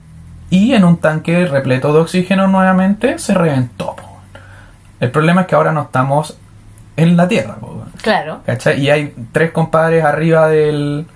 y 0.51 0.75
en 0.75 0.85
un 0.85 0.99
tanque 0.99 1.47
repleto 1.47 1.93
de 1.95 2.01
oxígeno 2.01 2.47
nuevamente 2.49 3.19
se 3.19 3.33
reventó. 3.33 3.97
weón. 3.97 4.11
El 5.01 5.11
problema 5.11 5.41
es 5.43 5.47
que 5.47 5.55
ahora 5.55 5.73
no 5.73 5.83
estamos 5.83 6.37
en 6.97 7.17
la 7.17 7.27
Tierra, 7.27 7.57
weón, 7.61 7.91
Claro. 8.03 8.41
¿cachai? 8.45 8.79
Y 8.81 8.91
hay 8.91 9.15
tres 9.33 9.51
compadres 9.53 10.05
arriba 10.05 10.49
del, 10.49 11.07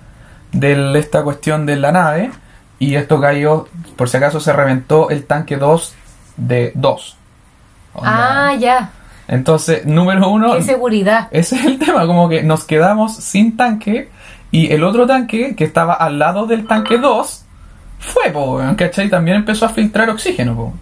de 0.51 0.97
esta 0.99 1.23
cuestión 1.23 1.65
de 1.65 1.75
la 1.75 1.91
nave 1.91 2.31
y 2.79 2.95
esto 2.95 3.19
cayó, 3.19 3.67
por 3.95 4.09
si 4.09 4.17
acaso 4.17 4.39
se 4.39 4.53
reventó 4.53 5.09
el 5.09 5.25
tanque 5.25 5.57
2 5.57 5.93
de 6.37 6.71
2. 6.75 7.17
Ah, 8.01 8.55
ya. 8.57 8.91
Entonces, 9.27 9.85
número 9.85 10.29
uno, 10.29 10.55
Qué 10.55 10.61
seguridad. 10.63 11.27
ese 11.31 11.57
es 11.57 11.65
el 11.65 11.77
tema, 11.77 12.07
como 12.07 12.29
que 12.29 12.41
nos 12.41 12.63
quedamos 12.63 13.15
sin 13.15 13.57
tanque 13.57 14.09
y 14.51 14.71
el 14.71 14.83
otro 14.83 15.05
tanque 15.05 15.55
que 15.55 15.65
estaba 15.65 15.93
al 15.93 16.17
lado 16.17 16.47
del 16.47 16.65
tanque 16.65 16.97
2 16.97 17.45
fue, 17.99 18.31
po, 18.31 18.61
¿cachai? 18.77 19.09
También 19.09 19.37
empezó 19.37 19.65
a 19.65 19.69
filtrar 19.69 20.09
oxígeno, 20.09 20.55
po. 20.55 20.73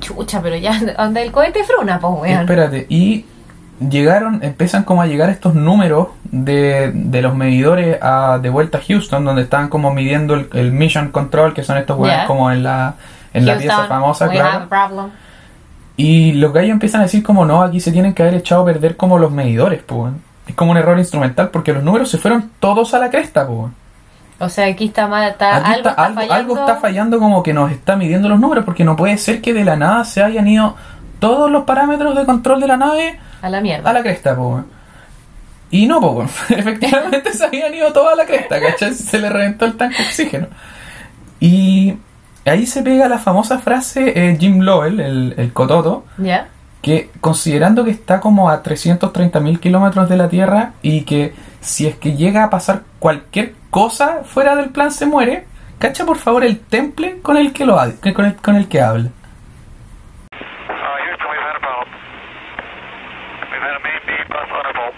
Chucha, 0.00 0.40
pero 0.42 0.56
ya, 0.56 0.78
¿dónde 0.96 1.22
el 1.22 1.32
cohete 1.32 1.64
Fruna, 1.64 1.98
pues, 1.98 2.12
weón? 2.20 2.40
Espérate, 2.40 2.86
y 2.88 3.24
llegaron, 3.88 4.42
empiezan 4.42 4.84
como 4.84 5.02
a 5.02 5.06
llegar 5.06 5.30
estos 5.30 5.54
números 5.54 6.08
de, 6.24 6.92
de 6.94 7.22
los 7.22 7.34
medidores 7.34 7.98
a, 8.02 8.38
de 8.40 8.50
vuelta 8.50 8.78
a 8.78 8.80
Houston, 8.86 9.24
donde 9.24 9.42
estaban 9.42 9.68
como 9.68 9.92
midiendo 9.92 10.34
el, 10.34 10.48
el 10.52 10.72
Mission 10.72 11.08
Control, 11.10 11.54
que 11.54 11.64
son 11.64 11.78
estos 11.78 11.98
weones 11.98 12.20
Ya. 12.22 12.26
como 12.26 12.50
en 12.50 12.62
la, 12.62 12.94
en 13.32 13.46
la 13.46 13.56
pieza 13.58 13.84
famosa, 13.88 14.28
claro. 14.28 15.10
Y 15.96 16.32
los 16.32 16.52
gallos 16.52 16.70
empiezan 16.72 17.00
a 17.02 17.04
decir 17.04 17.22
como 17.22 17.44
no, 17.44 17.62
aquí 17.62 17.80
se 17.80 17.92
tienen 17.92 18.14
que 18.14 18.22
haber 18.22 18.34
echado 18.36 18.62
a 18.62 18.64
perder 18.64 18.96
como 18.96 19.18
los 19.18 19.30
medidores, 19.30 19.82
pues. 19.84 20.12
Es 20.46 20.54
como 20.54 20.70
un 20.72 20.76
error 20.78 20.98
instrumental 20.98 21.50
porque 21.50 21.72
los 21.72 21.82
números 21.82 22.10
se 22.10 22.18
fueron 22.18 22.50
todos 22.58 22.94
a 22.94 22.98
la 22.98 23.10
cresta, 23.10 23.46
pues. 23.46 23.72
O 24.38 24.48
sea, 24.48 24.66
aquí 24.66 24.86
está 24.86 25.06
mal, 25.06 25.28
está, 25.28 25.56
Aquí 25.56 25.72
algo, 25.74 25.90
está- 25.90 25.90
está 25.90 26.04
algo, 26.04 26.14
fallando. 26.16 26.34
algo 26.34 26.58
está 26.58 26.76
fallando 26.76 27.18
como 27.18 27.42
que 27.42 27.52
nos 27.52 27.70
está 27.70 27.96
midiendo 27.96 28.28
los 28.30 28.40
números 28.40 28.64
porque 28.64 28.84
no 28.84 28.96
puede 28.96 29.18
ser 29.18 29.42
que 29.42 29.52
de 29.52 29.64
la 29.64 29.76
nada 29.76 30.02
se 30.04 30.22
hayan 30.22 30.48
ido 30.48 30.74
todos 31.20 31.50
los 31.50 31.64
parámetros 31.64 32.16
de 32.16 32.24
control 32.26 32.60
de 32.60 32.66
la 32.66 32.76
nave 32.76 33.18
A 33.42 33.48
la 33.48 33.60
mierda. 33.60 33.88
a 33.88 33.92
la 33.92 34.02
cresta, 34.02 34.34
weón. 34.34 34.66
Y 35.70 35.86
no, 35.86 35.98
weón. 36.00 36.26
efectivamente 36.48 37.32
se 37.32 37.44
habían 37.44 37.72
ido 37.74 37.92
todos 37.92 38.12
a 38.12 38.16
la 38.16 38.26
cresta, 38.26 38.60
¿cachai? 38.60 38.92
Se 38.94 39.18
le 39.20 39.28
reventó 39.30 39.64
el 39.66 39.76
tanque 39.76 39.98
de 39.98 40.02
oxígeno. 40.04 40.46
Y 41.38 41.94
ahí 42.44 42.66
se 42.66 42.82
pega 42.82 43.08
la 43.08 43.18
famosa 43.18 43.58
frase 43.58 44.12
eh, 44.16 44.36
Jim 44.40 44.60
Lowell, 44.60 44.98
el, 45.00 45.34
el 45.36 45.52
cototo, 45.52 46.04
¿Ya? 46.18 46.48
que 46.82 47.10
considerando 47.20 47.84
que 47.84 47.90
está 47.90 48.20
como 48.20 48.48
a 48.50 48.62
330.000 48.62 49.60
kilómetros 49.60 50.08
de 50.08 50.16
la 50.16 50.28
Tierra 50.28 50.72
y 50.82 51.02
que 51.02 51.34
si 51.60 51.86
es 51.86 51.94
que 51.96 52.16
llega 52.16 52.42
a 52.44 52.50
pasar 52.50 52.82
cualquier 52.98 53.54
cosa 53.70 54.22
fuera 54.24 54.56
del 54.56 54.70
plan 54.70 54.90
se 54.90 55.04
muere, 55.06 55.46
cacha 55.78 56.04
por 56.06 56.16
favor 56.16 56.42
el 56.44 56.58
temple 56.58 57.20
con 57.22 57.36
el 57.36 57.52
que 57.52 57.66
lo 57.66 57.76
con 58.14 58.24
el, 58.24 58.36
con 58.36 58.56
el 58.56 58.66
que 58.68 58.80
habla. 58.80 59.10
Uh, 59.10 60.36
Houston, 61.04 61.28
we've 61.30 61.42
had 61.42 61.56
a 61.56 61.60
problem. 61.60 61.88
We've 63.52 63.62
had 63.62 63.76
a 63.76 63.82
main 63.84 64.00
beam 64.06 64.26
bus 64.28 64.48
on 64.50 64.66
a 64.66 64.72
bolt. 64.78 64.94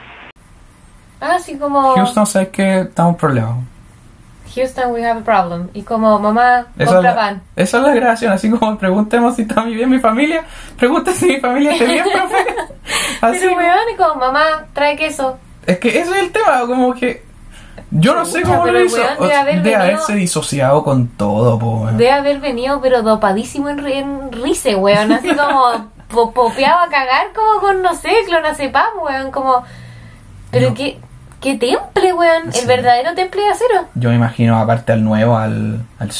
Ah, 1.23 1.39
sí, 1.39 1.57
como 1.57 1.95
Houston, 1.95 2.27
sabes 2.27 2.49
que 2.49 2.81
estamos 2.81 3.17
problemas. 3.17 3.55
Houston, 4.55 4.93
we 4.93 5.03
have 5.07 5.21
a 5.21 5.25
problem. 5.25 5.69
Y 5.73 5.83
como 5.83 6.19
mamá, 6.19 6.67
Esa 6.79 6.93
compra 6.95 7.11
la, 7.11 7.15
pan. 7.17 7.43
esa 7.57 7.79
es 7.79 7.83
la 7.85 7.95
grabación, 7.95 8.33
así 8.33 8.51
como 8.51 8.77
preguntemos 8.77 9.37
si 9.37 9.43
está 9.43 9.63
bien 9.63 9.89
mi 9.89 9.99
familia, 9.99 10.45
pregunta 10.79 11.13
si 11.13 11.27
mi 11.27 11.37
familia 11.41 11.73
está 11.73 11.85
bien, 11.85 12.05
profe. 12.13 12.37
Así, 13.23 13.39
Pero 13.41 13.57
weón, 13.57 13.79
y 13.95 13.97
como 13.97 14.15
mamá, 14.17 14.43
trae 14.75 14.97
queso. 14.97 15.39
es 15.67 15.79
que 15.79 15.89
ese 16.01 16.11
es 16.11 16.17
el 16.25 16.33
tema, 16.33 16.61
como 16.67 16.93
que 16.93 17.25
yo 17.93 18.15
no 18.15 18.25
sé 18.27 18.43
cómo 18.43 18.67
lo 18.67 18.85
hizo. 18.85 18.97
haber 19.03 19.61
venido- 19.63 19.81
haberse 19.81 20.15
disociado 20.15 20.83
con 20.85 21.09
todo, 21.09 21.59
po. 21.59 21.83
weón. 21.85 21.97
Debe 21.97 22.11
haber 22.11 22.41
venido, 22.41 22.81
pero 22.83 23.03
dopadísimo 23.03 23.69
en, 23.71 23.87
en 23.87 24.33
rice, 24.33 24.75
weón. 24.75 25.13
Así 25.13 25.29
como 25.35 25.91
po- 26.09 26.33
a 26.51 26.89
cagar, 26.91 27.29
como 27.35 27.61
con, 27.61 27.81
no 27.81 27.95
sé, 27.95 28.11
clonazepam, 28.27 28.99
weón. 29.03 29.31
Como. 29.31 29.63
Pero 30.51 30.71
No. 30.71 30.75
qué, 30.75 30.99
qué 31.43 31.57
temple, 31.59 32.13
weón. 32.15 32.53
Sí. 32.53 32.61
El 32.61 32.67
verdadero 32.67 33.15
temple 33.15 33.43
de 33.43 33.49
acero. 33.51 33.89
Yo 33.95 34.09
me 34.11 34.15
imagino, 34.17 34.57
aparte 34.59 34.93
al 34.93 35.05
nuevo, 35.05 35.37
al, 35.37 35.81
al 35.99 36.11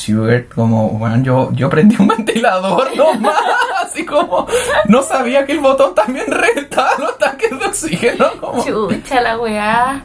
como, 0.55 0.91
bueno, 0.91 1.23
yo, 1.23 1.51
yo 1.53 1.71
prendí 1.71 1.97
un 1.99 2.09
ventilador 2.17 2.95
nomás, 2.97 3.35
así 3.83 4.05
como, 4.05 4.47
no 4.89 5.03
sabía 5.03 5.47
que 5.47 5.53
el 5.53 5.61
botón 5.61 5.95
también 5.95 6.27
reventaba 6.29 6.91
los 6.99 7.17
tanques 7.19 7.51
de 7.59 7.65
oxígeno. 7.67 8.27
como- 8.41 8.63
Chucha 8.65 9.21
la 9.21 9.39
weá. 9.39 10.03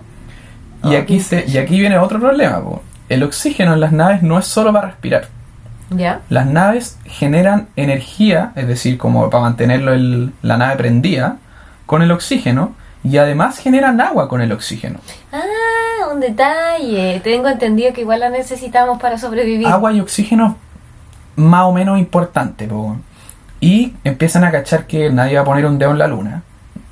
Y 0.84 0.95
aquí, 0.95 1.20
se, 1.20 1.43
y 1.47 1.57
aquí 1.57 1.80
viene 1.80 1.97
otro 1.97 2.20
problema, 2.20 2.61
po. 2.61 2.82
el 3.09 3.24
oxígeno 3.24 3.74
en 3.74 3.80
las 3.82 3.91
naves 3.91 4.22
no 4.22 4.38
es 4.39 4.45
solo 4.45 4.72
para 4.72 4.88
respirar. 4.89 5.28
¿Ya? 5.89 6.20
Las 6.30 6.45
naves 6.45 6.99
generan 7.05 7.70
energía, 7.76 8.51
es 8.55 8.68
decir, 8.68 8.97
como 8.97 9.30
para 9.30 9.43
mantenerlo 9.43 9.93
el- 9.93 10.34
la 10.41 10.57
nave 10.57 10.76
prendida, 10.76 11.38
con 11.86 12.01
el 12.01 12.11
oxígeno, 12.11 12.76
y 13.10 13.18
además 13.18 13.58
generan 13.60 13.99
agua 14.01 14.28
con 14.28 14.41
el 14.41 14.51
oxígeno. 14.51 14.99
Ah, 15.32 16.12
un 16.14 16.20
detalle. 16.20 17.20
Tengo 17.24 17.47
entendido 17.47 17.93
que 17.93 18.01
igual 18.01 18.20
la 18.22 18.30
necesitamos 18.30 18.99
para 19.01 19.18
sobrevivir. 19.18 19.68
agua 19.68 19.93
y 19.93 19.99
oxígeno 19.99 20.58
más 21.36 21.64
o 21.64 21.72
menos 21.74 21.99
importante. 21.99 22.68
po. 22.68 22.97
Y 23.60 23.93
empiezan 24.03 24.43
a 24.43 24.51
cachar 24.51 24.86
que 24.88 25.10
nadie 25.12 25.36
va 25.36 25.41
a 25.41 25.45
poner 25.45 25.66
un 25.66 25.78
dedo 25.80 25.91
en 25.91 25.97
la 25.99 26.08
luna. 26.08 26.43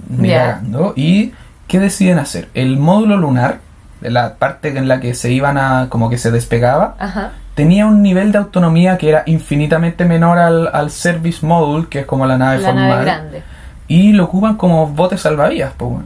Ni 0.08 0.30
cagando. 0.30 0.94
¿Y 0.96 1.34
qué 1.68 1.80
deciden 1.80 2.20
hacer? 2.20 2.50
El 2.54 2.78
módulo 2.78 3.18
lunar, 3.18 3.60
la 4.02 4.36
parte 4.36 4.70
en 4.70 4.88
la 4.88 5.00
que 5.00 5.14
se 5.16 5.32
iban 5.32 5.58
a, 5.58 5.88
como 5.90 6.10
que 6.10 6.18
se 6.20 6.30
despegaba, 6.32 6.96
Ajá. 7.00 7.32
tenía 7.56 7.88
un 7.88 8.02
nivel 8.04 8.32
de 8.32 8.38
autonomía 8.38 8.98
que 9.00 9.10
era 9.10 9.24
infinitamente 9.26 10.06
menor 10.06 10.38
al, 10.38 10.70
al 10.72 10.92
Service 10.92 11.44
Module, 11.46 11.88
que 11.88 12.00
es 12.02 12.06
como 12.06 12.26
la 12.28 12.38
nave 12.38 12.60
La 12.60 12.68
formal. 12.68 12.90
nave 12.90 13.04
grande. 13.06 13.44
Y 13.88 14.14
lo 14.14 14.26
ocupan 14.26 14.56
como 14.58 14.88
botes 14.88 15.22
salvavidas, 15.22 15.74
po, 15.74 15.86
weón. 15.88 16.06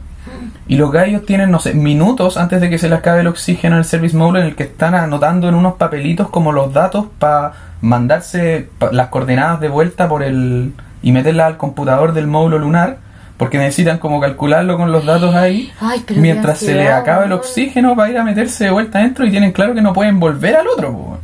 Y 0.68 0.76
los 0.76 0.92
gallos 0.92 1.24
tienen, 1.26 1.50
no 1.50 1.58
sé, 1.58 1.74
minutos 1.74 2.36
antes 2.36 2.60
de 2.60 2.70
que 2.70 2.78
se 2.78 2.88
les 2.88 2.98
acabe 2.98 3.20
el 3.20 3.26
oxígeno 3.26 3.74
en 3.76 3.78
el 3.80 3.84
service 3.84 4.16
module 4.16 4.40
en 4.40 4.46
el 4.46 4.54
que 4.54 4.64
están 4.64 4.94
anotando 4.94 5.48
en 5.48 5.54
unos 5.54 5.74
papelitos 5.74 6.28
como 6.28 6.52
los 6.52 6.72
datos 6.72 7.06
para 7.18 7.52
mandarse 7.80 8.68
pa- 8.78 8.92
las 8.92 9.08
coordenadas 9.08 9.60
de 9.60 9.68
vuelta 9.68 10.08
por 10.08 10.22
el 10.22 10.72
y 11.02 11.12
meterlas 11.12 11.46
al 11.46 11.56
computador 11.56 12.12
del 12.12 12.26
módulo 12.26 12.58
lunar 12.58 12.98
porque 13.38 13.56
necesitan 13.56 13.96
como 13.98 14.20
calcularlo 14.20 14.76
con 14.76 14.92
los 14.92 15.06
datos 15.06 15.34
ahí, 15.34 15.72
Ay, 15.80 16.04
pero 16.06 16.20
mientras 16.20 16.58
se 16.58 16.74
les 16.74 16.90
acaba 16.90 17.24
el 17.24 17.32
oxígeno 17.32 17.96
para 17.96 18.10
ir 18.10 18.18
a 18.18 18.22
meterse 18.24 18.64
de 18.64 18.70
vuelta 18.70 18.98
adentro 18.98 19.24
y 19.24 19.30
tienen 19.30 19.50
claro 19.52 19.72
que 19.74 19.80
no 19.80 19.94
pueden 19.94 20.20
volver 20.20 20.56
al 20.56 20.68
otro. 20.68 20.92
po. 20.92 21.18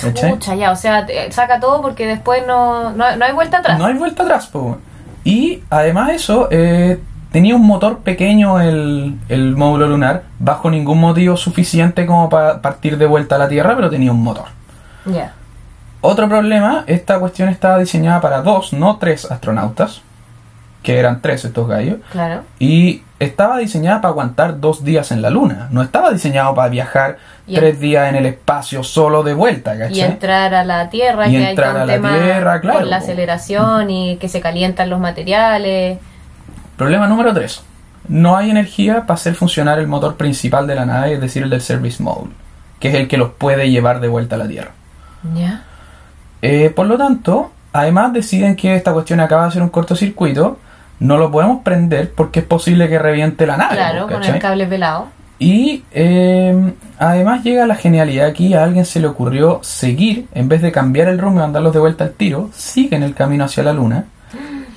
¿Cachai? 0.00 0.30
Chucha, 0.32 0.54
ya, 0.54 0.70
o 0.70 0.76
sea, 0.76 1.04
saca 1.30 1.58
todo 1.60 1.82
porque 1.82 2.06
después 2.06 2.44
no, 2.46 2.90
no, 2.92 3.16
no 3.16 3.24
hay 3.24 3.32
vuelta 3.32 3.58
atrás. 3.58 3.78
No 3.78 3.86
hay 3.86 3.94
vuelta 3.94 4.22
atrás, 4.22 4.46
po. 4.46 4.78
Y 5.24 5.62
además 5.70 6.08
de 6.08 6.14
eso, 6.14 6.48
eh, 6.50 7.00
tenía 7.30 7.56
un 7.56 7.66
motor 7.66 7.98
pequeño 7.98 8.60
el, 8.60 9.18
el 9.28 9.56
módulo 9.56 9.86
lunar, 9.86 10.24
bajo 10.38 10.70
ningún 10.70 11.00
motivo 11.00 11.36
suficiente 11.36 12.06
como 12.06 12.28
para 12.28 12.60
partir 12.60 12.98
de 12.98 13.06
vuelta 13.06 13.36
a 13.36 13.38
la 13.38 13.48
Tierra, 13.48 13.74
pero 13.76 13.90
tenía 13.90 14.12
un 14.12 14.22
motor. 14.22 14.46
Ya. 15.06 15.34
Otro 16.00 16.28
problema, 16.28 16.84
esta 16.88 17.20
cuestión 17.20 17.48
estaba 17.48 17.78
diseñada 17.78 18.20
para 18.20 18.42
dos, 18.42 18.72
no 18.72 18.96
tres 18.96 19.30
astronautas, 19.30 20.02
que 20.82 20.98
eran 20.98 21.20
tres 21.20 21.44
estos 21.44 21.68
gallos, 21.68 21.98
Claro. 22.10 22.42
y 22.58 23.02
estaba 23.20 23.58
diseñada 23.58 24.00
para 24.00 24.10
aguantar 24.10 24.58
dos 24.60 24.84
días 24.84 25.12
en 25.12 25.22
la 25.22 25.30
Luna, 25.30 25.68
no 25.70 25.80
estaba 25.82 26.10
diseñado 26.10 26.54
para 26.54 26.68
viajar 26.68 27.18
Y 27.46 27.54
tres 27.56 27.78
días 27.80 28.08
en 28.08 28.16
el 28.16 28.26
espacio 28.26 28.82
solo 28.84 29.22
de 29.22 29.34
vuelta, 29.34 29.74
Y 29.74 29.78
¿cachai? 29.78 30.00
entrar 30.00 30.54
a 30.54 30.64
la 30.64 30.90
Tierra, 30.90 31.28
Y 31.28 31.32
que 31.32 31.50
entrar 31.50 31.76
a 31.76 31.84
la 31.86 31.92
tema 31.94 32.12
Tierra, 32.18 32.60
claro, 32.60 32.80
con 32.80 32.90
la 32.90 32.96
aceleración 32.96 33.90
y 33.90 34.16
que 34.16 34.28
se 34.28 34.40
calientan 34.40 34.90
los 34.90 35.00
materiales. 35.00 35.98
Problema 36.76 37.06
número 37.06 37.32
3. 37.34 37.62
No 38.08 38.36
hay 38.36 38.50
energía 38.50 39.02
para 39.06 39.14
hacer 39.14 39.34
funcionar 39.34 39.78
el 39.78 39.86
motor 39.86 40.16
principal 40.16 40.66
de 40.66 40.74
la 40.74 40.84
nave, 40.86 41.14
es 41.14 41.20
decir, 41.20 41.42
el 41.44 41.50
del 41.50 41.60
Service 41.60 42.02
Module, 42.02 42.32
que 42.80 42.88
es 42.88 42.94
el 42.94 43.06
que 43.08 43.16
los 43.16 43.30
puede 43.30 43.70
llevar 43.70 44.00
de 44.00 44.08
vuelta 44.08 44.34
a 44.36 44.38
la 44.38 44.48
Tierra. 44.48 44.70
Ya. 45.34 45.62
Eh, 46.42 46.70
por 46.74 46.86
lo 46.86 46.98
tanto, 46.98 47.52
además 47.72 48.12
deciden 48.12 48.56
que 48.56 48.74
esta 48.74 48.92
cuestión 48.92 49.20
acaba 49.20 49.44
de 49.46 49.52
ser 49.52 49.62
un 49.62 49.68
cortocircuito, 49.68 50.58
no 51.02 51.18
lo 51.18 51.30
podemos 51.30 51.62
prender 51.62 52.12
porque 52.12 52.40
es 52.40 52.46
posible 52.46 52.88
que 52.88 52.98
reviente 52.98 53.44
la 53.46 53.56
nave. 53.56 53.74
Claro, 53.74 54.06
¿cachai? 54.06 54.22
con 54.22 54.34
el 54.34 54.40
cable 54.40 54.66
pelado. 54.66 55.08
Y 55.38 55.82
eh, 55.90 56.72
además 56.98 57.42
llega 57.42 57.66
la 57.66 57.74
genialidad 57.74 58.28
aquí, 58.28 58.54
a 58.54 58.62
alguien 58.62 58.84
se 58.84 59.00
le 59.00 59.08
ocurrió 59.08 59.58
seguir, 59.64 60.28
en 60.32 60.48
vez 60.48 60.62
de 60.62 60.70
cambiar 60.70 61.08
el 61.08 61.18
rumbo 61.18 61.40
y 61.40 61.42
mandarlos 61.42 61.72
de 61.72 61.80
vuelta 61.80 62.04
al 62.04 62.12
tiro, 62.12 62.50
siguen 62.54 63.02
el 63.02 63.14
camino 63.14 63.44
hacia 63.44 63.64
la 63.64 63.72
luna 63.72 64.04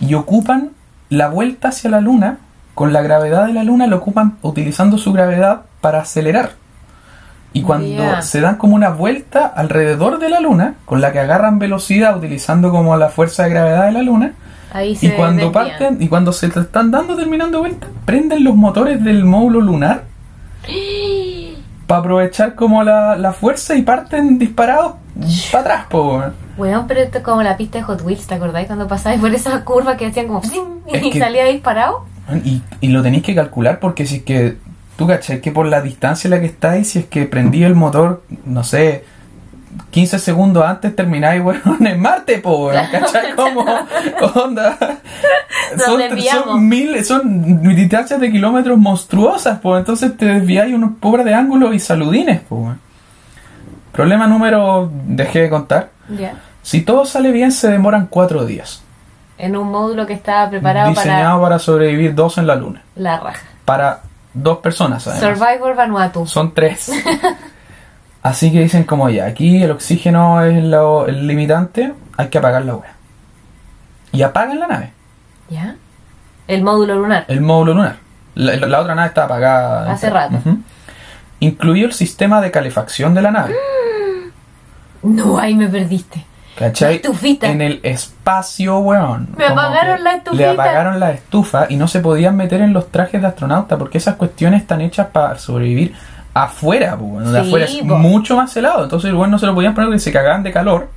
y 0.02 0.16
ocupan 0.16 0.72
la 1.10 1.30
vuelta 1.30 1.68
hacia 1.68 1.92
la 1.92 2.02
luna, 2.02 2.40
con 2.74 2.92
la 2.92 3.04
gravedad 3.04 3.46
de 3.46 3.54
la 3.54 3.64
luna, 3.64 3.86
lo 3.86 3.98
ocupan 3.98 4.38
utilizando 4.42 4.98
su 4.98 5.14
gravedad 5.14 5.62
para 5.82 6.02
acelerar. 6.02 6.54
Y 7.54 7.62
cuando 7.62 8.22
se 8.24 8.42
dan 8.42 8.56
como 8.58 8.76
una 8.76 8.90
vuelta 8.90 9.46
alrededor 9.46 10.18
de 10.18 10.30
la 10.30 10.40
luna, 10.40 10.74
con 10.86 11.00
la 11.00 11.14
que 11.14 11.20
agarran 11.20 11.60
velocidad 11.60 12.18
utilizando 12.18 12.72
como 12.72 12.98
la 12.98 13.10
fuerza 13.10 13.44
de 13.44 13.52
gravedad 13.52 13.86
de 13.86 13.92
la 13.92 14.02
luna, 14.02 14.34
Ahí 14.76 14.96
se 14.96 15.06
y 15.08 15.12
cuando 15.12 15.44
desvían. 15.44 15.52
parten, 15.70 15.98
y 16.02 16.08
cuando 16.10 16.32
se 16.34 16.50
te 16.50 16.60
están 16.60 16.92
dando 16.92 17.16
terminando 17.16 17.60
vuelta, 17.60 17.88
prenden 18.06 18.44
los 18.44 18.56
motores 18.56 19.02
del 19.04 19.24
módulo 19.24 19.62
lunar 19.62 20.04
para 21.88 22.00
aprovechar 22.00 22.56
como 22.56 22.84
la, 22.84 23.16
la 23.16 23.32
fuerza 23.32 23.76
y 23.76 23.84
parten 23.84 24.38
disparados 24.38 24.94
para 25.52 25.62
atrás, 25.62 25.86
po. 25.90 26.20
weón. 26.58 26.88
Pero 26.88 27.00
esto 27.02 27.20
es 27.20 27.24
como 27.24 27.42
la 27.44 27.56
pista 27.58 27.78
de 27.78 27.84
Hot 27.86 28.02
Wheels, 28.02 28.28
¿te 28.28 28.36
acordáis? 28.36 28.68
Cuando 28.68 28.88
pasabais 28.88 29.20
por 29.22 29.34
esa 29.34 29.64
curva 29.64 29.96
que 29.96 30.08
hacían 30.08 30.28
como 30.28 30.42
y 30.92 31.10
que- 31.12 31.20
salía 31.20 31.46
disparado. 31.46 32.06
Y, 32.44 32.62
y 32.82 32.88
lo 32.88 33.04
tenéis 33.04 33.24
que 33.24 33.36
calcular 33.36 33.80
porque 33.80 34.06
si 34.08 34.18
es 34.18 34.24
que 34.24 34.58
tú 34.98 35.06
cachai 35.06 35.42
que 35.42 35.52
por 35.52 35.68
la 35.68 35.82
distancia 35.82 36.28
en 36.28 36.32
la 36.32 36.40
que 36.40 36.48
estáis, 36.48 36.90
si 36.90 37.00
es 37.00 37.06
que 37.06 37.26
prendí 37.26 37.64
el 37.64 37.76
motor, 37.76 38.24
no 38.46 38.64
sé, 38.64 39.04
15 39.92 40.20
segundos 40.20 40.64
antes 40.66 40.96
termináis, 40.96 41.42
weón, 41.44 41.62
en 41.86 42.00
Marte, 42.00 42.40
po, 42.40 42.68
weón, 42.68 42.86
¿cachai? 42.92 43.34
Como, 43.36 43.62
onda. 44.36 44.78
Son, 45.78 46.02
son 46.20 46.68
miles, 46.68 47.08
son 47.08 47.64
distancias 47.76 48.20
de 48.20 48.32
kilómetros 48.32 48.78
monstruosas, 48.78 49.60
pues 49.62 49.80
entonces 49.80 50.16
te 50.18 50.26
desviáis 50.26 50.74
unos 50.74 50.92
pobres 51.00 51.26
de 51.26 51.34
ángulos 51.34 51.74
y 51.74 51.80
saludines, 51.80 52.42
pues. 52.48 52.62
weón. 52.62 52.80
Problema 53.92 54.28
número, 54.28 54.90
dejé 54.92 55.44
de 55.44 55.50
contar. 55.50 55.90
Ya. 56.10 56.34
Si 56.62 56.82
todo 56.82 57.06
sale 57.06 57.32
bien, 57.32 57.52
se 57.54 57.70
demoran 57.72 58.08
cuatro 58.08 58.46
días. 58.46 58.84
En 59.38 59.56
un 59.56 59.70
módulo 59.72 60.06
que 60.06 60.14
estaba 60.14 60.50
preparado 60.50 60.90
Diseñado 60.90 61.42
para 61.42 61.60
sobrevivir 61.60 62.14
dos 62.14 62.38
en 62.38 62.48
la 62.48 62.56
luna. 62.56 62.82
la 62.96 63.20
raja. 63.20 63.42
Para 63.64 64.02
dos 64.34 64.58
personas, 64.58 65.08
además. 65.08 65.40
Survivor 65.40 65.76
Vanuatu. 65.76 66.28
Son 66.28 66.54
tres. 66.54 66.92
Así 68.26 68.52
que 68.52 68.60
dicen 68.62 68.86
como 68.86 69.08
ya, 69.10 69.26
aquí 69.28 69.62
el 69.62 69.70
oxígeno 69.70 70.42
es 70.44 70.64
lo- 70.64 71.06
el 71.06 71.28
limitante, 71.28 71.94
hay 72.18 72.28
que 72.30 72.40
apagar 72.40 72.66
la 72.66 72.76
wea. 72.76 72.94
Y 74.12 74.24
apagan 74.24 74.60
la 74.60 74.68
nave, 74.68 74.94
¿Ya? 75.50 75.76
El 76.48 76.64
módulo 76.64 76.96
lunar. 76.96 77.26
el 77.28 77.42
módulo 77.42 77.76
lunar. 77.76 77.98
La, 78.34 78.56
la 78.56 78.80
otra 78.82 78.96
nave 78.96 79.10
está 79.10 79.26
apagada. 79.26 79.92
Hace 79.92 80.10
rato. 80.10 80.38
Incluido 81.40 81.86
el 81.88 81.94
sistema 81.94 82.42
de 82.42 82.50
calefacción 82.50 83.14
de 83.14 83.22
la 83.22 83.30
nave. 83.32 83.54
No, 85.04 85.38
ahí 85.38 85.54
me 85.56 85.68
perdiste. 85.68 86.26
¿Cachai? 86.58 86.90
La 86.90 86.96
estufita. 86.96 87.48
En 87.48 87.62
el 87.62 87.80
espacio, 87.84 88.80
weón. 88.80 89.30
Me 89.38 89.46
apagaron 89.46 90.04
la 90.04 90.14
estufita. 90.16 90.44
Le 90.44 90.50
apagaron 90.50 91.00
la 91.00 91.12
estufa 91.12 91.68
y 91.70 91.76
no 91.76 91.88
se 91.88 92.00
podían 92.00 92.36
meter 92.36 92.62
en 92.62 92.74
los 92.74 92.90
trajes 92.92 93.22
de 93.22 93.28
astronauta 93.28 93.78
porque 93.78 93.98
esas 94.00 94.16
cuestiones 94.16 94.62
están 94.62 94.82
hechas 94.82 95.08
para 95.08 95.38
sobrevivir 95.38 95.94
afuera, 96.36 96.96
po, 96.96 97.06
weón. 97.06 97.34
De 97.34 97.42
Sí, 97.42 97.48
afuera 97.48 97.66
es 97.66 97.76
po. 97.78 97.96
mucho 97.96 98.36
más 98.36 98.56
helado. 98.56 98.84
Entonces, 98.84 99.12
weón, 99.14 99.32
no 99.32 99.40
se 99.40 99.48
lo 99.48 99.56
podían 99.56 99.74
poner 99.74 99.88
porque 99.90 100.00
se 100.00 100.12
cagaban 100.12 100.44
de 100.44 100.52
calor 100.52 100.90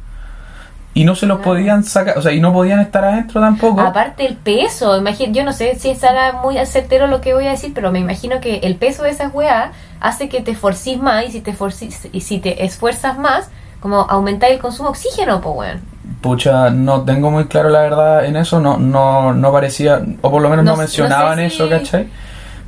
y 0.95 1.05
no 1.05 1.15
se 1.15 1.27
los 1.27 1.39
podían 1.41 1.85
sacar, 1.85 2.19
o 2.19 2.23
sea, 2.23 2.33
y 2.33 2.41
no 2.41 2.53
podían 2.53 2.81
estar 2.81 3.05
adentro 3.05 3.41
tampoco. 3.41 3.81
Aparte 3.81 4.27
el 4.27 4.35
peso, 4.37 4.97
imagino, 4.97 5.33
yo 5.33 5.45
no 5.45 5.53
sé 5.53 5.77
si 5.79 5.95
será 5.95 6.33
muy 6.43 6.57
certero 6.67 7.07
lo 7.07 7.21
que 7.21 7.35
voy 7.35 7.47
a 7.47 7.51
decir, 7.51 7.73
pero 7.73 7.93
me 7.93 8.01
imagino 8.01 8.41
que 8.41 8.57
el 8.65 8.75
peso 8.75 9.05
de 9.05 9.11
esas 9.11 9.33
weas 9.33 9.71
hace 10.01 10.29
que 10.29 10.41
te 10.41 10.57
forcís 10.57 10.99
más 11.01 11.25
y 11.27 11.31
si 11.31 11.41
te 11.41 11.53
forcís, 11.53 12.09
y 12.13 12.21
si 12.23 12.39
te 12.41 12.65
esfuerzas 12.65 13.17
más, 13.17 13.49
como 13.81 14.01
aumentar 14.01 14.51
el 14.51 14.59
consumo 14.59 14.89
de 14.89 14.91
oxígeno, 14.99 15.41
pues 15.41 15.55
weón. 15.57 15.81
Pucha, 16.21 16.71
no 16.71 17.03
tengo 17.03 17.31
muy 17.31 17.45
claro 17.45 17.69
la 17.69 17.81
verdad 17.81 18.25
en 18.25 18.35
eso, 18.35 18.59
no, 18.59 18.77
no, 18.77 19.33
no 19.35 19.53
parecía, 19.53 20.03
o 20.21 20.31
por 20.33 20.43
lo 20.43 20.49
menos 20.49 20.65
no, 20.65 20.73
No- 20.73 20.77
no 20.79 20.83
mencionaban 20.83 21.39
eso, 21.39 21.69
¿cachai? 21.69 22.09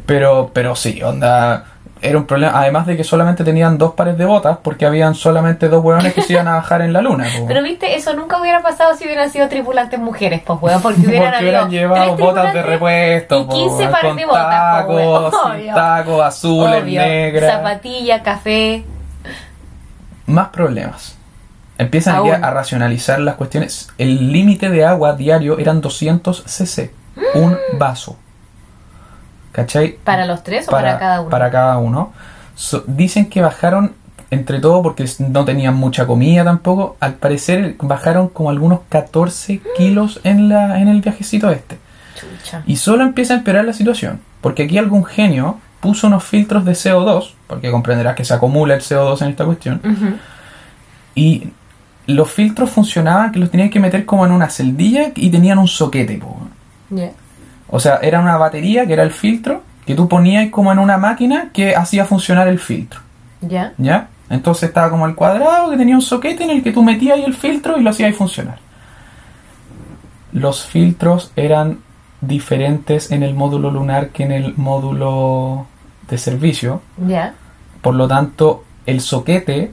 Pero, 0.07 0.51
pero 0.53 0.77
sí, 0.77 1.03
onda, 1.03 1.65
era 2.03 2.19
un 2.19 2.27
problema, 2.27 2.59
además 2.59 2.87
de 2.87 2.97
que 2.97 3.05
solamente 3.05 3.45
tenían 3.45 3.77
dos 3.77 3.93
pares 3.93 4.17
de 4.17 4.25
botas, 4.25 4.59
porque 4.63 4.87
habían 4.87 5.15
solamente 5.15 5.69
dos 5.69 5.85
hueones 5.85 6.15
que 6.15 6.23
se 6.23 6.33
iban 6.33 6.49
a 6.49 6.57
bajar 6.57 6.83
en 6.83 6.93
la 6.93 7.03
luna, 7.03 7.27
po. 7.39 7.47
Pero 7.47 7.63
viste, 7.63 7.95
eso 7.95 8.15
nunca 8.15 8.41
hubiera 8.41 8.63
pasado 8.63 8.95
si 8.97 9.05
hubieran 9.05 9.31
sido 9.31 9.49
tripulantes 9.49 9.99
mujeres, 9.99 10.43
pues 10.45 10.59
weón, 10.63 10.83
porque 10.83 11.01
hubieran, 11.01 11.31
porque 11.31 11.45
hubieran 11.45 11.71
llevado 11.71 12.17
botas 12.17 12.55
de 12.55 12.63
repuesto, 12.63 13.41
y 13.41 13.45
po, 13.45 13.53
15 13.53 13.77
weón, 13.77 13.91
pares 13.93 14.09
con 14.09 14.17
de 14.17 14.27
botas, 14.27 14.85
po, 14.85 15.31
tacos, 15.31 15.65
tacos, 15.75 16.23
azules, 16.23 16.85
negras. 16.85 17.53
zapatilla, 17.53 18.23
café. 18.23 18.85
Más 20.27 20.49
problemas. 20.49 21.17
Empiezan 21.77 22.17
Aún. 22.17 22.45
a 22.45 22.51
racionalizar 22.51 23.21
las 23.21 23.37
cuestiones. 23.37 23.89
El 23.97 24.33
límite 24.33 24.69
de 24.69 24.85
agua 24.85 25.15
diario 25.15 25.59
eran 25.59 25.81
200 25.81 26.45
cc, 26.47 26.93
un 27.35 27.57
vaso. 27.79 28.17
¿Cachai? 29.53 29.97
¿Para 30.05 30.27
los 30.27 30.43
tres 30.43 30.69
o 30.69 30.71
para 30.71 30.99
cada 30.99 31.21
uno? 31.23 31.31
Para 31.31 31.51
cada 31.51 31.79
uno. 31.79 32.13
So- 32.55 32.85
dicen 32.87 33.29
que 33.29 33.41
bajaron, 33.41 33.93
entre 34.31 34.61
todo 34.61 34.83
porque 34.83 35.05
no 35.19 35.45
tenían 35.45 35.75
mucha 35.75 36.07
comida 36.07 36.45
tampoco, 36.45 36.97
al 37.01 37.15
parecer 37.15 37.75
bajaron 37.81 38.29
como 38.29 38.51
algunos 38.51 38.81
14 38.89 39.61
kilos 39.77 40.21
en, 40.25 40.49
la, 40.49 40.81
en 40.81 40.89
el 40.89 41.01
viajecito 41.01 41.51
este. 41.51 41.79
Chucha. 42.19 42.63
Y 42.67 42.77
solo 42.77 43.03
empieza 43.03 43.35
a 43.35 43.39
empeorar 43.39 43.65
la 43.65 43.73
situación, 43.73 44.21
porque 44.41 44.65
aquí 44.65 44.79
algún 44.79 45.05
genio 45.05 45.59
puso 45.81 46.07
unos 46.07 46.23
filtros 46.23 46.65
de 46.65 46.73
CO2, 46.73 47.33
porque 47.47 47.71
comprenderás 47.71 48.15
que 48.15 48.25
se 48.25 48.35
acumula 48.35 48.75
el 48.75 48.83
CO2 48.83 49.23
en 49.23 49.29
esta 49.31 49.45
cuestión, 49.47 49.81
y 51.15 51.49
los 52.07 52.31
filtros 52.31 52.71
funcionaban 52.71 53.33
que 53.33 53.39
los 53.39 53.51
tenías 53.51 53.71
que 53.71 53.81
meter 53.81 54.05
como 54.05 54.27
en 54.27 54.33
una 54.33 54.49
celdilla 54.51 55.11
y 55.15 55.31
tenían 55.31 55.59
un 55.59 55.69
soquete, 55.69 56.19
po. 56.19 56.37
Ya. 56.91 57.11
O 57.71 57.79
sea, 57.81 57.97
era 58.03 58.21
una 58.21 58.37
batería 58.37 58.87
que 58.87 58.93
era 58.95 59.03
el 59.03 59.11
filtro 59.13 59.63
que 59.87 59.95
tú 59.95 60.09
ponías 60.09 60.51
como 60.51 60.73
en 60.73 60.79
una 60.79 60.99
máquina 60.99 61.49
que 61.53 61.75
hacía 61.75 62.05
funcionar 62.05 62.49
el 62.49 62.59
filtro, 62.59 63.01
Ya. 63.41 63.73
¿ya? 63.79 64.09
Entonces 64.29 64.69
estaba 64.69 64.91
como 64.91 65.07
el 65.07 65.15
cuadrado 65.17 65.71
que 65.71 65.77
tenía 65.77 65.95
un 65.97 66.03
soquete 66.03 66.45
en 66.45 66.51
el 66.51 66.63
que 66.63 66.71
tú 66.73 66.83
metías 66.85 67.17
ahí 67.17 67.25
el 67.25 67.35
filtro 67.35 67.79
y 67.79 67.83
lo 67.83 67.91
hacías 67.91 68.15
funcionar. 68.15 68.59
Los 70.33 70.65
filtros 70.67 71.33
eran 71.35 71.79
diferentes 72.21 73.11
en 73.11 73.23
el 73.25 73.35
módulo 73.35 73.71
lunar 73.71 74.11
que 74.11 74.25
en 74.25 74.33
el 74.33 74.55
módulo 74.57 75.67
de 76.09 76.19
servicio. 76.19 76.83
Ya. 76.99 77.35
Por 77.83 77.95
lo 77.97 78.07
tanto, 78.07 78.63
el 78.87 79.01
soquete 79.01 79.73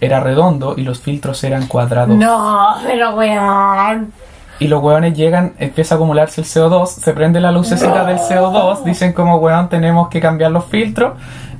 era 0.00 0.20
redondo 0.20 0.74
y 0.76 0.82
los 0.82 1.00
filtros 1.00 1.42
eran 1.44 1.66
cuadrados. 1.66 2.14
No, 2.16 2.74
pero 2.84 3.14
weón. 3.16 4.12
Y 4.58 4.68
los 4.68 4.82
hueones 4.82 5.16
llegan, 5.16 5.54
empieza 5.58 5.94
a 5.94 5.96
acumularse 5.96 6.40
el 6.40 6.46
CO2, 6.46 6.86
se 6.86 7.12
prende 7.12 7.40
la 7.40 7.50
lucecita 7.50 8.04
del 8.04 8.18
CO2, 8.18 8.84
dicen 8.84 9.12
como 9.12 9.36
hueón 9.36 9.68
tenemos 9.68 10.08
que 10.08 10.20
cambiar 10.20 10.52
los 10.52 10.64
filtros 10.66 11.14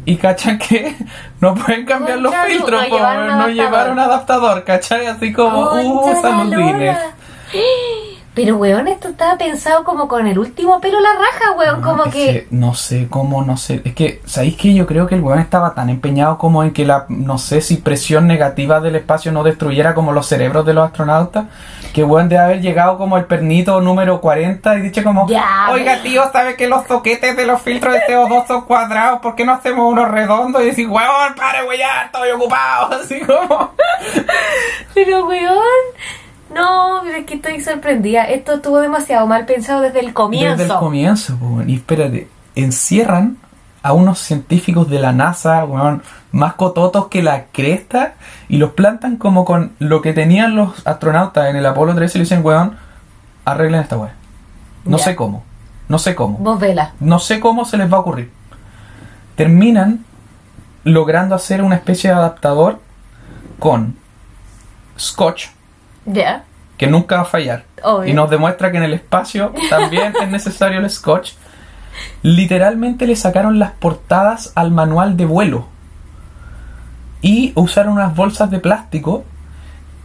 y 0.05 0.17
cachan 0.17 0.59
que 0.59 0.97
no 1.41 1.55
pueden 1.55 1.85
cambiar 1.87 2.19
los 2.19 2.35
filtros, 2.47 2.83
no 2.83 2.97
llevaron 2.97 3.27
no 3.27 3.33
adaptador. 3.33 3.53
llevaron 3.53 3.99
adaptador, 3.99 4.65
¿cachai? 4.65 5.07
Así 5.07 5.33
como, 5.33 5.63
uh, 5.63 6.03
Concha 6.03 6.15
la 6.15 6.21
saludines. 6.23 6.99
Pero, 8.35 8.57
weón, 8.57 8.89
esto 8.89 9.09
estaba 9.09 9.39
pensado 9.39 9.85
como 9.85 10.09
con 10.09 10.27
el 10.27 10.37
último 10.39 10.81
pelo 10.81 10.99
la 10.99 11.13
raja, 11.13 11.53
weón. 11.53 11.81
No, 11.81 11.89
como 11.89 12.05
es 12.07 12.13
que... 12.13 12.47
No 12.51 12.75
sé 12.75 13.07
cómo, 13.09 13.45
no 13.45 13.57
sé. 13.57 13.81
Es 13.85 13.95
que, 13.95 14.21
¿sabéis 14.25 14.57
que 14.57 14.75
Yo 14.75 14.87
creo 14.87 15.07
que 15.07 15.15
el 15.15 15.21
weón 15.21 15.39
estaba 15.39 15.73
tan 15.73 15.89
empeñado 15.89 16.37
como 16.37 16.65
en 16.65 16.73
que 16.73 16.85
la, 16.85 17.07
no 17.09 17.39
sé 17.39 17.61
si 17.61 17.77
presión 17.77 18.27
negativa 18.27 18.81
del 18.81 18.97
espacio 18.97 19.31
no 19.31 19.45
destruyera 19.45 19.95
como 19.95 20.13
los 20.13 20.27
cerebros 20.27 20.67
de 20.67 20.75
los 20.75 20.85
astronautas. 20.85 21.45
Que 21.93 22.03
weón 22.03 22.29
de 22.29 22.39
haber 22.39 22.61
llegado 22.61 22.99
como 22.99 23.17
el 23.19 23.27
pernito 23.27 23.81
número 23.81 24.21
40 24.21 24.79
y 24.79 24.81
dicho 24.81 25.05
como, 25.05 25.29
Ya, 25.29 25.69
oiga 25.71 26.03
tío, 26.03 26.25
¿sabe 26.33 26.57
que 26.57 26.67
los 26.67 26.87
toquetes 26.87 27.37
de 27.37 27.47
los 27.47 27.63
filtros 27.63 27.95
de 27.95 28.01
CO2 28.01 28.49
son 28.49 28.63
cuadrados? 28.63 29.21
¿Por 29.21 29.37
qué 29.37 29.45
no 29.45 29.53
hacemos 29.53 29.93
uno 29.93 30.07
redondo? 30.07 30.61
Y 30.61 30.67
decir, 30.67 30.89
weón, 30.89 31.35
pare, 31.37 31.63
weón, 31.63 31.81
estoy 32.07 32.31
ocupado. 32.31 32.97
Así 33.01 33.21
como... 33.21 33.75
Pero, 34.93 35.25
weón... 35.27 36.24
No, 36.55 37.05
es 37.05 37.25
que 37.27 37.35
estoy 37.35 37.61
sorprendida. 37.61 38.25
Esto 38.25 38.55
estuvo 38.55 38.79
demasiado 38.81 39.27
mal 39.27 39.45
pensado 39.47 39.81
desde 39.83 40.01
el 40.01 40.13
comienzo. 40.15 40.57
Desde 40.57 40.73
el 40.73 40.79
comienzo, 40.79 41.37
weón. 41.41 41.69
y 41.69 41.75
espérate, 41.77 42.29
encierran 42.55 43.39
a 43.83 43.93
unos 43.93 44.19
científicos 44.21 44.89
de 44.89 44.99
la 44.99 45.13
NASA, 45.13 45.65
weón, 45.65 46.03
más 46.33 46.55
cototos 46.55 47.09
que 47.09 47.23
la 47.23 47.45
cresta, 47.53 48.15
y 48.49 48.57
los 48.57 48.71
plantan 48.73 49.17
como 49.17 49.45
con 49.45 49.73
lo 49.79 50.01
que 50.01 50.13
tenían 50.13 50.57
los 50.57 50.87
astronautas 50.87 51.49
en 51.51 51.57
el 51.57 51.67
Apolo 51.67 51.95
13 51.95 52.17
y 52.17 52.21
le 52.21 52.25
dicen, 52.25 52.45
weón, 52.45 52.77
arreglen 53.45 53.81
esta 53.81 53.99
weá. 53.99 54.15
No 54.85 54.97
Ya. 54.99 55.05
sé 55.05 55.17
cómo, 55.17 55.45
no 55.89 55.99
sé 55.99 56.15
cómo, 56.15 56.39
Vos 56.39 56.59
vela. 56.61 56.93
no 57.01 57.19
sé 57.19 57.41
cómo 57.41 57.65
se 57.65 57.77
les 57.77 57.93
va 57.93 57.99
a 57.99 58.01
ocurrir. 58.01 58.31
Terminan 59.37 60.05
logrando 60.85 61.35
hacer 61.35 61.63
una 61.63 61.75
especie 61.77 62.11
de 62.11 62.17
adaptador 62.17 62.81
con 63.59 63.97
scotch, 64.99 65.47
Ya. 66.07 66.45
que 66.77 66.87
nunca 66.87 67.17
va 67.17 67.23
a 67.23 67.27
fallar. 67.27 67.65
Obvio. 67.83 68.11
Y 68.11 68.15
nos 68.15 68.29
demuestra 68.31 68.71
que 68.71 68.79
en 68.79 68.83
el 68.83 68.95
espacio 68.95 69.53
también 69.71 70.13
es 70.21 70.29
necesario 70.29 70.81
el 70.81 70.91
scotch. 70.91 71.33
Literalmente 72.23 73.07
le 73.07 73.15
sacaron 73.17 73.59
las 73.59 73.73
portadas 73.73 74.53
al 74.55 74.71
manual 74.71 75.17
de 75.17 75.27
vuelo. 75.27 75.69
Y 77.23 77.53
usaron 77.55 77.95
unas 77.95 78.15
bolsas 78.15 78.51
de 78.51 78.59
plástico 78.59 79.25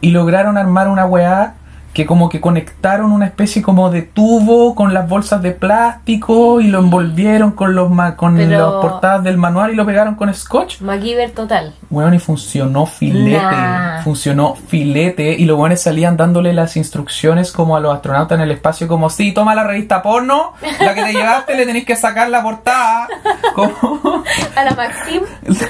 y 0.00 0.10
lograron 0.10 0.56
armar 0.56 0.88
una 0.88 1.04
weá 1.06 1.54
que 1.92 2.06
como 2.06 2.28
que 2.28 2.40
conectaron 2.40 3.10
una 3.10 3.26
especie 3.26 3.62
como 3.62 3.90
de 3.90 4.02
tubo 4.02 4.76
con 4.76 4.94
las 4.94 5.08
bolsas 5.08 5.42
de 5.42 5.50
plástico 5.50 6.60
y 6.60 6.68
lo 6.68 6.78
envolvieron 6.78 7.50
con 7.50 7.74
los 7.74 7.90
ma- 7.90 8.14
con 8.16 8.36
las 8.50 8.60
portadas 8.62 9.24
del 9.24 9.36
manual 9.38 9.72
y 9.72 9.74
lo 9.74 9.84
pegaron 9.84 10.14
con 10.14 10.32
scotch. 10.32 10.80
MacGyver 10.82 11.32
total. 11.32 11.74
Weón, 11.90 12.14
y 12.14 12.18
funcionó 12.20 12.86
filete. 12.86 13.40
Nah. 13.44 14.02
Funcionó 14.02 14.54
filete. 14.54 15.32
Y 15.36 15.44
los 15.46 15.58
weones 15.58 15.82
salían 15.82 16.16
dándole 16.16 16.52
las 16.52 16.76
instrucciones 16.76 17.50
como 17.50 17.76
a 17.76 17.80
los 17.80 17.92
astronautas 17.94 18.36
en 18.36 18.42
el 18.42 18.52
espacio, 18.52 18.86
como, 18.86 19.10
sí, 19.10 19.32
toma 19.32 19.54
la 19.56 19.64
revista 19.64 20.00
porno, 20.00 20.52
la 20.80 20.94
que 20.94 21.02
te 21.02 21.12
llevaste, 21.12 21.56
le 21.56 21.66
tenéis 21.66 21.84
que 21.86 21.96
sacar 21.96 22.28
la 22.30 22.42
portada. 22.42 23.08
Como, 23.54 24.22
A 24.56 24.64
la 24.64 24.70
Maxim. 24.74 25.22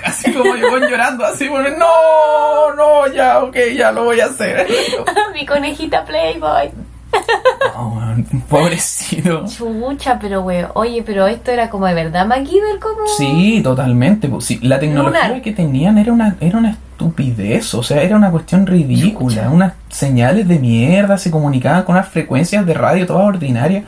así 0.04 0.32
como 0.32 0.54
el 0.54 0.64
weón 0.64 0.88
llorando, 0.88 1.24
así, 1.24 1.48
weón, 1.48 1.78
no, 1.78 2.74
no, 2.74 3.12
ya, 3.12 3.42
ok, 3.42 3.56
ya 3.74 3.92
lo 3.92 4.04
voy 4.04 4.20
a 4.20 4.26
hacer. 4.26 4.66
mi 5.34 5.46
conejita 5.46 6.04
Playboy. 6.04 6.70
Weón, 7.76 8.24
pobrecito. 8.48 9.44
Chucha, 9.46 10.18
pero 10.20 10.42
weón. 10.42 10.68
Oye, 10.74 11.02
pero 11.04 11.26
esto 11.26 11.50
era 11.50 11.70
como 11.70 11.86
de 11.86 11.94
verdad 11.94 12.26
MacGyver, 12.26 12.78
como. 12.78 13.06
Sí, 13.18 13.60
totalmente. 13.62 14.28
pues, 14.28 14.44
sí, 14.44 14.58
la 14.62 14.78
tecnología 14.78 15.28
Lunar. 15.28 15.42
que 15.42 15.52
tenían 15.52 15.98
era 15.98 16.12
una, 16.12 16.36
era 16.40 16.58
una 16.58 16.70
estupidez, 16.70 17.74
o 17.74 17.82
sea, 17.82 18.02
era 18.02 18.16
una 18.16 18.30
cuestión 18.30 18.66
ridícula. 18.66 19.42
Chucha. 19.42 19.50
Unas 19.50 19.72
señales 19.88 20.46
de 20.46 20.58
mierda 20.58 21.18
se 21.18 21.30
comunicaban 21.30 21.82
con 21.84 21.96
unas 21.96 22.08
frecuencias 22.08 22.64
de 22.66 22.74
radio 22.74 23.06
todas 23.06 23.26
ordinarias. 23.26 23.84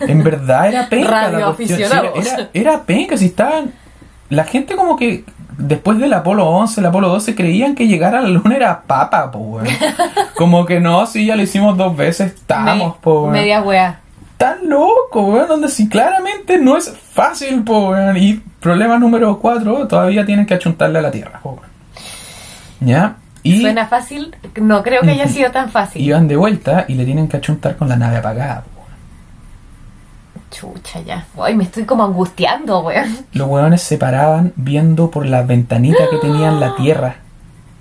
En 0.00 0.24
verdad 0.24 0.68
era 0.68 0.88
penca. 0.88 1.30
la 1.30 1.52
cuestión, 1.54 1.78
sí, 1.78 1.84
era, 1.84 2.10
era, 2.14 2.50
era 2.52 2.82
penca, 2.82 3.16
si 3.16 3.26
estaban. 3.26 3.72
La 4.30 4.44
gente 4.44 4.74
como 4.74 4.96
que 4.96 5.24
después 5.58 5.98
del 5.98 6.12
Apolo 6.12 6.46
11, 6.48 6.80
el 6.80 6.86
Apolo 6.86 7.08
12 7.08 7.34
creían 7.34 7.74
que 7.74 7.86
llegar 7.86 8.14
a 8.14 8.20
la 8.22 8.28
luna 8.28 8.56
era 8.56 8.82
papa, 8.82 9.30
po, 9.30 9.38
weón. 9.38 9.66
Como 10.36 10.64
que 10.66 10.80
no, 10.80 11.06
sí, 11.06 11.26
ya 11.26 11.36
lo 11.36 11.42
hicimos 11.42 11.76
dos 11.76 11.96
veces, 11.96 12.32
estamos, 12.34 12.94
Me- 12.96 13.00
po, 13.00 13.20
weón 13.22 13.32
Media 13.32 13.62
wea. 13.62 14.00
tan 14.36 14.68
loco, 14.68 15.22
weón, 15.26 15.48
donde 15.48 15.68
si 15.68 15.88
claramente 15.88 16.58
no 16.58 16.76
es 16.76 16.92
fácil, 17.12 17.62
po, 17.64 17.90
weón. 17.90 18.16
Y 18.16 18.34
problema 18.60 18.98
número 18.98 19.38
cuatro, 19.38 19.86
todavía 19.86 20.24
tienen 20.26 20.46
que 20.46 20.54
achuntarle 20.54 20.98
a 20.98 21.02
la 21.02 21.10
tierra, 21.10 21.40
po, 21.42 21.50
weón. 21.50 21.64
¿Ya? 22.80 23.16
Y 23.42 23.60
Suena 23.60 23.86
fácil. 23.86 24.34
No 24.60 24.82
creo 24.82 25.02
que 25.02 25.10
haya 25.10 25.28
sido 25.28 25.50
tan 25.50 25.68
fácil. 25.70 26.00
iban 26.02 26.26
de 26.28 26.36
vuelta 26.36 26.86
y 26.88 26.94
le 26.94 27.04
tienen 27.04 27.28
que 27.28 27.36
achuntar 27.36 27.76
con 27.76 27.88
la 27.88 27.96
nave 27.96 28.16
apagada, 28.16 28.62
po. 28.62 28.70
Chucha, 30.54 31.00
ya. 31.00 31.26
Ay, 31.40 31.56
me 31.56 31.64
estoy 31.64 31.84
como 31.84 32.04
angustiando, 32.04 32.80
weón. 32.80 33.26
Los 33.32 33.48
weones 33.48 33.82
se 33.82 33.98
paraban 33.98 34.52
viendo 34.54 35.10
por 35.10 35.26
la 35.26 35.42
ventanita 35.42 36.08
que 36.10 36.18
tenían 36.18 36.60
la 36.60 36.74
tierra 36.76 37.16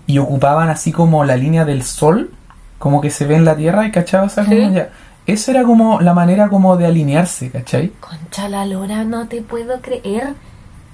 y 0.07 0.17
ocupaban 0.17 0.69
así 0.69 0.91
como 0.91 1.23
la 1.23 1.37
línea 1.37 1.65
del 1.65 1.83
sol, 1.83 2.31
como 2.79 2.99
que 2.99 3.11
se 3.11 3.25
ve 3.27 3.35
en 3.35 3.45
la 3.45 3.55
tierra 3.55 3.85
y 3.85 3.91
cachaba 3.91 4.25
esa 4.25 4.43
como 4.43 4.57
Sí. 4.57 4.73
ya. 4.73 4.89
Esa 5.25 5.51
era 5.51 5.63
como 5.63 6.01
la 6.01 6.13
manera 6.13 6.49
como 6.49 6.75
de 6.75 6.85
alinearse, 6.87 7.49
¿cachai? 7.51 7.93
Concha 8.01 8.49
la 8.49 8.65
lora, 8.65 9.03
no 9.05 9.27
te 9.27 9.41
puedo 9.41 9.79
creer. 9.79 10.33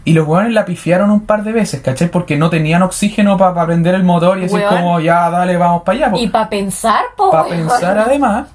Y 0.06 0.14
los 0.14 0.28
weones 0.28 0.54
la 0.54 0.66
pifiaron 0.66 1.10
un 1.12 1.22
par 1.22 1.44
de 1.44 1.52
veces, 1.52 1.82
¿cachai? 1.82 2.10
Porque 2.12 2.38
no 2.38 2.50
tenían 2.50 2.84
oxígeno 2.84 3.38
para 3.38 3.66
prender 3.66 3.96
el 3.96 4.04
motor 4.04 4.38
y 4.38 4.46
Weón. 4.46 4.70
como, 4.76 5.00
ya, 5.00 5.30
dale, 5.30 5.58
vamos 5.58 5.82
para 5.84 6.08
allá. 6.08 6.18
Y 6.20 6.28
para 6.28 6.50
pensar, 6.50 7.06
po. 7.18 7.32
Para 7.32 7.48
pensar 7.48 7.98
además. 7.98 8.48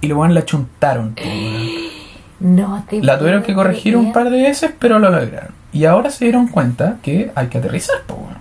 Y 0.00 0.08
los 0.08 0.18
weones 0.18 0.34
la 0.34 0.44
chuntaron. 0.44 1.14
po. 1.14 1.22
No 2.42 2.84
te 2.88 3.00
La 3.02 3.18
tuvieron 3.18 3.42
que 3.42 3.54
corregir 3.54 3.96
un 3.96 4.12
par 4.12 4.28
de 4.30 4.42
veces, 4.42 4.72
pero 4.78 4.98
lo 4.98 5.10
lograron. 5.10 5.50
Y 5.72 5.84
ahora 5.84 6.10
se 6.10 6.24
dieron 6.24 6.48
cuenta 6.48 6.96
que 7.02 7.30
hay 7.34 7.46
que 7.46 7.58
aterrizar, 7.58 8.02
po, 8.06 8.14
weón. 8.14 8.38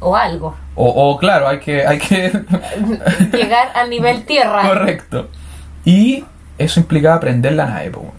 O 0.00 0.16
algo. 0.16 0.56
O, 0.74 0.86
o 1.12 1.16
claro, 1.18 1.46
hay 1.48 1.60
que... 1.60 1.86
Hay 1.86 1.98
que 1.98 2.30
Llegar 3.32 3.68
al 3.74 3.90
nivel 3.90 4.24
tierra. 4.26 4.66
Correcto. 4.66 5.28
Y 5.84 6.24
eso 6.58 6.80
implicaba 6.80 7.20
prender 7.20 7.52
la 7.52 7.66
nave, 7.66 7.90
po, 7.90 8.00
weón. 8.00 8.12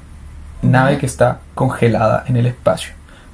Nave 0.61 0.97
que 0.97 1.05
está 1.05 1.39
congelada 1.53 2.23
en 2.27 2.37
el 2.37 2.45
espacio. 2.45 2.93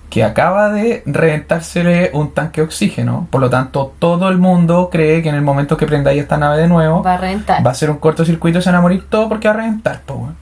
Que 0.10 0.24
acaba 0.26 0.70
de 0.70 1.04
reventársele 1.06 2.10
un 2.14 2.34
tanque 2.34 2.60
de 2.62 2.66
oxígeno. 2.68 3.28
Por 3.32 3.40
lo 3.42 3.50
tanto, 3.50 3.94
todo 4.00 4.28
el 4.30 4.38
mundo 4.38 4.90
cree 4.92 5.22
que 5.22 5.30
en 5.30 5.36
el 5.36 5.42
momento 5.42 5.78
que 5.78 5.86
prendáis 5.88 6.22
esta 6.22 6.38
nave 6.38 6.58
de 6.58 6.68
nuevo, 6.68 7.02
Va 7.04 7.14
a 7.14 7.18
reventar. 7.18 7.66
va 7.66 7.72
a 7.72 7.76
ser 7.76 7.90
un 7.90 7.98
cortocircuito 7.98 8.60
y 8.60 8.62
se 8.62 8.70
van 8.70 8.80
a 8.80 8.82
morir 8.82 9.06
todo 9.10 9.30
porque 9.30 9.48
va 9.48 9.54
a 9.54 9.58
reventar, 9.58 10.02
po, 10.02 10.16
weón. 10.16 10.36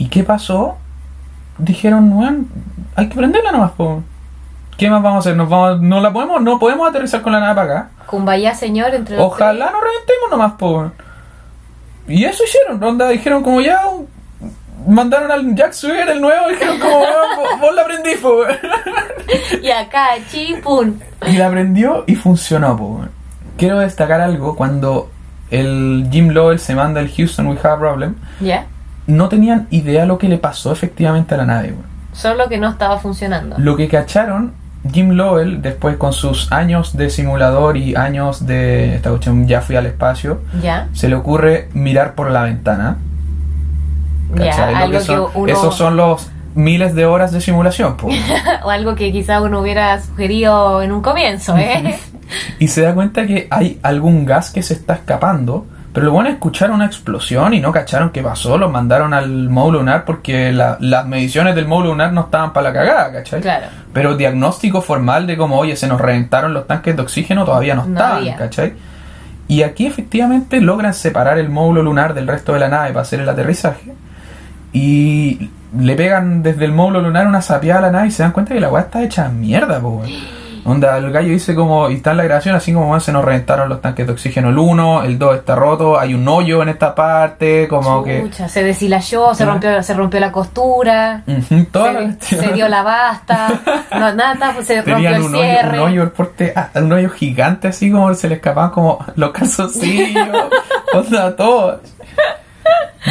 ¿Y 0.00 0.08
qué 0.08 0.24
pasó? 0.24 0.78
Dijeron, 1.58 2.10
weón, 2.14 2.48
hay 2.96 3.08
que 3.10 3.14
prenderla 3.16 3.52
nomás, 3.52 3.72
po. 3.72 4.02
¿Qué 4.78 4.88
más 4.88 5.02
vamos 5.02 5.16
a 5.16 5.20
hacer? 5.28 5.36
Nos 5.36 5.50
vamos, 5.50 5.82
no 5.82 6.00
la 6.00 6.10
podemos, 6.10 6.40
no 6.40 6.58
podemos 6.58 6.88
aterrizar 6.88 7.20
con 7.20 7.32
la 7.34 7.40
nave 7.40 7.54
para 7.54 7.72
acá. 7.80 7.90
Kumbaya, 8.06 8.54
señor, 8.54 8.94
entre 8.94 9.16
los 9.16 9.26
Ojalá 9.26 9.66
tres. 9.66 9.72
no 9.74 9.80
reventemos 9.82 10.30
nomás, 10.30 10.52
po. 10.54 10.90
Y 12.08 12.24
eso 12.24 12.42
hicieron, 12.44 12.82
onda, 12.82 13.08
dijeron 13.10 13.42
como 13.42 13.60
ya 13.60 13.78
mandaron 14.88 15.30
al 15.30 15.54
Jack 15.54 15.72
Swigger 15.74 16.08
el 16.08 16.20
nuevo, 16.22 16.48
dijeron 16.48 16.78
como 16.80 16.98
"Weón, 16.98 17.36
vos, 17.36 17.60
vos 17.60 17.74
la 17.74 17.82
aprendí, 17.82 18.14
po. 18.22 18.38
weón". 18.38 18.56
Y 19.62 19.70
acá, 19.70 20.08
chipun. 20.30 20.98
Y 21.26 21.36
la 21.36 21.48
aprendió 21.48 22.04
y 22.06 22.14
funcionó, 22.16 22.74
po. 22.74 23.04
Quiero 23.58 23.78
destacar 23.80 24.22
algo, 24.22 24.56
cuando 24.56 25.10
el 25.50 26.08
Jim 26.10 26.30
Lovell 26.30 26.58
se 26.58 26.74
manda 26.74 27.00
el 27.00 27.10
Houston 27.14 27.48
We 27.48 27.58
Have 27.62 27.74
a 27.74 27.78
Problem, 27.78 28.14
¿Ya? 28.40 28.64
No 29.06 29.28
tenían 29.28 29.66
idea 29.70 30.06
lo 30.06 30.18
que 30.18 30.28
le 30.28 30.38
pasó 30.38 30.72
efectivamente 30.72 31.34
a 31.34 31.38
la 31.38 31.46
nave. 31.46 31.74
Solo 32.12 32.48
que 32.48 32.58
no 32.58 32.68
estaba 32.68 32.98
funcionando. 32.98 33.56
Lo 33.58 33.76
que 33.76 33.88
cacharon 33.88 34.52
Jim 34.90 35.10
Lovell, 35.10 35.60
después 35.60 35.96
con 35.96 36.12
sus 36.12 36.50
años 36.52 36.96
de 36.96 37.10
simulador 37.10 37.76
y 37.76 37.94
años 37.96 38.46
de 38.46 38.96
esta 38.96 39.10
cuestión, 39.10 39.46
ya 39.46 39.60
fui 39.60 39.76
al 39.76 39.86
espacio, 39.86 40.40
¿Ya? 40.62 40.88
se 40.92 41.08
le 41.08 41.16
ocurre 41.16 41.68
mirar 41.74 42.14
por 42.14 42.30
la 42.30 42.44
ventana. 42.44 42.96
Ya, 44.36 44.68
algo 44.68 44.92
que 44.92 44.98
que, 44.98 45.04
son- 45.04 45.30
uno... 45.34 45.52
Esos 45.52 45.76
son 45.76 45.96
los 45.96 46.30
miles 46.54 46.94
de 46.94 47.04
horas 47.04 47.30
de 47.32 47.40
simulación. 47.40 47.96
o 48.64 48.70
algo 48.70 48.94
que 48.94 49.12
quizá 49.12 49.42
uno 49.42 49.60
hubiera 49.60 50.00
sugerido 50.00 50.82
en 50.82 50.92
un 50.92 51.02
comienzo, 51.02 51.56
¿eh? 51.58 51.98
y 52.58 52.68
se 52.68 52.82
da 52.82 52.94
cuenta 52.94 53.26
que 53.26 53.48
hay 53.50 53.78
algún 53.82 54.24
gas 54.24 54.50
que 54.50 54.62
se 54.62 54.74
está 54.74 54.94
escapando. 54.94 55.66
Pero 55.92 56.06
lo 56.06 56.12
bueno 56.12 56.28
es 56.28 56.34
escuchar 56.36 56.70
una 56.70 56.84
explosión 56.86 57.52
y 57.52 57.60
no 57.60 57.72
cacharon 57.72 58.10
qué 58.10 58.22
pasó. 58.22 58.56
Los 58.56 58.70
mandaron 58.70 59.12
al 59.12 59.48
módulo 59.50 59.80
lunar 59.80 60.04
porque 60.04 60.52
la- 60.52 60.76
las 60.78 61.04
mediciones 61.06 61.54
del 61.56 61.66
módulo 61.66 61.90
lunar 61.90 62.12
no 62.12 62.20
estaban 62.22 62.52
para 62.52 62.68
la 62.68 62.72
cagada, 62.74 63.12
¿cachai? 63.12 63.40
claro. 63.40 63.66
Pero 63.92 64.16
diagnóstico 64.16 64.82
formal 64.82 65.26
de 65.26 65.36
como, 65.36 65.58
oye, 65.58 65.74
se 65.74 65.88
nos 65.88 66.00
reventaron 66.00 66.54
los 66.54 66.68
tanques 66.68 66.94
de 66.94 67.02
oxígeno 67.02 67.44
todavía 67.44 67.74
no 67.74 67.84
No 67.86 67.92
estaban, 67.94 68.18
había. 68.18 68.36
¿cachai? 68.36 68.72
Y 69.48 69.64
aquí 69.64 69.84
efectivamente 69.86 70.60
logran 70.60 70.94
separar 70.94 71.38
el 71.38 71.48
módulo 71.48 71.82
lunar 71.82 72.14
del 72.14 72.28
resto 72.28 72.52
de 72.52 72.60
la 72.60 72.68
nave 72.68 72.90
para 72.90 73.00
hacer 73.02 73.18
el 73.18 73.28
aterrizaje. 73.28 73.92
Y 74.72 75.50
le 75.76 75.96
pegan 75.96 76.44
desde 76.44 76.64
el 76.66 76.72
módulo 76.72 77.00
lunar 77.02 77.26
una 77.26 77.42
sapiada 77.42 77.80
a 77.80 77.82
la 77.82 77.90
nave 77.90 78.06
y 78.08 78.10
se 78.12 78.22
dan 78.22 78.30
cuenta 78.30 78.54
que 78.54 78.60
la 78.60 78.68
weá 78.68 78.82
está 78.82 79.02
hecha 79.02 79.28
mierda, 79.28 79.80
po, 79.80 79.88
weón. 79.90 80.10
Onda, 80.64 80.98
el 80.98 81.10
gallo 81.10 81.28
dice 81.28 81.54
como, 81.54 81.88
y 81.90 81.94
está 81.94 82.10
en 82.10 82.18
la 82.18 82.24
grabación 82.24 82.54
así 82.54 82.72
como 82.72 82.86
"Bueno, 82.86 83.00
se 83.00 83.12
nos 83.12 83.24
reventaron 83.24 83.68
los 83.68 83.80
tanques 83.80 84.06
de 84.06 84.12
oxígeno 84.12 84.50
el 84.50 84.58
1, 84.58 85.02
el 85.04 85.18
2 85.18 85.36
está 85.38 85.54
roto, 85.54 85.98
hay 85.98 86.12
un 86.14 86.26
hoyo 86.28 86.62
en 86.62 86.68
esta 86.68 86.94
parte, 86.94 87.66
como 87.68 88.04
que... 88.04 88.30
Se 88.48 88.62
deshilachó, 88.62 89.34
se 89.34 89.44
Ah. 89.44 89.46
rompió, 89.46 89.82
se 89.82 89.94
rompió 89.94 90.20
la 90.20 90.30
costura, 90.32 91.22
toda 91.72 91.92
la 91.92 92.12
se, 92.20 92.52
dio 92.52 92.68
la 92.68 92.82
basta, 92.82 93.48
no, 93.92 94.12
nada, 94.14 94.52
pues, 94.54 94.66
se 94.66 94.76
rompió 94.76 94.94
Tenían 94.94 95.14
el 95.14 95.22
un 95.22 95.34
hoyo, 95.34 95.42
cierre. 95.44 95.78
un 95.80 95.86
hoyo, 95.88 96.02
el 96.02 96.10
porte- 96.12 96.52
ah, 96.54 96.68
un 96.74 96.92
hoyo 96.92 97.10
gigante 97.10 97.68
así 97.68 97.90
como 97.90 98.12
se 98.14 98.28
le 98.28 98.34
escapaban 98.36 98.70
como 98.70 99.04
los 99.16 99.30
calzoncillos, 99.32 100.28
onda, 100.94 101.34
todo. 101.36 101.80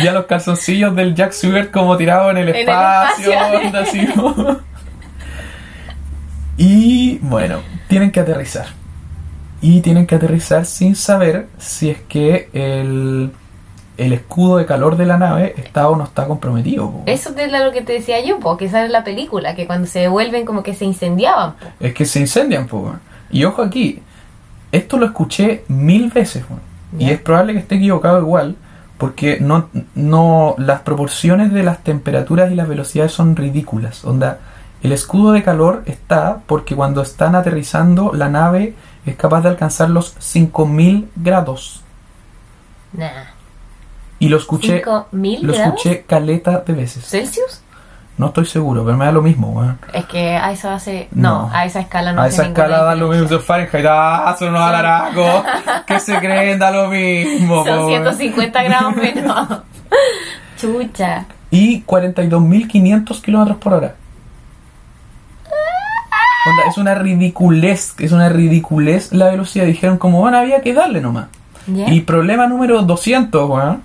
Ya 0.04 0.12
los 0.12 0.26
calzoncillos 0.26 0.96
del 0.96 1.16
Jack 1.16 1.32
Stewart 1.32 1.72
como 1.72 1.98
tirados 1.98 2.32
en 2.32 2.38
el 2.38 2.50
En 2.50 2.56
el 2.56 2.62
espacio, 2.62 3.32
espacio. 3.34 3.60
onda, 3.68 3.80
así 3.82 4.08
como- 4.08 4.58
Y 6.60 7.20
bueno, 7.20 7.62
tienen 7.88 8.12
que 8.12 8.20
aterrizar. 8.20 8.68
Y 9.62 9.80
tienen 9.80 10.06
que 10.06 10.16
aterrizar 10.16 10.66
sin 10.66 10.94
saber 10.96 11.48
si 11.58 11.90
es 11.90 12.02
que 12.02 12.50
el, 12.52 13.32
el 13.98 14.14
escudo 14.14 14.58
de 14.58 14.66
calor 14.66 14.98
de 14.98 15.06
la 15.06 15.18
nave 15.18 15.54
está 15.56 15.88
o 15.88 15.96
no 15.96 16.04
está 16.04 16.28
comprometido. 16.28 16.92
po. 16.92 17.04
Eso 17.06 17.34
es 17.36 17.52
lo 17.52 17.72
que 17.72 17.82
te 17.82 17.94
decía 17.94 18.24
yo, 18.24 18.40
porque 18.40 18.70
sale 18.70 18.88
en 18.88 18.92
la 18.92 19.06
película, 19.06 19.56
que 19.56 19.68
cuando 19.68 19.88
se 19.88 20.00
devuelven 20.00 20.46
como 20.46 20.62
que 20.62 20.76
se 20.76 20.84
incendiaban. 20.84 21.54
po. 21.54 21.68
Es 21.80 21.94
que 21.94 22.04
se 22.04 22.20
incendian, 22.20 22.68
weón. 22.70 23.00
Y 23.32 23.46
ojo 23.46 23.62
aquí, 23.62 24.02
esto 24.74 24.98
lo 24.98 25.06
escuché 25.06 25.64
mil 25.70 26.10
veces. 26.10 26.44
Y 26.98 27.10
es 27.10 27.22
probable 27.22 27.54
que 27.54 27.60
esté 27.60 27.76
equivocado 27.76 28.20
igual, 28.20 28.58
porque 28.98 29.38
no, 29.40 29.70
no, 29.96 30.56
las 30.58 30.82
proporciones 30.82 31.54
de 31.54 31.64
las 31.64 31.86
temperaturas 31.86 32.52
y 32.52 32.56
las 32.56 32.68
velocidades 32.68 33.14
son 33.14 33.38
ridículas. 33.38 34.04
Onda, 34.04 34.40
el 34.82 34.92
escudo 34.92 35.32
de 35.34 35.44
calor 35.44 35.84
está 35.86 36.40
porque 36.46 36.76
cuando 36.76 37.02
están 37.02 37.36
aterrizando, 37.36 38.12
la 38.14 38.30
nave 38.30 38.76
es 39.06 39.16
capaz 39.16 39.42
de 39.42 39.50
alcanzar 39.50 39.90
los 39.90 40.16
5000 40.20 41.10
grados. 41.16 41.84
Nah. 42.94 43.08
Y 44.20 44.30
lo 44.30 44.38
escuché, 44.38 44.82
5000 44.84 45.48
lo 45.48 45.54
grados 45.54 45.68
escuché 45.68 46.04
caleta 46.04 46.60
de 46.66 46.74
veces. 46.74 47.06
Celsius. 47.06 47.62
No 48.18 48.28
estoy 48.28 48.46
seguro, 48.46 48.84
pero 48.84 48.98
me 48.98 49.06
da 49.06 49.14
lo 49.14 49.22
mismo, 49.22 49.52
weón. 49.52 49.80
Es 49.94 50.06
que 50.06 50.36
a 50.36 50.52
esa 50.52 50.72
base, 50.72 51.08
no, 51.12 51.48
No. 51.48 51.52
a 51.54 51.64
esa 51.64 51.80
escala 51.80 52.12
no 52.12 52.22
a 52.22 52.28
esa 52.28 52.48
escala 52.48 52.84
da 52.84 52.94
lo 52.94 53.08
mismo, 53.08 53.40
Fahrenheit, 53.40 53.86
ah, 53.90 54.36
son 54.38 54.50
unos 54.50 54.62
alaracos, 54.62 55.44
que 55.88 56.00
se 56.02 56.20
creen, 56.20 56.60
da 56.60 56.70
lo 56.70 56.90
mismo. 56.90 57.64
Son 57.64 57.80
po. 57.80 57.88
150 57.88 58.64
grados 58.64 58.96
menos. 58.98 59.48
Chucha. 60.58 61.26
Y 61.50 61.82
42.500 61.84 63.22
kilómetros 63.22 63.58
por 63.58 63.74
hora. 63.74 63.96
Onda, 66.46 66.64
es 66.68 66.78
una 66.78 66.96
ridiculez, 66.96 67.96
es 68.00 68.12
una 68.12 68.30
ridiculez 68.30 69.12
la 69.12 69.30
velocidad. 69.30 69.66
Dijeron 69.66 69.98
como, 69.98 70.20
bueno, 70.22 70.38
había 70.38 70.62
que 70.62 70.74
darle 70.74 71.02
nomás. 71.02 71.28
Y 71.68 72.02
problema 72.02 72.48
número 72.48 72.82
200, 72.82 73.50
weón. 73.50 73.84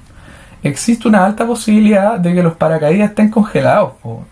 Existe 0.63 1.07
una 1.09 1.27
alta 1.27 1.47
posibilidad 1.47 2.19
de 2.19 2.33
que 2.33 2.43
los 2.43 2.55
paracaídas 2.55 3.11
estén 3.11 3.31
congelados, 3.31 3.93
po. 4.03 4.25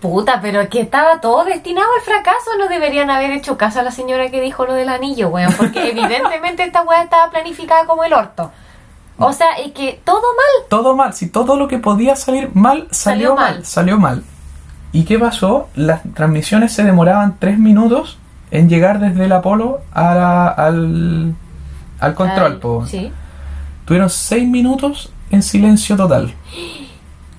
Puta, 0.00 0.40
pero 0.40 0.66
que 0.70 0.80
estaba 0.80 1.20
todo 1.20 1.44
destinado 1.44 1.86
al 1.98 2.02
fracaso. 2.02 2.52
No 2.58 2.68
deberían 2.68 3.10
haber 3.10 3.32
hecho 3.32 3.58
caso 3.58 3.80
a 3.80 3.82
la 3.82 3.90
señora 3.90 4.30
que 4.30 4.40
dijo 4.40 4.64
lo 4.64 4.72
del 4.72 4.88
anillo, 4.88 5.28
weón. 5.28 5.52
Porque 5.58 5.90
evidentemente 5.90 6.64
esta 6.64 6.82
weá 6.82 7.02
estaba 7.02 7.30
planificada 7.30 7.84
como 7.84 8.04
el 8.04 8.14
orto. 8.14 8.50
O 9.18 9.34
sea, 9.34 9.48
es 9.62 9.72
que 9.72 10.00
todo 10.02 10.22
mal. 10.22 10.68
todo 10.70 10.96
mal. 10.96 11.12
Si 11.12 11.28
todo 11.28 11.56
lo 11.58 11.68
que 11.68 11.76
podía 11.76 12.16
salir 12.16 12.48
mal 12.54 12.88
salió, 12.90 13.28
Salió 13.28 13.34
mal. 13.34 13.54
mal. 13.56 13.64
Salió 13.66 13.98
mal. 13.98 14.24
¿Y 14.92 15.04
qué 15.04 15.18
pasó? 15.18 15.68
Las 15.76 16.02
transmisiones 16.14 16.72
se 16.72 16.82
demoraban 16.84 17.36
tres 17.38 17.58
minutos 17.58 18.18
en 18.50 18.68
llegar 18.68 18.98
desde 18.98 19.24
el 19.26 19.32
Apolo 19.32 19.80
a 19.92 20.14
la- 20.14 20.48
al, 20.48 21.34
al 22.00 22.14
control. 22.14 22.58
Po. 22.58 22.86
Sí. 22.86 23.12
Tuvieron 23.84 24.10
seis 24.10 24.48
minutos 24.48 25.12
en 25.30 25.42
silencio 25.42 25.96
total. 25.96 26.32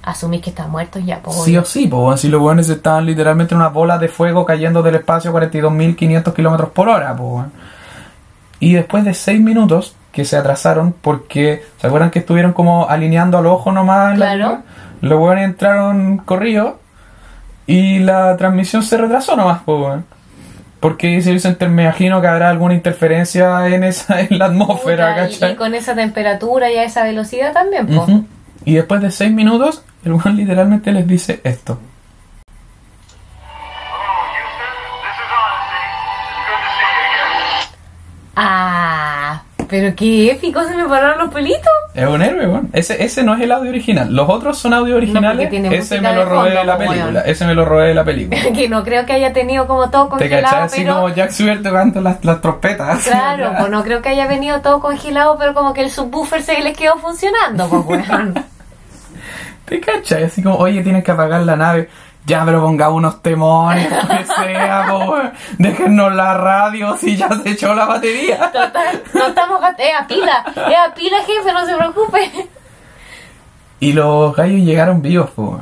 Asumís 0.04 0.42
que 0.42 0.50
están 0.50 0.72
muertos 0.72 1.04
ya, 1.06 1.20
pues. 1.22 1.44
Sí 1.44 1.56
o 1.58 1.64
sí, 1.66 1.88
po. 1.88 2.16
si 2.18 2.28
los 2.30 2.42
buenos 2.42 2.68
estaban 2.70 3.06
literalmente 3.06 3.54
en 3.54 3.60
una 3.60 3.70
bola 3.70 3.98
de 4.00 4.08
fuego 4.08 4.46
cayendo 4.46 4.82
del 4.82 4.96
espacio 4.96 5.30
a 5.30 5.34
42.500 5.34 6.34
kilómetros 6.34 6.70
por 6.70 6.90
hora. 6.90 7.16
po. 7.16 7.46
Y 8.60 8.74
después 8.74 9.04
de 9.06 9.14
seis 9.14 9.42
minutos 9.42 9.96
que 10.12 10.26
se 10.26 10.38
atrasaron 10.38 10.94
porque, 11.02 11.64
¿se 11.80 11.88
acuerdan 11.88 12.12
que 12.12 12.20
estuvieron 12.20 12.54
como 12.54 12.88
alineando 12.90 13.38
al 13.38 13.46
ojo 13.46 13.72
nomás? 13.72 14.16
Claro. 14.16 14.60
Los 15.02 15.20
buenos 15.20 15.44
entraron 15.46 16.18
corridos 16.18 16.74
y 17.72 18.00
la 18.00 18.36
transmisión 18.36 18.84
se 18.84 18.98
retrasó 18.98 19.36
nomás, 19.36 19.62
po, 19.62 19.78
weón. 19.80 20.06
Porque 20.82 21.08
dice 21.08 21.32
Vicente, 21.32 21.68
me 21.68 21.84
imagino 21.84 22.20
que 22.20 22.28
habrá 22.28 22.50
alguna 22.50 22.74
interferencia 22.74 23.68
en 23.68 23.84
esa 23.84 24.20
en 24.22 24.40
la 24.40 24.46
atmósfera, 24.46 25.14
Puta, 25.14 25.28
¿cachai? 25.28 25.54
y, 25.54 25.56
con 25.56 25.74
esa 25.74 25.96
temperatura 25.96 26.72
y 26.72 26.78
a 26.78 26.84
esa 26.84 27.04
velocidad 27.04 27.54
también, 27.54 27.88
pues. 27.88 28.10
Y 28.66 28.76
después 28.76 29.02
de 29.02 29.12
seis 29.12 29.32
minutos, 29.32 29.84
el 30.04 30.14
weón 30.14 30.36
literalmente 30.36 30.92
les 30.92 31.08
dice 31.08 31.40
esto. 31.44 31.80
Ah, 38.36 38.91
pero 39.72 39.96
qué 39.96 40.32
épico, 40.32 40.62
se 40.66 40.76
me 40.76 40.84
pararon 40.84 41.18
los 41.20 41.34
pelitos. 41.34 41.72
Es 41.94 42.06
un 42.06 42.22
héroe. 42.22 42.62
Ese, 42.74 43.02
ese 43.02 43.24
no 43.24 43.36
es 43.36 43.40
el 43.40 43.54
audio 43.54 43.70
original. 43.70 44.14
Los 44.14 44.28
otros 44.28 44.58
son 44.58 44.74
audio 44.74 44.98
originales. 44.98 45.50
tiene 45.50 45.74
ese 45.74 46.02
me 46.02 46.14
lo 46.14 46.26
robé 46.26 46.50
de 46.50 46.58
fondo, 46.58 46.74
la 46.74 46.78
película. 46.78 47.22
Ese 47.22 47.46
me 47.46 47.54
lo 47.56 47.64
robé 47.64 47.88
de 47.88 47.94
la 47.94 48.04
película. 48.04 48.42
que 48.54 48.68
no 48.68 48.84
creo 48.84 49.06
que 49.06 49.14
haya 49.14 49.32
tenido 49.32 49.68
como 49.68 49.90
todo 49.90 50.04
Te 50.04 50.10
congelado, 50.10 50.44
cachai 50.44 50.64
así 50.64 50.82
pero... 50.82 50.96
como 50.96 51.10
Jack 51.16 51.32
Stewart 51.32 51.64
tocando 51.64 52.02
las, 52.02 52.26
las 52.26 52.42
trompetas. 52.42 53.04
Claro, 53.12 53.54
pues 53.58 53.72
no 53.72 53.82
creo 53.82 54.02
que 54.02 54.10
haya 54.10 54.28
venido 54.28 54.60
todo 54.60 54.82
congelado, 54.82 55.38
pero 55.40 55.54
como 55.54 55.74
que 55.74 55.82
el 55.82 55.90
subwoofer 55.90 56.44
se 56.44 56.60
les 56.60 56.76
quedó 56.76 56.98
funcionando, 56.98 57.70
pues 57.70 58.10
weón. 58.10 58.34
Te 59.66 59.80
cachai 59.80 60.26
así 60.26 60.44
como, 60.44 60.58
oye, 60.58 60.84
tienes 60.84 61.02
que 61.02 61.12
apagar 61.12 61.44
la 61.44 61.56
nave. 61.56 61.88
Ya, 62.26 62.46
pero 62.46 62.62
pongamos 62.62 62.98
unos 62.98 63.22
temones, 63.24 63.90
lo 63.92 64.08
que 64.18 64.26
sea, 64.26 64.86
po, 64.90 64.98
weón. 65.12 65.32
Déjennos 65.58 66.14
la 66.14 66.36
radio 66.36 66.96
si 66.96 67.18
ya 67.18 67.28
se 67.44 67.50
echó 67.52 67.74
la 67.74 67.86
batería. 67.86 68.38
Total, 68.52 69.02
no 69.14 69.28
estamos 69.28 69.60
gast- 69.62 69.80
es 69.80 69.92
a 70.00 70.08
pila, 70.08 70.46
es 70.56 70.78
a 70.90 70.94
pila, 70.94 71.18
jefe, 71.26 71.52
no 71.54 71.66
se 71.66 71.76
preocupe. 71.76 72.50
Y 73.80 73.94
los 73.94 74.36
gallos 74.36 74.62
llegaron 74.62 75.02
vivos, 75.02 75.32
po. 75.32 75.60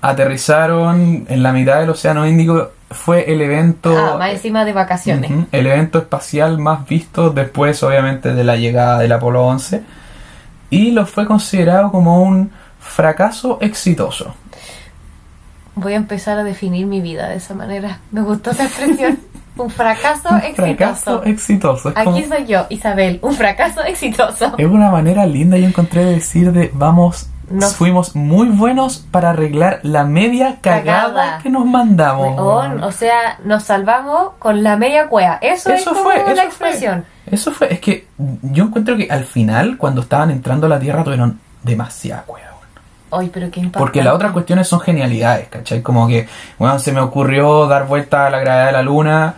Aterrizaron 0.00 1.26
en 1.28 1.42
la 1.42 1.52
mitad 1.52 1.78
del 1.78 1.90
Océano 1.90 2.26
Índico. 2.26 2.72
Fue 2.90 3.32
el 3.32 3.40
evento. 3.40 3.96
Ah, 3.96 4.16
más 4.18 4.30
encima 4.32 4.64
de 4.64 4.72
vacaciones. 4.72 5.30
El 5.52 5.66
evento 5.66 5.98
espacial 5.98 6.58
más 6.58 6.86
visto 6.86 7.30
después, 7.30 7.82
obviamente, 7.84 8.34
de 8.34 8.44
la 8.44 8.56
llegada 8.56 8.98
del 8.98 9.12
Apolo 9.12 9.44
11. 9.46 9.82
Y 10.70 10.90
lo 10.90 11.06
fue 11.06 11.24
considerado 11.26 11.90
como 11.92 12.20
un 12.22 12.50
fracaso 12.80 13.58
exitoso. 13.60 14.34
Voy 15.74 15.94
a 15.94 15.96
empezar 15.96 16.38
a 16.38 16.44
definir 16.44 16.86
mi 16.86 17.00
vida 17.00 17.28
de 17.28 17.36
esa 17.36 17.54
manera. 17.54 17.98
Me 18.10 18.20
gustó 18.22 18.50
esa 18.50 18.64
expresión. 18.64 19.18
Un 19.56 19.68
fracaso 19.68 20.30
Un 20.30 20.38
exitoso. 20.38 20.64
fracaso 20.64 21.24
exitoso. 21.24 21.88
Es, 21.90 21.94
como- 21.94 22.16
Aquí 22.16 22.24
soy 22.26 22.46
yo, 22.46 22.64
Isabel. 22.70 23.18
Un 23.22 23.34
fracaso 23.34 23.82
exitoso. 23.84 24.54
es 24.56 24.66
una 24.66 24.90
manera 24.90 25.26
linda, 25.26 25.58
yo 25.58 25.66
encontré 25.66 26.04
de 26.04 26.12
decir 26.14 26.52
de 26.52 26.70
vamos. 26.74 27.28
Nos- 27.50 27.74
Fuimos 27.76 28.16
muy 28.16 28.48
buenos 28.48 28.98
para 29.10 29.30
arreglar 29.30 29.80
la 29.82 30.04
media 30.04 30.58
cagada, 30.62 31.12
Cagada. 31.12 31.38
que 31.42 31.50
nos 31.50 31.66
mandamos. 31.66 32.40
O 32.82 32.92
sea, 32.92 33.38
nos 33.44 33.64
salvamos 33.64 34.30
con 34.38 34.62
la 34.62 34.76
media 34.78 35.08
cueva. 35.08 35.38
Eso, 35.42 35.70
es 35.70 35.84
como 35.84 36.00
fue, 36.02 36.16
eso 36.16 36.28
la 36.28 36.34
fue. 36.34 36.44
expresión. 36.44 37.04
Eso 37.26 37.50
fue, 37.52 37.74
es 37.74 37.80
que 37.80 38.06
yo 38.42 38.64
encuentro 38.64 38.96
que 38.96 39.06
al 39.10 39.24
final, 39.24 39.76
cuando 39.76 40.00
estaban 40.00 40.30
entrando 40.30 40.64
a 40.66 40.70
la 40.70 40.80
Tierra, 40.80 41.04
tuvieron 41.04 41.40
demasiada 41.62 42.22
cueva. 42.22 42.51
Porque 43.78 44.02
las 44.02 44.14
otras 44.14 44.32
cuestiones 44.32 44.66
son 44.66 44.80
genialidades, 44.80 45.48
¿cachai? 45.48 45.82
Como 45.82 46.08
que, 46.08 46.26
bueno, 46.58 46.78
se 46.78 46.92
me 46.92 47.00
ocurrió 47.00 47.66
dar 47.66 47.86
vuelta 47.86 48.26
a 48.26 48.30
la 48.30 48.40
gravedad 48.40 48.66
de 48.66 48.72
la 48.72 48.82
luna 48.82 49.34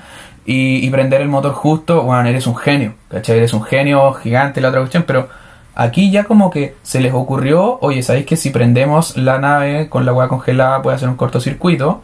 y, 0.47 0.87
y 0.87 0.91
prender 0.91 1.21
el 1.21 1.29
motor 1.29 1.53
justo, 1.53 2.03
bueno, 2.03 2.29
eres 2.29 2.47
un 2.47 2.57
genio, 2.57 2.95
¿cachai? 3.09 3.39
Eres 3.39 3.53
un 3.53 3.63
genio 3.65 4.13
gigante, 4.15 4.61
la 4.61 4.69
otra 4.69 4.81
cuestión, 4.81 5.05
pero 5.07 5.29
aquí 5.75 6.11
ya 6.11 6.25
como 6.25 6.51
que 6.51 6.77
se 6.83 7.01
les 7.01 7.13
ocurrió, 7.13 7.79
oye, 7.81 8.03
¿sabéis 8.03 8.27
que 8.27 8.37
si 8.37 8.51
prendemos 8.51 9.17
la 9.17 9.39
nave 9.39 9.89
con 9.89 10.05
la 10.05 10.13
agua 10.13 10.29
congelada 10.29 10.83
puede 10.83 10.97
hacer 10.97 11.09
un 11.09 11.17
cortocircuito? 11.17 12.03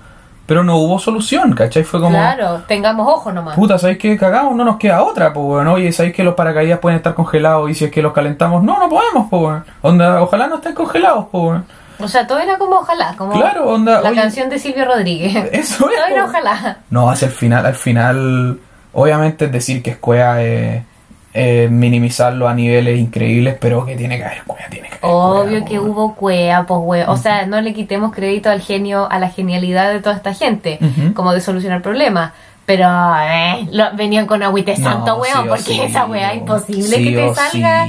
Pero 0.50 0.64
no 0.64 0.78
hubo 0.78 0.98
solución, 0.98 1.52
¿cachai? 1.52 1.84
Fue 1.84 2.00
como... 2.00 2.18
Claro, 2.18 2.62
tengamos 2.66 3.06
ojo 3.06 3.30
nomás. 3.30 3.54
Puta, 3.54 3.78
¿sabéis 3.78 3.98
que 3.98 4.18
cagamos? 4.18 4.56
No 4.56 4.64
nos 4.64 4.78
queda 4.78 5.04
otra, 5.04 5.32
pues, 5.32 5.46
weón. 5.46 5.68
Oye, 5.68 5.92
¿sabéis 5.92 6.12
que 6.12 6.24
los 6.24 6.34
paracaídas 6.34 6.80
pueden 6.80 6.96
estar 6.96 7.14
congelados 7.14 7.70
y 7.70 7.74
si 7.74 7.84
es 7.84 7.92
que 7.92 8.02
los 8.02 8.12
calentamos? 8.12 8.60
No, 8.64 8.76
no 8.80 8.88
podemos, 8.88 9.28
pues, 9.30 9.42
weón. 9.42 9.64
Onda, 9.80 10.20
ojalá 10.20 10.48
no 10.48 10.56
estén 10.56 10.74
congelados, 10.74 11.26
pues, 11.30 11.44
weón. 11.44 11.64
O 12.00 12.08
sea, 12.08 12.26
todo 12.26 12.40
era 12.40 12.58
como 12.58 12.78
ojalá, 12.78 13.14
como 13.16 13.34
Claro, 13.34 13.68
onda, 13.68 14.00
la 14.00 14.10
oye, 14.10 14.20
canción 14.22 14.50
de 14.50 14.58
Silvio 14.58 14.86
Rodríguez. 14.86 15.36
Eso 15.52 15.88
es, 15.88 15.96
Todo 15.96 16.06
era 16.08 16.24
ojalá. 16.24 16.78
No, 16.90 17.08
hacia 17.08 17.26
el 17.26 17.32
final, 17.32 17.64
al 17.64 17.76
final, 17.76 18.58
obviamente 18.92 19.44
es 19.44 19.52
decir 19.52 19.84
que 19.84 19.90
es 19.90 19.98
eh, 20.02 20.84
eh, 21.32 21.68
minimizarlo 21.70 22.48
a 22.48 22.54
niveles 22.54 22.98
increíbles, 22.98 23.56
pero 23.60 23.86
que 23.86 23.96
tiene 23.96 24.16
que 24.18 24.24
haber 24.24 24.42
cueva, 24.44 24.64
tiene 24.70 24.88
que 24.88 24.94
haber 24.94 25.14
Obvio 25.14 25.50
cueva, 25.50 25.66
que 25.66 25.78
hubo 25.78 26.14
cuea, 26.14 26.66
pues 26.66 27.04
O 27.08 27.16
sea, 27.16 27.46
no 27.46 27.60
le 27.60 27.72
quitemos 27.72 28.12
crédito 28.12 28.50
al 28.50 28.60
genio, 28.60 29.08
a 29.10 29.18
la 29.18 29.28
genialidad 29.30 29.92
de 29.92 30.00
toda 30.00 30.16
esta 30.16 30.34
gente, 30.34 30.78
como 31.14 31.32
de 31.32 31.40
solucionar 31.40 31.82
problemas. 31.82 32.32
Pero 32.66 32.86
eh, 33.20 33.66
lo- 33.72 33.96
venían 33.96 34.26
con 34.26 34.42
agüite 34.44 34.76
No, 34.78 34.84
santo, 34.84 35.16
sí 35.42 35.48
porque 35.48 35.62
sí, 35.64 35.80
esa 35.80 36.06
weá 36.06 36.28
po. 36.30 36.34
imposible 36.36 36.96
Sí 36.96 37.04
que 37.04 37.10
te 37.16 37.24
o 37.24 37.34
salga. 37.34 37.86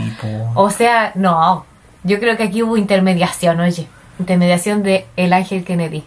o 0.56 0.70
sea, 0.72 1.12
no. 1.16 1.66
Yo 2.04 2.20
creo 2.20 2.36
que 2.36 2.44
aquí 2.44 2.64
hubo 2.64 2.78
intermediación, 2.78 3.60
oye. 3.60 3.88
Intermediación 4.18 4.82
de 4.82 5.06
el 5.18 5.34
Ángel 5.34 5.64
Kennedy. 5.64 6.04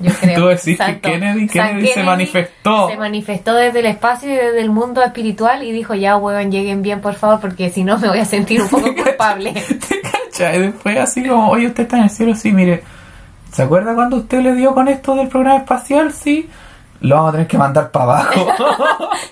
Yo 0.00 0.12
creo. 0.20 0.40
Tú 0.40 0.46
decís 0.48 0.78
que. 0.78 1.00
Kennedy- 1.00 1.92
se 1.92 2.02
manifestó. 2.02 2.88
Se 2.88 2.96
manifestó 2.96 3.54
desde 3.54 3.80
el 3.80 3.86
espacio 3.86 4.30
y 4.30 4.34
desde 4.36 4.60
el 4.60 4.70
mundo 4.70 5.02
espiritual 5.02 5.62
y 5.62 5.72
dijo, 5.72 5.94
ya, 5.94 6.16
weón, 6.16 6.50
lleguen 6.50 6.82
bien, 6.82 7.00
por 7.00 7.14
favor, 7.14 7.40
porque 7.40 7.70
si 7.70 7.84
no 7.84 7.98
me 7.98 8.08
voy 8.08 8.18
a 8.18 8.24
sentir 8.24 8.60
un 8.62 8.68
poco 8.68 8.94
culpable. 9.02 9.52
¿Te 9.88 10.00
cachai? 10.00 10.60
Después 10.60 10.98
así 10.98 11.22
como, 11.26 11.50
oye, 11.50 11.66
usted 11.68 11.84
está 11.84 11.96
en 11.98 12.04
el 12.04 12.10
cielo, 12.10 12.34
sí, 12.34 12.52
mire. 12.52 12.82
¿Se 13.52 13.62
acuerda 13.62 13.94
cuando 13.94 14.16
usted 14.16 14.40
le 14.40 14.54
dio 14.54 14.74
con 14.74 14.88
esto 14.88 15.14
del 15.14 15.28
programa 15.28 15.58
espacial? 15.58 16.12
Sí. 16.12 16.48
Lo 17.00 17.16
vamos 17.16 17.28
a 17.28 17.32
tener 17.32 17.46
que 17.46 17.58
mandar 17.58 17.90
para 17.90 18.04
abajo. 18.04 18.46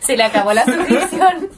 se 0.01 0.17
le 0.17 0.23
acabó 0.25 0.53
la 0.53 0.65
suscripción. 0.65 1.49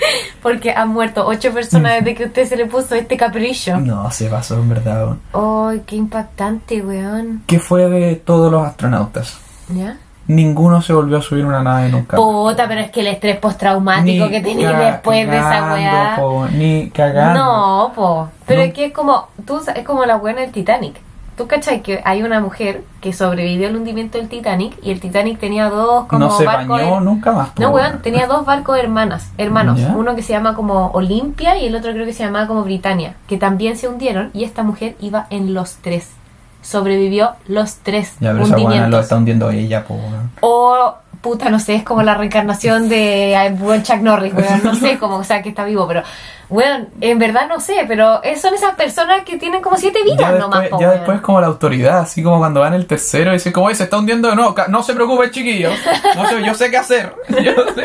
Porque 0.42 0.72
han 0.72 0.88
muerto 0.88 1.26
ocho 1.26 1.52
personas 1.52 1.94
desde 1.98 2.14
que 2.14 2.24
usted 2.24 2.46
se 2.48 2.56
le 2.56 2.66
puso 2.66 2.94
este 2.94 3.16
capricho. 3.16 3.76
no, 3.78 4.10
se 4.10 4.28
pasó 4.28 4.54
en 4.56 4.68
verdad. 4.68 5.16
¡Ay, 5.32 5.82
qué 5.86 5.96
impactante, 5.96 6.80
weón! 6.82 7.42
¿Qué 7.46 7.58
fue 7.58 7.88
de 7.88 8.16
todos 8.16 8.50
los 8.50 8.66
astronautas? 8.66 9.38
¿Ya? 9.68 9.96
Ninguno 10.26 10.80
se 10.80 10.92
volvió 10.92 11.18
a 11.18 11.22
subir 11.22 11.44
una 11.44 11.62
nave 11.62 11.88
nunca. 11.88 12.16
Puta, 12.16 12.68
pero 12.68 12.80
es 12.82 12.90
que 12.92 13.00
el 13.00 13.08
estrés 13.08 13.36
postraumático 13.38 14.28
que 14.28 14.40
tenía 14.40 14.70
después 14.72 15.28
de 15.28 15.36
esa 15.36 15.48
cagando, 15.50 15.74
weá. 15.74 16.16
po, 16.16 16.46
ni 16.52 16.90
cagando. 16.90 17.40
No, 17.40 17.92
po. 17.94 18.28
Pero 18.46 18.60
No. 18.60 18.66
es 18.66 18.72
que 18.74 18.84
es 18.86 18.92
como, 18.92 19.28
tú 19.44 19.60
es 19.74 19.84
como 19.84 20.04
la 20.04 20.16
buena 20.16 20.42
del 20.42 20.52
Titanic. 20.52 20.94
Tú 21.40 21.46
cachai 21.46 21.80
que 21.80 22.02
hay 22.04 22.22
una 22.22 22.38
mujer 22.38 22.84
que 23.00 23.14
sobrevivió 23.14 23.68
al 23.68 23.76
hundimiento 23.76 24.18
del 24.18 24.28
Titanic 24.28 24.74
y 24.82 24.90
el 24.90 25.00
Titanic 25.00 25.38
tenía 25.38 25.70
dos 25.70 26.04
como 26.04 26.26
no 26.26 26.36
se 26.36 26.44
barcos. 26.44 26.82
bañó 26.82 27.00
nunca 27.00 27.32
más. 27.32 27.48
No, 27.58 27.70
weón, 27.70 28.02
tenía 28.02 28.26
dos 28.26 28.44
barcos 28.44 28.76
hermanas, 28.76 29.30
hermanos. 29.38 29.80
Uno 29.96 30.14
que 30.14 30.22
se 30.22 30.34
llama 30.34 30.54
como 30.54 30.88
Olimpia 30.88 31.56
y 31.56 31.64
el 31.68 31.74
otro 31.74 31.92
creo 31.94 32.04
que 32.04 32.12
se 32.12 32.24
llamaba 32.24 32.46
como 32.46 32.62
Britannia, 32.62 33.14
que 33.26 33.38
también 33.38 33.78
se 33.78 33.88
hundieron 33.88 34.28
y 34.34 34.44
esta 34.44 34.62
mujer 34.64 34.96
iba 35.00 35.28
en 35.30 35.54
los 35.54 35.76
tres. 35.76 36.10
Sobrevivió 36.60 37.30
los 37.48 37.76
tres 37.76 38.16
Ya, 38.20 38.32
pero 38.32 38.44
esa 38.44 38.52
buena 38.52 38.58
lo 38.58 38.66
hundimientos. 38.66 39.00
está 39.04 39.16
hundiendo 39.16 39.50
ella, 39.50 39.82
po, 39.86 39.94
weón. 39.94 40.30
O, 40.42 40.94
puta, 41.20 41.50
no 41.50 41.58
sé, 41.60 41.74
es 41.74 41.82
como 41.82 42.02
la 42.02 42.14
reencarnación 42.14 42.88
de 42.88 43.34
eh, 43.34 43.50
buen 43.50 43.82
Chuck 43.82 43.98
Norris, 44.00 44.32
weón. 44.32 44.62
No 44.64 44.74
sé 44.74 44.98
cómo, 44.98 45.16
o 45.16 45.24
sea, 45.24 45.42
que 45.42 45.50
está 45.50 45.64
vivo, 45.64 45.86
pero, 45.86 46.02
weón, 46.48 46.88
en 47.00 47.18
verdad 47.18 47.46
no 47.48 47.60
sé, 47.60 47.84
pero 47.86 48.22
es- 48.22 48.40
son 48.40 48.54
esas 48.54 48.74
personas 48.74 49.22
que 49.24 49.36
tienen 49.36 49.60
como 49.60 49.76
siete 49.76 50.02
vidas 50.02 50.18
Ya 50.18 50.38
nomás, 50.38 50.60
después, 50.62 50.70
po, 50.70 50.80
ya 50.80 50.86
weón. 50.88 50.98
después 51.00 51.20
como 51.20 51.40
la 51.42 51.46
autoridad, 51.48 51.98
así 52.00 52.22
como 52.22 52.38
cuando 52.38 52.60
van 52.60 52.72
el 52.74 52.86
tercero 52.86 53.30
y 53.30 53.34
dicen 53.34 53.52
como, 53.52 53.66
"Oye, 53.66 53.74
se 53.74 53.84
está 53.84 53.98
hundiendo 53.98 54.28
de 54.30 54.36
nuevo, 54.36 54.54
no 54.68 54.82
se 54.82 54.94
preocupe 54.94 55.30
chiquillo, 55.30 55.70
no 56.16 56.26
sé, 56.28 56.42
yo 56.44 56.54
sé 56.54 56.70
qué 56.70 56.76
hacer. 56.78 57.14
Yo 57.28 57.52
sé. 57.74 57.84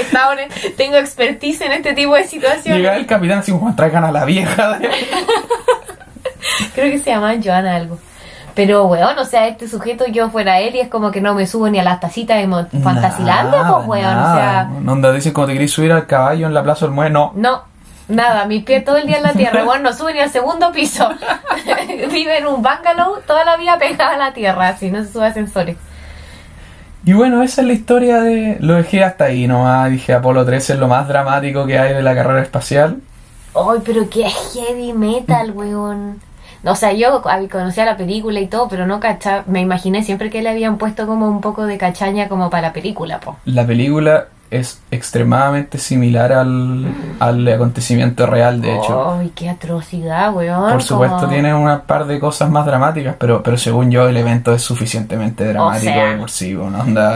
Está, 0.00 0.28
tengo 0.76 0.96
expertise 0.96 1.60
en 1.62 1.72
este 1.72 1.92
tipo 1.92 2.14
de 2.14 2.24
situaciones. 2.26 2.78
Llega 2.80 2.96
el 2.96 3.06
capitán 3.06 3.38
así 3.38 3.52
como, 3.52 3.74
traigan 3.76 4.04
a 4.04 4.10
la 4.12 4.24
vieja. 4.24 4.78
de-". 4.78 4.90
Creo 6.74 6.90
que 6.90 6.98
se 6.98 7.10
llama 7.10 7.34
Joana 7.42 7.76
algo. 7.76 7.98
Pero, 8.54 8.84
weón, 8.86 9.18
o 9.18 9.24
sea, 9.24 9.48
este 9.48 9.66
sujeto, 9.68 10.06
yo 10.06 10.30
fuera 10.30 10.60
él 10.60 10.76
y 10.76 10.80
es 10.80 10.88
como 10.88 11.10
que 11.10 11.20
no 11.20 11.34
me 11.34 11.46
subo 11.46 11.68
ni 11.68 11.78
a 11.80 11.82
las 11.82 11.98
tacitas 11.98 12.36
de 12.38 12.80
Fantasilandia, 12.80 13.62
Nada, 13.62 13.76
pues, 13.76 13.88
weón. 13.88 14.06
O 14.06 14.20
nada. 14.20 14.34
sea, 14.36 14.70
No 14.80 14.92
onda, 14.92 15.12
dicen 15.12 15.32
como 15.32 15.48
te 15.48 15.54
querés 15.54 15.72
subir 15.72 15.92
al 15.92 16.06
caballo 16.06 16.46
en 16.46 16.54
la 16.54 16.62
Plaza 16.62 16.86
del 16.86 16.94
Muelle, 16.94 17.12
no. 17.12 17.32
no, 17.34 17.62
nada, 18.06 18.44
mis 18.46 18.62
pies 18.62 18.84
todo 18.84 18.96
el 18.96 19.06
día 19.06 19.16
en 19.16 19.24
la 19.24 19.32
tierra. 19.32 19.64
Weón, 19.64 19.82
no 19.82 19.92
sube 19.92 20.12
ni 20.12 20.20
al 20.20 20.30
segundo 20.30 20.70
piso. 20.70 21.08
Vive 22.12 22.38
en 22.38 22.46
un 22.46 22.62
bungalow 22.62 23.16
toda 23.26 23.44
la 23.44 23.56
vida 23.56 23.76
pegada 23.78 24.14
a 24.14 24.18
la 24.18 24.32
tierra, 24.32 24.68
así, 24.68 24.90
no 24.90 25.02
se 25.02 25.12
sube 25.12 25.26
ascensores. 25.26 25.76
Y 27.06 27.12
bueno, 27.12 27.42
esa 27.42 27.60
es 27.60 27.66
la 27.66 27.72
historia 27.74 28.20
de... 28.20 28.56
Lo 28.60 28.74
dejé 28.76 29.04
hasta 29.04 29.24
ahí 29.24 29.46
nomás, 29.46 29.90
dije 29.90 30.14
Apolo 30.14 30.44
13 30.46 30.74
es 30.74 30.78
lo 30.78 30.88
más 30.88 31.06
dramático 31.06 31.66
que 31.66 31.78
hay 31.78 31.92
de 31.92 32.02
la 32.02 32.14
carrera 32.14 32.40
espacial. 32.40 33.00
Ay, 33.54 33.80
pero 33.84 34.08
qué 34.08 34.24
heavy 34.30 34.92
metal, 34.94 35.50
weón. 35.50 36.20
O 36.64 36.74
sea, 36.74 36.92
yo 36.92 37.22
conocía 37.50 37.84
la 37.84 37.96
película 37.96 38.40
y 38.40 38.46
todo, 38.46 38.68
pero 38.68 38.86
no 38.86 39.00
cachaba. 39.00 39.44
Me 39.46 39.60
imaginé 39.60 40.02
siempre 40.02 40.30
que 40.30 40.42
le 40.42 40.48
habían 40.48 40.78
puesto 40.78 41.06
como 41.06 41.28
un 41.28 41.40
poco 41.40 41.66
de 41.66 41.78
cachaña 41.78 42.28
como 42.28 42.50
para 42.50 42.68
la 42.68 42.72
película, 42.72 43.20
po. 43.20 43.36
La 43.44 43.66
película 43.66 44.28
es 44.50 44.80
extremadamente 44.90 45.78
similar 45.78 46.32
al, 46.32 46.86
al 47.18 47.48
acontecimiento 47.48 48.26
real, 48.26 48.60
de 48.60 48.76
hecho. 48.76 49.14
Ay, 49.18 49.32
qué 49.34 49.48
atrocidad, 49.50 50.32
weón. 50.32 50.70
Por 50.72 50.82
supuesto 50.82 51.16
como- 51.16 51.28
tiene 51.32 51.54
una 51.54 51.82
par 51.82 52.06
de 52.06 52.20
cosas 52.20 52.50
más 52.50 52.64
dramáticas, 52.66 53.16
pero, 53.18 53.42
pero 53.42 53.56
según 53.56 53.90
yo 53.90 54.08
el 54.08 54.16
evento 54.16 54.54
es 54.54 54.62
suficientemente 54.62 55.44
dramático 55.46 55.92
sea, 55.92 56.06
de 56.10 56.16
por 56.18 56.30
sí, 56.30 56.56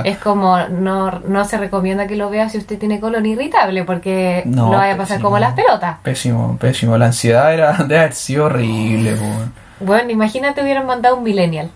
Es 0.05 0.19
como, 0.19 0.59
no, 0.69 1.21
no 1.27 1.45
se 1.45 1.59
recomienda 1.59 2.07
que 2.07 2.17
lo 2.17 2.29
vea 2.31 2.49
si 2.49 2.59
usted 2.59 2.79
tiene 2.79 2.99
colon 3.01 3.25
irritable, 3.27 3.85
porque 3.85 4.43
No, 4.47 4.73
lo 4.73 4.79
vaya 4.79 4.95
a 4.95 4.97
pasar 4.97 5.17
pésimo. 5.19 5.29
como 5.29 5.39
las 5.39 5.53
pelotas. 5.55 5.97
pésimo, 6.03 6.57
pésimo. 6.61 6.99
La 6.99 7.07
ansiedad 7.07 7.53
era 7.55 7.73
de 7.87 7.99
haber 7.99 8.15
sido 8.15 8.47
horrible, 8.47 9.15
po. 9.17 9.85
Bueno, 9.85 10.11
imagínate 10.11 10.61
hubieran 10.63 10.87
mandado 10.87 11.17
un 11.17 11.23
millennial 11.23 11.71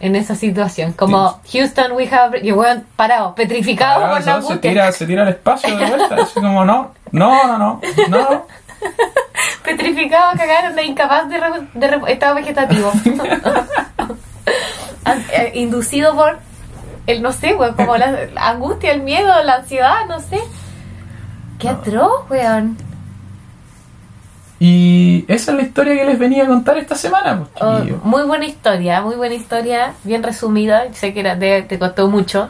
en 0.00 0.16
esa 0.16 0.34
situación. 0.34 0.92
Como, 0.92 1.40
Houston, 1.52 1.92
we 1.92 2.08
have... 2.12 2.38
Y 2.42 2.52
weón, 2.52 2.84
parado, 2.96 3.34
petrificado 3.34 4.04
Ahora 4.04 4.16
por 4.18 4.26
la 4.26 4.42
se 4.42 4.56
tira, 4.58 4.92
se 4.92 5.06
tira 5.06 5.22
al 5.22 5.28
espacio 5.28 5.76
de 5.76 5.86
vuelta, 5.86 6.14
así 6.22 6.34
como 6.34 6.64
no, 6.64 6.92
no, 7.10 7.46
no, 7.46 7.58
no, 7.58 7.80
no. 8.08 8.46
Petrificado, 9.64 10.36
cagaron 10.36 10.78
incapaz 10.84 11.28
de, 11.28 11.38
re- 11.38 11.68
de 11.74 11.88
re- 11.88 12.12
estado 12.12 12.34
vegetativo. 12.36 12.92
Eh, 15.32 15.52
Inducido 15.54 16.14
por 16.14 16.38
el, 17.06 17.22
no 17.22 17.32
sé, 17.32 17.54
weón, 17.54 17.74
como 17.74 17.96
la, 17.96 18.26
la 18.26 18.48
angustia, 18.50 18.92
el 18.92 19.02
miedo, 19.02 19.32
la 19.42 19.54
ansiedad, 19.56 20.04
no 20.06 20.20
sé. 20.20 20.38
Qué 21.58 21.70
atroz, 21.70 22.28
weón. 22.28 22.76
Y 24.60 25.24
esa 25.28 25.52
es 25.52 25.56
la 25.56 25.62
historia 25.62 25.94
que 25.94 26.04
les 26.04 26.18
venía 26.18 26.42
a 26.44 26.46
contar 26.46 26.78
esta 26.78 26.96
semana, 26.96 27.44
pues, 27.52 27.62
Oh, 27.62 27.80
muy 28.02 28.22
buena 28.24 28.44
historia, 28.46 29.00
muy 29.02 29.14
buena 29.14 29.34
historia, 29.36 29.92
bien 30.02 30.22
resumida. 30.22 30.84
Sé 30.92 31.14
que 31.14 31.20
era 31.20 31.36
de- 31.36 31.62
te 31.62 31.78
costó 31.78 32.08
mucho. 32.08 32.48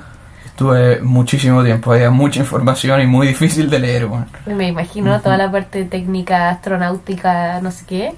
Tuve 0.57 1.01
muchísimo 1.03 1.63
tiempo, 1.63 1.93
había 1.93 2.11
mucha 2.11 2.41
información 2.41 3.01
y 3.03 3.07
muy 3.07 3.29
difícil 3.29 3.69
de 3.71 3.79
leer, 3.79 4.07
weón. 4.07 4.27
Me 4.47 4.69
imagino 4.69 5.21
toda 5.21 5.37
la 5.37 5.51
parte 5.53 5.85
técnica, 5.85 6.49
astronáutica, 6.51 7.61
no 7.61 7.71
sé 7.71 7.85
qué. 7.87 8.15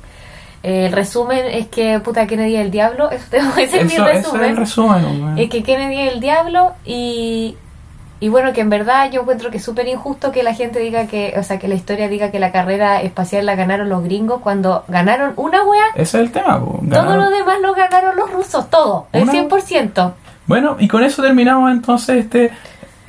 Eh, 0.63 0.87
el 0.87 0.93
resumen 0.93 1.45
es 1.51 1.67
que 1.69 2.01
puta 2.01 2.27
Kennedy 2.27 2.55
es 2.57 2.61
el 2.65 2.71
diablo. 2.71 3.11
Ese 3.11 3.39
es 3.39 3.57
mi 3.87 3.93
Eso, 3.93 4.07
eso 4.07 4.07
es 4.09 4.15
resumen. 4.25 4.51
el 4.51 4.57
resumen. 4.57 5.39
Es 5.39 5.51
que 5.51 5.63
Kennedy 5.63 6.01
es 6.01 6.13
el 6.15 6.21
diablo 6.21 6.73
y, 6.87 7.57
y 8.21 8.29
bueno, 8.29 8.53
que 8.53 8.61
en 8.61 8.69
verdad 8.71 9.11
yo 9.11 9.23
encuentro 9.23 9.51
que 9.51 9.57
es 9.57 9.65
súper 9.65 9.89
injusto 9.89 10.31
que 10.31 10.43
la 10.43 10.55
gente 10.55 10.79
diga 10.79 11.07
que, 11.07 11.35
o 11.39 11.43
sea, 11.43 11.59
que 11.59 11.69
la 11.69 11.75
historia 11.75 12.09
diga 12.09 12.31
que 12.31 12.39
la 12.39 12.53
carrera 12.53 13.01
espacial 13.03 13.47
la 13.47 13.57
ganaron 13.57 13.89
los 13.89 14.05
gringos 14.05 14.41
cuando 14.43 14.85
ganaron 14.89 15.33
una 15.37 15.63
wea, 15.65 15.85
Ese 15.95 16.19
es 16.19 16.25
el 16.27 16.31
tema, 16.33 16.59
todo 16.61 17.17
lo 17.17 17.31
demás 17.31 17.61
lo 17.63 17.73
ganaron 17.75 18.17
los 18.17 18.31
rusos, 18.31 18.69
todo, 18.71 19.07
el 19.13 19.23
Una- 19.23 19.33
100%. 19.33 20.13
Bueno, 20.47 20.77
y 20.79 20.87
con 20.89 21.03
eso 21.05 21.23
terminamos 21.23 21.71
entonces 21.71 22.25
este, 22.25 22.51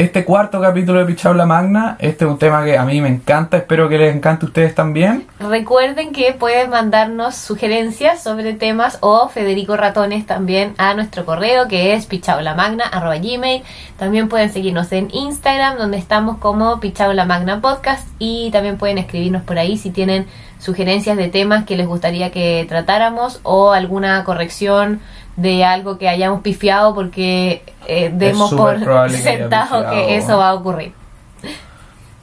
este 0.02 0.26
cuarto 0.26 0.60
capítulo 0.60 0.98
de 0.98 1.06
Pichabla 1.06 1.46
Magna. 1.46 1.96
Este 2.00 2.26
es 2.26 2.32
un 2.32 2.40
tema 2.40 2.66
que 2.66 2.76
a 2.76 2.84
mí 2.86 3.00
me 3.02 3.08
encanta, 3.08 3.58
espero 3.58 3.88
que 3.88 4.00
les 4.00 4.16
encante 4.16 4.46
a 4.46 4.48
ustedes 4.48 4.74
también. 4.74 5.28
Recuerden 5.40 6.12
que 6.12 6.34
pueden 6.34 6.72
mandarnos 6.72 7.36
sugerencias 7.36 8.24
sobre 8.24 8.54
temas 8.54 8.98
o 9.02 9.30
Federico 9.30 9.78
Ratones 9.78 10.26
también 10.26 10.74
a 10.80 10.96
nuestro 10.96 11.24
correo 11.24 11.68
que 11.68 11.94
es 11.94 12.08
pichaulamagna.gmail. 12.08 13.62
También 13.98 14.28
pueden 14.28 14.52
seguirnos 14.52 14.92
en 14.92 15.10
Instagram 15.14 15.78
donde 15.78 15.98
estamos 15.98 16.40
como 16.40 16.80
Pichaulamagna 16.80 17.62
Podcast 17.62 18.08
y 18.18 18.50
también 18.50 18.78
pueden 18.78 18.98
escribirnos 18.98 19.44
por 19.44 19.60
ahí 19.60 19.78
si 19.78 19.92
tienen 19.92 20.26
sugerencias 20.58 21.16
de 21.16 21.28
temas 21.28 21.66
que 21.66 21.78
les 21.78 21.88
gustaría 21.88 22.32
que 22.32 22.66
tratáramos 22.68 23.40
o 23.44 23.72
alguna 23.72 24.24
corrección 24.24 25.00
de 25.42 25.66
algo 25.66 25.98
que 25.98 26.08
hayamos 26.08 26.42
pifiado 26.42 26.94
porque 26.94 27.64
eh, 27.88 28.12
demos 28.14 28.54
por 28.54 28.80
sentado 29.10 29.90
que, 29.90 30.16
eso 30.18 30.38
va 30.38 30.50
a 30.50 30.54
ocurrir. 30.54 30.94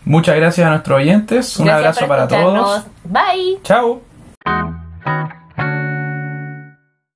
Muchas 0.05 0.37
gracias 0.37 0.66
a 0.66 0.71
nuestros 0.71 0.97
oyentes. 0.97 1.59
Un 1.59 1.69
abrazo 1.69 2.07
para 2.07 2.29
todos. 2.29 2.85
Bye. 3.05 3.59
Chao. 3.62 4.01